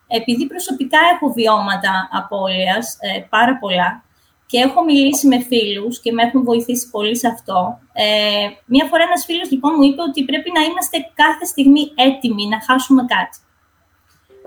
Επειδή 0.06 0.46
προσωπικά 0.46 0.98
έχω 1.14 1.32
βιώματα 1.32 2.08
απώλειας, 2.12 2.96
ε, 3.00 3.20
πάρα 3.28 3.58
πολλά, 3.58 4.04
και 4.46 4.58
έχω 4.58 4.84
μιλήσει 4.84 5.26
με 5.26 5.38
φίλους 5.40 6.00
και 6.00 6.12
με 6.12 6.22
έχουν 6.22 6.44
βοηθήσει 6.44 6.90
πολύ 6.90 7.16
σε 7.16 7.28
αυτό. 7.28 7.78
Ε, 7.92 8.48
μία 8.66 8.84
φορά 8.84 9.02
ένας 9.02 9.24
φίλος 9.24 9.50
λοιπόν 9.50 9.72
μου 9.76 9.82
είπε 9.82 10.02
ότι 10.02 10.24
πρέπει 10.24 10.50
να 10.54 10.60
είμαστε 10.60 10.96
κάθε 11.14 11.44
στιγμή 11.44 11.92
έτοιμοι 11.94 12.46
να 12.46 12.58
χάσουμε 12.66 13.04
κάτι. 13.14 13.38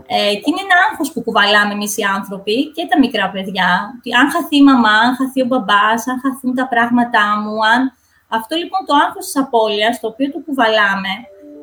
Ε, 0.08 0.34
και 0.42 0.48
είναι 0.50 0.64
ένα 0.68 0.78
άγχος 0.90 1.12
που 1.12 1.24
κουβαλάμε 1.24 1.74
εμείς 1.74 1.98
οι 1.98 2.04
άνθρωποι 2.04 2.72
και 2.76 2.88
τα 2.90 3.00
μικρά 3.00 3.30
παιδιά. 3.30 3.70
Ότι 3.98 4.10
αν 4.14 4.32
χαθεί 4.32 4.58
η 4.58 4.64
μαμά, 4.64 4.96
αν 5.06 5.16
χαθεί 5.16 5.42
ο 5.42 5.46
μπαμπάς, 5.46 6.08
αν 6.08 6.18
χαθούν 6.24 6.56
τα 6.56 6.68
πράγματά 6.68 7.26
μου, 7.42 7.56
αν... 7.74 7.82
Αυτό 8.28 8.56
λοιπόν 8.56 8.82
το 8.86 8.94
άγχος 9.04 9.26
της 9.26 9.38
απώλειας, 9.44 10.00
το 10.00 10.08
οποίο 10.08 10.32
το 10.32 10.40
κουβαλάμε, 10.46 11.14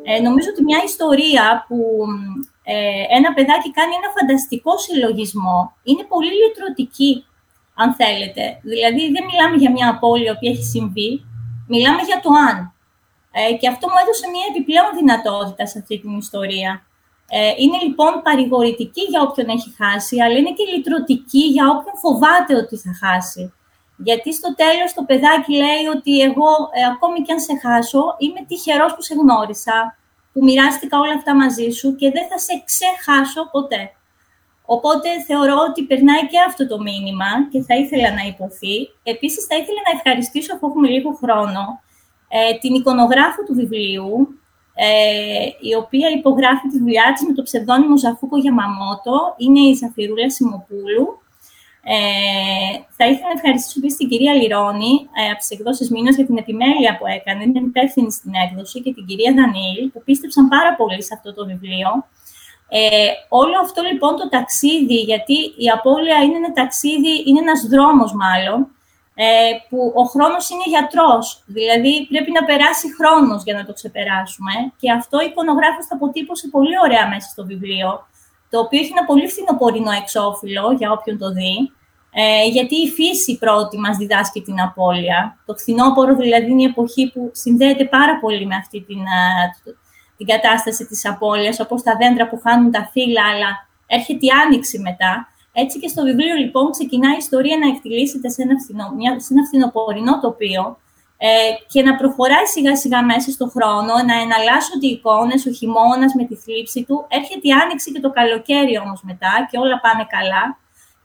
ε, 0.02 0.20
νομίζω 0.26 0.48
ότι 0.52 0.62
μια 0.62 0.80
ιστορία 0.84 1.64
που 1.68 1.76
ε, 2.72 3.02
ένα 3.18 3.30
παιδάκι 3.36 3.70
κάνει 3.78 3.94
ένα 4.00 4.10
φανταστικό 4.16 4.72
συλλογισμό, 4.84 5.60
είναι 5.88 6.04
πολύ 6.12 6.32
λυτρωτική 6.40 7.12
αν 7.82 7.88
θέλετε. 8.00 8.44
Δηλαδή, 8.62 9.02
δεν 9.14 9.24
μιλάμε 9.28 9.56
για 9.62 9.70
μια 9.76 9.88
απώλεια 9.94 10.32
που 10.32 10.46
έχει 10.50 10.64
συμβεί, 10.74 11.10
μιλάμε 11.72 12.02
για 12.10 12.20
το 12.24 12.30
αν. 12.48 12.56
Ε, 13.38 13.52
και 13.60 13.68
αυτό 13.72 13.84
μου 13.88 13.98
έδωσε 14.02 14.26
μια 14.34 14.46
επιπλέον 14.50 14.90
δυνατότητα 15.00 15.64
σε 15.66 15.78
αυτή 15.78 15.94
την 16.02 16.12
ιστορία. 16.24 16.70
Ε, 17.28 17.52
είναι 17.62 17.78
λοιπόν 17.86 18.12
παρηγορητική 18.26 19.02
για 19.12 19.20
όποιον 19.26 19.48
έχει 19.56 19.70
χάσει, 19.80 20.16
αλλά 20.22 20.36
είναι 20.38 20.52
και 20.56 20.64
λυτρωτική 20.72 21.44
για 21.54 21.64
όποιον 21.74 21.96
φοβάται 22.04 22.54
ότι 22.62 22.76
θα 22.84 22.92
χάσει. 23.02 23.44
Γιατί 24.06 24.28
στο 24.38 24.50
τέλος 24.62 24.90
το 24.96 25.02
παιδάκι 25.08 25.52
λέει 25.64 25.84
ότι 25.96 26.12
εγώ, 26.28 26.50
ε, 26.78 26.80
ακόμη 26.92 27.18
και 27.24 27.32
αν 27.32 27.40
σε 27.40 27.54
χάσω, 27.62 28.02
είμαι 28.18 28.40
τυχερός 28.48 28.92
που 28.94 29.02
σε 29.02 29.14
γνώρισα, 29.20 29.78
που 30.36 30.44
μοιράστηκα 30.44 30.98
όλα 30.98 31.14
αυτά 31.20 31.34
μαζί 31.34 31.68
σου 31.70 31.94
και 31.94 32.10
δεν 32.10 32.26
θα 32.30 32.38
σε 32.38 32.54
ξεχάσω 32.68 33.42
ποτέ. 33.50 33.82
Οπότε 34.64 35.08
θεωρώ 35.26 35.56
ότι 35.68 35.82
περνάει 35.82 36.24
και 36.30 36.38
αυτό 36.48 36.66
το 36.66 36.78
μήνυμα 36.88 37.30
και 37.50 37.62
θα 37.62 37.74
ήθελα 37.82 38.10
να 38.18 38.22
υποθεί. 38.32 38.76
Επίσης 39.02 39.44
θα 39.48 39.56
ήθελα 39.60 39.80
να 39.86 39.92
ευχαριστήσω, 39.96 40.54
αφού 40.54 40.66
έχουμε 40.66 40.88
λίγο 40.88 41.10
χρόνο, 41.22 41.62
ε, 42.28 42.58
την 42.62 42.74
εικονογράφο 42.74 43.42
του 43.42 43.54
βιβλίου, 43.54 44.38
ε, 44.74 45.46
η 45.70 45.74
οποία 45.82 46.08
υπογράφει 46.18 46.68
τη 46.68 46.78
δουλειά 46.78 47.12
της 47.14 47.26
με 47.28 47.32
το 47.34 47.42
ψευδόνυμο 47.42 47.98
Ζαφούκο 47.98 48.36
Γιαμαμότο. 48.36 49.34
Είναι 49.36 49.60
η 49.60 49.74
Ζαφυρούλα 49.74 50.30
Σιμοπούλου. 50.30 51.06
Ε, 51.88 52.72
θα 52.96 53.04
ήθελα 53.10 53.28
να 53.32 53.36
ευχαριστήσω 53.38 53.78
επίσης 53.78 53.98
την 53.98 54.08
κυρία 54.08 54.34
Λιρώνη 54.34 54.94
ε, 55.20 55.30
από 55.32 55.38
τις 55.38 55.50
εκδόσεις 55.50 55.90
Μήνο 55.90 56.10
για 56.10 56.26
την 56.26 56.36
επιμέλεια 56.36 56.92
που 56.98 57.06
έκανε, 57.16 57.42
είναι 57.42 57.58
υπεύθυνη 57.72 58.12
στην 58.12 58.32
έκδοση, 58.44 58.82
και 58.82 58.92
την 58.96 59.04
κυρία 59.06 59.32
Δανίλ, 59.38 59.80
που 59.92 60.02
πίστεψαν 60.06 60.48
πάρα 60.48 60.74
πολύ 60.74 61.02
σε 61.02 61.14
αυτό 61.16 61.34
το 61.34 61.42
βιβλίο. 61.46 61.90
Ε, 62.68 63.08
όλο 63.28 63.56
αυτό 63.60 63.80
λοιπόν 63.90 64.16
το 64.16 64.28
ταξίδι, 64.28 64.98
γιατί 65.10 65.36
η 65.64 65.66
απώλεια 65.76 66.18
είναι 66.24 66.36
ένα 66.42 66.52
ταξίδι, 66.52 67.14
είναι 67.26 67.40
ένας 67.46 67.60
δρόμος 67.72 68.12
μάλλον, 68.22 68.58
ε, 69.14 69.50
που 69.68 69.78
ο 70.02 70.04
χρόνος 70.12 70.44
είναι 70.50 70.66
γιατρός, 70.66 71.42
δηλαδή 71.46 72.06
πρέπει 72.10 72.30
να 72.38 72.44
περάσει 72.44 72.86
χρόνος 72.96 73.42
για 73.46 73.54
να 73.54 73.64
το 73.64 73.72
ξεπεράσουμε. 73.72 74.52
Και 74.80 74.92
αυτό 74.98 75.16
η 75.20 75.26
εικονογράφος 75.30 75.84
το 75.88 75.94
αποτύπωσε 75.98 76.46
πολύ 76.48 76.76
ωραία 76.84 77.08
μέσα 77.08 77.28
στο 77.34 77.42
βιβλίο, 77.50 77.90
το 78.50 78.56
οποίο 78.64 78.78
έχει 78.80 78.92
ένα 78.96 79.04
πολύ 79.10 79.26
φθινοπορεινό 79.28 79.92
εξώφυλλο 80.02 80.72
για 80.78 80.92
όποιον 80.92 81.18
το 81.18 81.28
δει, 81.32 81.56
ε, 82.18 82.48
γιατί 82.48 82.74
η 82.74 82.88
φύση 82.88 83.38
πρώτη 83.38 83.78
μας 83.78 83.96
διδάσκει 83.96 84.40
την 84.40 84.60
απώλεια. 84.60 85.38
Το 85.46 85.54
φθινόπωρο 85.54 86.14
δηλαδή 86.14 86.50
είναι 86.50 86.62
η 86.62 86.64
εποχή 86.64 87.10
που 87.12 87.30
συνδέεται 87.32 87.84
πάρα 87.84 88.18
πολύ 88.18 88.46
με 88.46 88.54
αυτή 88.54 88.80
την, 88.80 89.00
την 90.16 90.26
κατάσταση 90.26 90.86
της 90.86 91.06
απώλειας, 91.06 91.60
όπως 91.60 91.82
τα 91.82 91.96
δέντρα 92.00 92.28
που 92.28 92.40
χάνουν 92.44 92.70
τα 92.70 92.88
φύλλα, 92.92 93.22
αλλά 93.32 93.50
έρχεται 93.86 94.26
η 94.26 94.30
άνοιξη 94.44 94.78
μετά. 94.78 95.28
Έτσι 95.52 95.78
και 95.78 95.88
στο 95.88 96.02
βιβλίο, 96.02 96.34
λοιπόν, 96.34 96.70
ξεκινάει 96.70 97.14
η 97.14 97.22
ιστορία 97.26 97.56
να 97.62 97.68
εκτιλήσεται 97.68 98.28
σε 98.28 98.42
ένα, 98.42 98.54
φθινο, 98.62 98.84
μια, 98.96 99.20
σε 99.20 99.28
ένα 99.34 99.42
φθινοπορεινό 99.46 100.20
τοπίο 100.20 100.64
ε, 101.16 101.28
και 101.72 101.82
να 101.82 101.96
προχωράει 101.96 102.46
σιγά-σιγά 102.54 103.04
μέσα 103.04 103.30
στον 103.30 103.50
χρόνο, 103.50 103.94
να 104.08 104.14
εναλλάσσονται 104.24 104.86
οι 104.86 104.94
εικόνες, 104.96 105.46
ο 105.46 105.50
χειμώνας 105.58 106.12
με 106.18 106.24
τη 106.24 106.34
θλίψη 106.42 106.80
του. 106.86 107.06
Έρχεται 107.08 107.48
η 107.48 107.52
άνοιξη 107.62 107.92
και 107.92 108.00
το 108.00 108.10
καλοκαίρι 108.10 108.74
όμως 108.84 109.00
μετά 109.02 109.32
και 109.50 109.58
όλα 109.58 109.80
πάνε 109.84 110.06
καλά. 110.16 110.44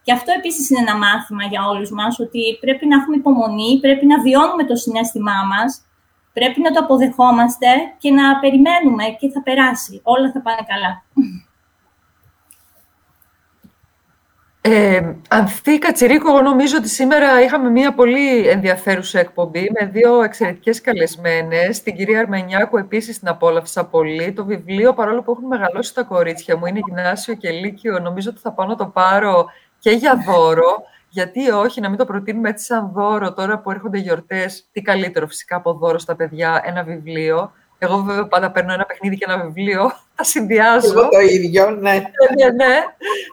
Και 0.03 0.13
αυτό 0.13 0.31
επίσης 0.37 0.69
είναι 0.69 0.79
ένα 0.79 0.97
μάθημα 0.97 1.43
για 1.43 1.67
όλους 1.67 1.91
μας, 1.91 2.19
ότι 2.19 2.57
πρέπει 2.59 2.87
να 2.87 2.95
έχουμε 2.95 3.15
υπομονή, 3.15 3.79
πρέπει 3.81 4.05
να 4.05 4.21
βιώνουμε 4.21 4.63
το 4.65 4.75
συνέστημά 4.75 5.43
μας, 5.51 5.85
Πρέπει 6.33 6.61
να 6.61 6.71
το 6.71 6.79
αποδεχόμαστε 6.79 7.67
και 7.97 8.11
να 8.11 8.39
περιμένουμε 8.39 9.03
και 9.19 9.29
θα 9.29 9.41
περάσει. 9.43 10.01
Όλα 10.03 10.31
θα 10.31 10.41
πάνε 10.41 10.61
καλά. 10.67 11.03
Ε, 14.63 15.15
Ανθή 15.29 15.77
Κατσιρίκο, 15.77 16.29
εγώ 16.29 16.41
νομίζω 16.41 16.77
ότι 16.77 16.89
σήμερα 16.89 17.41
είχαμε 17.41 17.69
μια 17.69 17.93
πολύ 17.93 18.47
ενδιαφέρουσα 18.47 19.19
εκπομπή 19.19 19.71
με 19.79 19.85
δύο 19.85 20.23
εξαιρετικές 20.23 20.81
καλεσμένες. 20.81 21.83
Την 21.83 21.95
κυρία 21.95 22.19
Αρμενιάκου 22.19 22.77
επίσης 22.77 23.19
την 23.19 23.27
απόλαυσα 23.27 23.85
πολύ. 23.85 24.33
Το 24.33 24.45
βιβλίο, 24.45 24.93
παρόλο 24.93 25.21
που 25.21 25.31
έχουν 25.31 25.45
μεγαλώσει 25.45 25.93
τα 25.93 26.03
κορίτσια 26.03 26.57
μου, 26.57 26.65
είναι 26.65 26.79
γυμνάσιο 26.87 27.33
και 27.33 27.49
λύκειο, 27.49 27.99
νομίζω 27.99 28.29
ότι 28.29 28.39
θα 28.39 28.51
πάω 28.51 28.67
να 28.67 28.75
το 28.75 28.85
πάρω 28.85 29.45
και 29.81 29.91
για 29.91 30.23
δώρο. 30.25 30.83
Γιατί 31.09 31.49
όχι, 31.49 31.81
να 31.81 31.89
μην 31.89 31.97
το 31.97 32.05
προτείνουμε 32.05 32.49
έτσι 32.49 32.65
σαν 32.65 32.91
δώρο 32.93 33.33
τώρα 33.33 33.59
που 33.59 33.71
έρχονται 33.71 33.97
γιορτές. 33.97 34.67
Τι 34.71 34.81
καλύτερο 34.81 35.27
φυσικά 35.27 35.55
από 35.55 35.73
δώρο 35.73 35.99
στα 35.99 36.15
παιδιά, 36.15 36.61
ένα 36.65 36.83
βιβλίο. 36.83 37.51
Εγώ 37.83 37.97
βέβαια 37.97 38.27
πάντα 38.27 38.51
παίρνω 38.51 38.73
ένα 38.73 38.85
παιχνίδι 38.85 39.17
και 39.17 39.25
ένα 39.27 39.43
βιβλίο, 39.43 39.91
τα 40.15 40.23
συνδυάζω. 40.23 40.99
Εγώ 40.99 41.09
το 41.09 41.19
ίδιο, 41.19 41.69
ναι. 41.69 41.93
ναι, 42.37 42.49
ναι. 42.61 42.75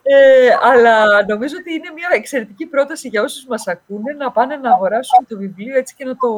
Ε, 0.02 0.48
αλλά 0.62 1.24
νομίζω 1.26 1.54
ότι 1.60 1.72
είναι 1.72 1.90
μια 1.94 2.08
εξαιρετική 2.12 2.66
πρόταση 2.66 3.08
για 3.08 3.22
όσους 3.22 3.46
μας 3.46 3.66
ακούνε 3.66 4.12
να 4.12 4.30
πάνε 4.30 4.56
να 4.56 4.70
αγοράσουν 4.72 5.26
το 5.28 5.36
βιβλίο 5.36 5.76
έτσι 5.76 5.94
και 5.94 6.04
να 6.04 6.16
το, 6.16 6.30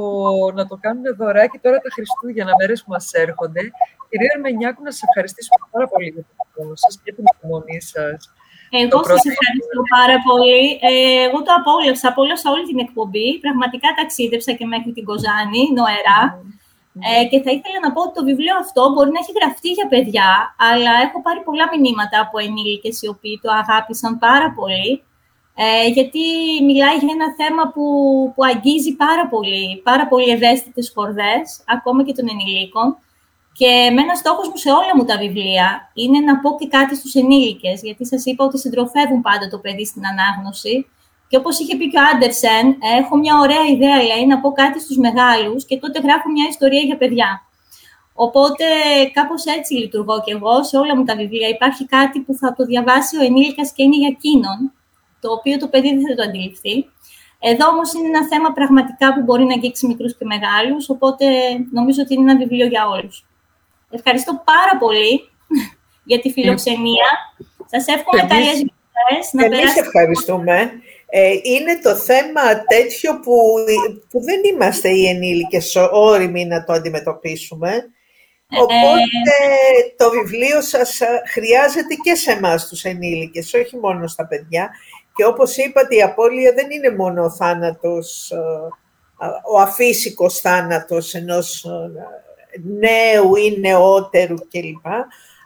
να 0.54 0.66
το 0.66 0.78
κάνουν 0.80 1.04
δωράκι 1.16 1.58
τώρα 1.58 1.78
τα 1.78 1.90
Χριστούγεννα, 1.92 2.52
μέρες 2.60 2.82
που 2.84 2.90
μας 2.90 3.12
έρχονται. 3.12 3.60
Κυρία 4.08 4.32
Αρμενιάκου, 4.34 4.82
να 4.82 4.90
σας 4.90 5.02
ευχαριστήσουμε 5.08 5.66
πάρα 5.70 5.88
πολύ 5.88 6.08
για 6.14 6.22
το 6.22 6.44
χρόνο 6.52 6.74
σας 6.74 7.00
και 7.04 7.12
την 7.12 7.24
υπομονή 7.34 7.80
σας. 7.80 8.32
Εγώ 8.70 8.98
σας 9.10 9.22
ευχαριστώ 9.32 9.80
πάρα 9.96 10.16
πολύ. 10.28 10.62
Ε, 10.88 10.92
εγώ 11.26 11.38
το 11.46 11.52
απόλαυσα, 11.60 12.08
απόλαυσα 12.12 12.48
όλη 12.54 12.64
την 12.70 12.78
εκπομπή. 12.86 13.28
Πραγματικά 13.44 13.88
ταξίδεψα 13.98 14.52
και 14.58 14.66
μέχρι 14.72 14.90
την 14.96 15.04
Κοζάνη, 15.08 15.62
νοερά. 15.78 16.22
Mm. 16.30 16.60
Ε, 17.08 17.24
και 17.30 17.38
θα 17.44 17.50
ήθελα 17.56 17.78
να 17.82 17.92
πω 17.92 18.00
ότι 18.06 18.14
το 18.18 18.24
βιβλίο 18.30 18.54
αυτό 18.64 18.82
μπορεί 18.92 19.10
να 19.14 19.20
έχει 19.22 19.32
γραφτεί 19.38 19.70
για 19.78 19.88
παιδιά, 19.92 20.30
αλλά 20.70 20.92
έχω 21.06 21.18
πάρει 21.26 21.40
πολλά 21.48 21.66
μηνύματα 21.72 22.16
από 22.24 22.36
ενήλικες 22.46 22.94
οι 23.02 23.08
οποίοι 23.14 23.36
το 23.42 23.50
αγάπησαν 23.60 24.12
πάρα 24.26 24.48
πολύ, 24.58 24.90
ε, 25.62 25.88
γιατί 25.96 26.24
μιλάει 26.68 26.96
για 27.02 27.14
ένα 27.18 27.28
θέμα 27.40 27.64
που, 27.72 27.84
που 28.34 28.42
αγγίζει 28.50 28.92
πάρα 29.04 29.24
πολύ, 29.32 29.80
πάρα 29.88 30.04
πολύ 30.10 30.28
ευαίσθητες 30.36 30.92
χορδές, 30.94 31.46
ακόμα 31.76 32.00
και 32.04 32.16
των 32.16 32.26
ενηλίκων. 32.32 32.86
Και 33.52 33.66
ένα 34.04 34.14
στόχος 34.14 34.48
μου 34.48 34.56
σε 34.56 34.70
όλα 34.70 34.92
μου 34.96 35.04
τα 35.04 35.16
βιβλία 35.18 35.90
είναι 35.94 36.18
να 36.18 36.38
πω 36.38 36.56
και 36.58 36.68
κάτι 36.68 36.96
στους 36.96 37.14
ενήλικες, 37.14 37.82
γιατί 37.82 38.06
σας 38.06 38.24
είπα 38.24 38.44
ότι 38.44 38.58
συντροφεύουν 38.58 39.20
πάντα 39.20 39.48
το 39.48 39.58
παιδί 39.58 39.84
στην 39.86 40.02
ανάγνωση 40.06 40.86
και 41.28 41.36
όπως 41.36 41.58
είχε 41.58 41.76
πει 41.76 41.88
και 41.90 41.98
ο 41.98 42.02
Άντερσεν, 42.14 42.76
έχω 42.98 43.16
μια 43.16 43.38
ωραία 43.38 43.64
ιδέα, 43.74 44.02
λέει, 44.02 44.26
να 44.26 44.40
πω 44.40 44.52
κάτι 44.52 44.80
στους 44.80 44.96
μεγάλους 44.96 45.64
και 45.64 45.78
τότε 45.78 46.00
γράφω 46.00 46.30
μια 46.30 46.46
ιστορία 46.48 46.80
για 46.80 46.96
παιδιά. 46.96 47.42
Οπότε 48.14 48.64
κάπως 49.12 49.44
έτσι 49.44 49.74
λειτουργώ 49.74 50.22
και 50.24 50.32
εγώ 50.32 50.64
σε 50.64 50.76
όλα 50.76 50.96
μου 50.96 51.04
τα 51.04 51.16
βιβλία. 51.16 51.48
Υπάρχει 51.48 51.86
κάτι 51.86 52.20
που 52.20 52.34
θα 52.34 52.54
το 52.54 52.64
διαβάσει 52.64 53.16
ο 53.16 53.22
ενήλικας 53.22 53.72
και 53.72 53.82
είναι 53.82 53.96
για 53.96 54.08
εκείνον, 54.16 54.72
το 55.20 55.32
οποίο 55.32 55.56
το 55.58 55.68
παιδί 55.68 55.88
δεν 55.88 56.06
θα 56.08 56.14
το 56.14 56.22
αντιληφθεί. 56.28 56.88
Εδώ 57.40 57.68
όμως 57.68 57.92
είναι 57.94 58.06
ένα 58.06 58.26
θέμα 58.26 58.52
πραγματικά 58.52 59.14
που 59.14 59.22
μπορεί 59.22 59.44
να 59.44 59.54
αγγίξει 59.54 59.86
μικρούς 59.86 60.16
και 60.16 60.24
μεγάλους, 60.24 60.88
οπότε 60.88 61.26
νομίζω 61.72 62.02
ότι 62.02 62.14
είναι 62.14 62.30
ένα 62.30 62.38
βιβλίο 62.38 62.66
για 62.66 62.88
όλους. 62.88 63.24
Ευχαριστώ 63.90 64.42
πάρα 64.44 64.78
πολύ 64.78 65.30
για 66.04 66.20
τη 66.20 66.30
φιλοξενία. 66.30 67.06
Σας 67.66 67.86
εύχομαι 67.86 68.26
καλές 68.28 68.64
γιορτές. 69.30 69.58
Εμείς 69.58 69.76
ευχαριστούμε. 69.76 70.70
Ε, 71.12 71.30
είναι 71.42 71.78
το 71.82 71.96
θέμα 71.96 72.64
τέτοιο 72.64 73.20
που, 73.20 73.34
που 74.10 74.22
δεν 74.22 74.40
είμαστε 74.52 74.88
οι 74.88 75.06
ενήλικες 75.06 75.76
όριμοι 75.92 76.46
να 76.46 76.64
το 76.64 76.72
αντιμετωπίσουμε. 76.72 77.90
Οπότε 78.58 79.10
το 79.96 80.10
βιβλίο 80.10 80.60
σας 80.60 80.98
χρειάζεται 81.32 81.94
και 82.02 82.14
σε 82.14 82.30
εμάς 82.30 82.68
τους 82.68 82.84
ενήλικες, 82.84 83.54
όχι 83.54 83.76
μόνο 83.76 84.06
στα 84.06 84.26
παιδιά. 84.26 84.70
Και 85.14 85.24
όπως 85.24 85.56
είπατε, 85.56 85.94
η 85.96 86.02
απώλεια 86.02 86.52
δεν 86.52 86.70
είναι 86.70 86.90
μόνο 86.90 87.24
ο 87.24 87.30
θάνατος, 87.30 88.32
ο 89.52 89.60
αφύσικος 89.60 90.40
θάνατος 90.40 91.14
ενός 91.14 91.66
νέου 92.62 93.36
ή 93.36 93.58
νεότερου 93.60 94.34
κλπ. 94.34 94.86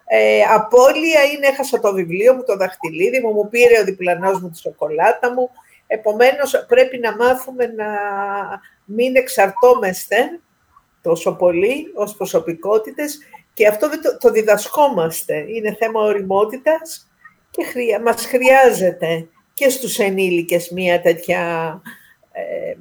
Ε, 0.06 0.42
απώλεια 0.54 1.22
είναι, 1.22 1.46
έχασα 1.46 1.80
το 1.80 1.92
βιβλίο 1.92 2.34
μου, 2.34 2.44
το 2.44 2.56
δαχτυλίδι 2.56 3.20
μου, 3.20 3.32
μου 3.32 3.48
πήρε 3.48 3.80
ο 3.80 3.84
διπλανός 3.84 4.40
μου 4.40 4.50
τη 4.50 4.58
σοκολάτα 4.58 5.32
μου. 5.32 5.50
Επομένως, 5.86 6.64
πρέπει 6.68 6.98
να 6.98 7.16
μάθουμε 7.16 7.66
να 7.66 7.86
μην 8.84 9.16
εξαρτώμεστε 9.16 10.40
τόσο 11.02 11.32
πολύ 11.32 11.92
ως 11.94 12.16
προσωπικότητες 12.16 13.18
και 13.52 13.68
αυτό 13.68 13.88
δεν 13.88 14.02
το, 14.02 14.16
το 14.16 14.30
διδασκόμαστε. 14.30 15.44
Είναι 15.48 15.74
θέμα 15.74 16.00
οριμότητας 16.00 17.08
και 17.50 17.64
χρεια, 17.64 18.00
μας 18.00 18.26
χρειάζεται 18.26 19.28
και 19.54 19.68
στους 19.68 19.98
ενήλικες 19.98 20.70
μία 20.70 21.00
τέτοια 21.00 21.42
ε, 22.32 22.74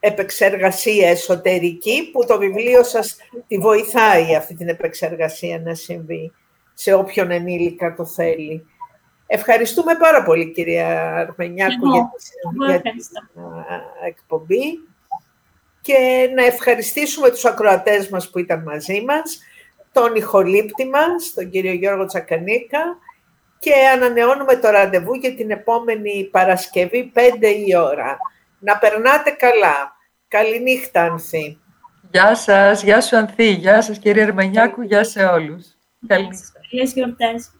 επεξεργασία 0.00 1.08
εσωτερική 1.08 2.10
που 2.12 2.26
το 2.26 2.38
βιβλίο 2.38 2.82
σας 2.82 3.16
τη 3.46 3.58
βοηθάει 3.58 4.36
αυτή 4.36 4.54
την 4.54 4.68
επεξεργασία 4.68 5.60
να 5.60 5.74
συμβεί 5.74 6.32
σε 6.74 6.94
όποιον 6.94 7.30
ενήλικα 7.30 7.94
το 7.94 8.06
θέλει. 8.06 8.66
Ευχαριστούμε 9.26 9.94
πάρα 9.94 10.22
πολύ, 10.22 10.52
κυρία 10.52 11.14
Αρμενιάκου, 11.14 11.88
για, 12.66 12.80
την 12.80 12.92
εκπομπή 14.06 14.80
και 15.80 16.30
να 16.34 16.44
ευχαριστήσουμε 16.44 17.30
τους 17.30 17.44
ακροατές 17.44 18.08
μας 18.08 18.30
που 18.30 18.38
ήταν 18.38 18.62
μαζί 18.62 19.04
μας, 19.06 19.38
τον 19.92 20.14
ηχολήπτη 20.14 20.86
μας, 20.86 21.32
τον 21.34 21.50
κύριο 21.50 21.72
Γιώργο 21.72 22.04
Τσακανίκα 22.04 22.98
και 23.58 23.72
ανανεώνουμε 23.94 24.56
το 24.56 24.70
ραντεβού 24.70 25.14
για 25.14 25.34
την 25.34 25.50
επόμενη 25.50 26.28
Παρασκευή, 26.30 27.12
5 27.14 27.48
η 27.66 27.76
ώρα. 27.76 28.18
Να 28.58 28.78
περνάτε 28.78 29.30
καλά. 29.30 29.96
Καληνύχτα, 30.28 31.02
Ανθή. 31.02 31.58
Γεια 32.10 32.34
σας, 32.34 32.82
γεια 32.82 33.00
σου 33.00 33.16
Ανθή, 33.16 33.50
γεια 33.50 33.82
σας 33.82 33.98
κύριε 33.98 34.22
Αρμενιάκου, 34.22 34.82
γεια 34.82 35.04
σε 35.04 35.24
όλους. 35.24 35.66
Καληνύχτα. 36.06 36.60
Καλές 36.70 36.92
γιορτές. 36.92 37.50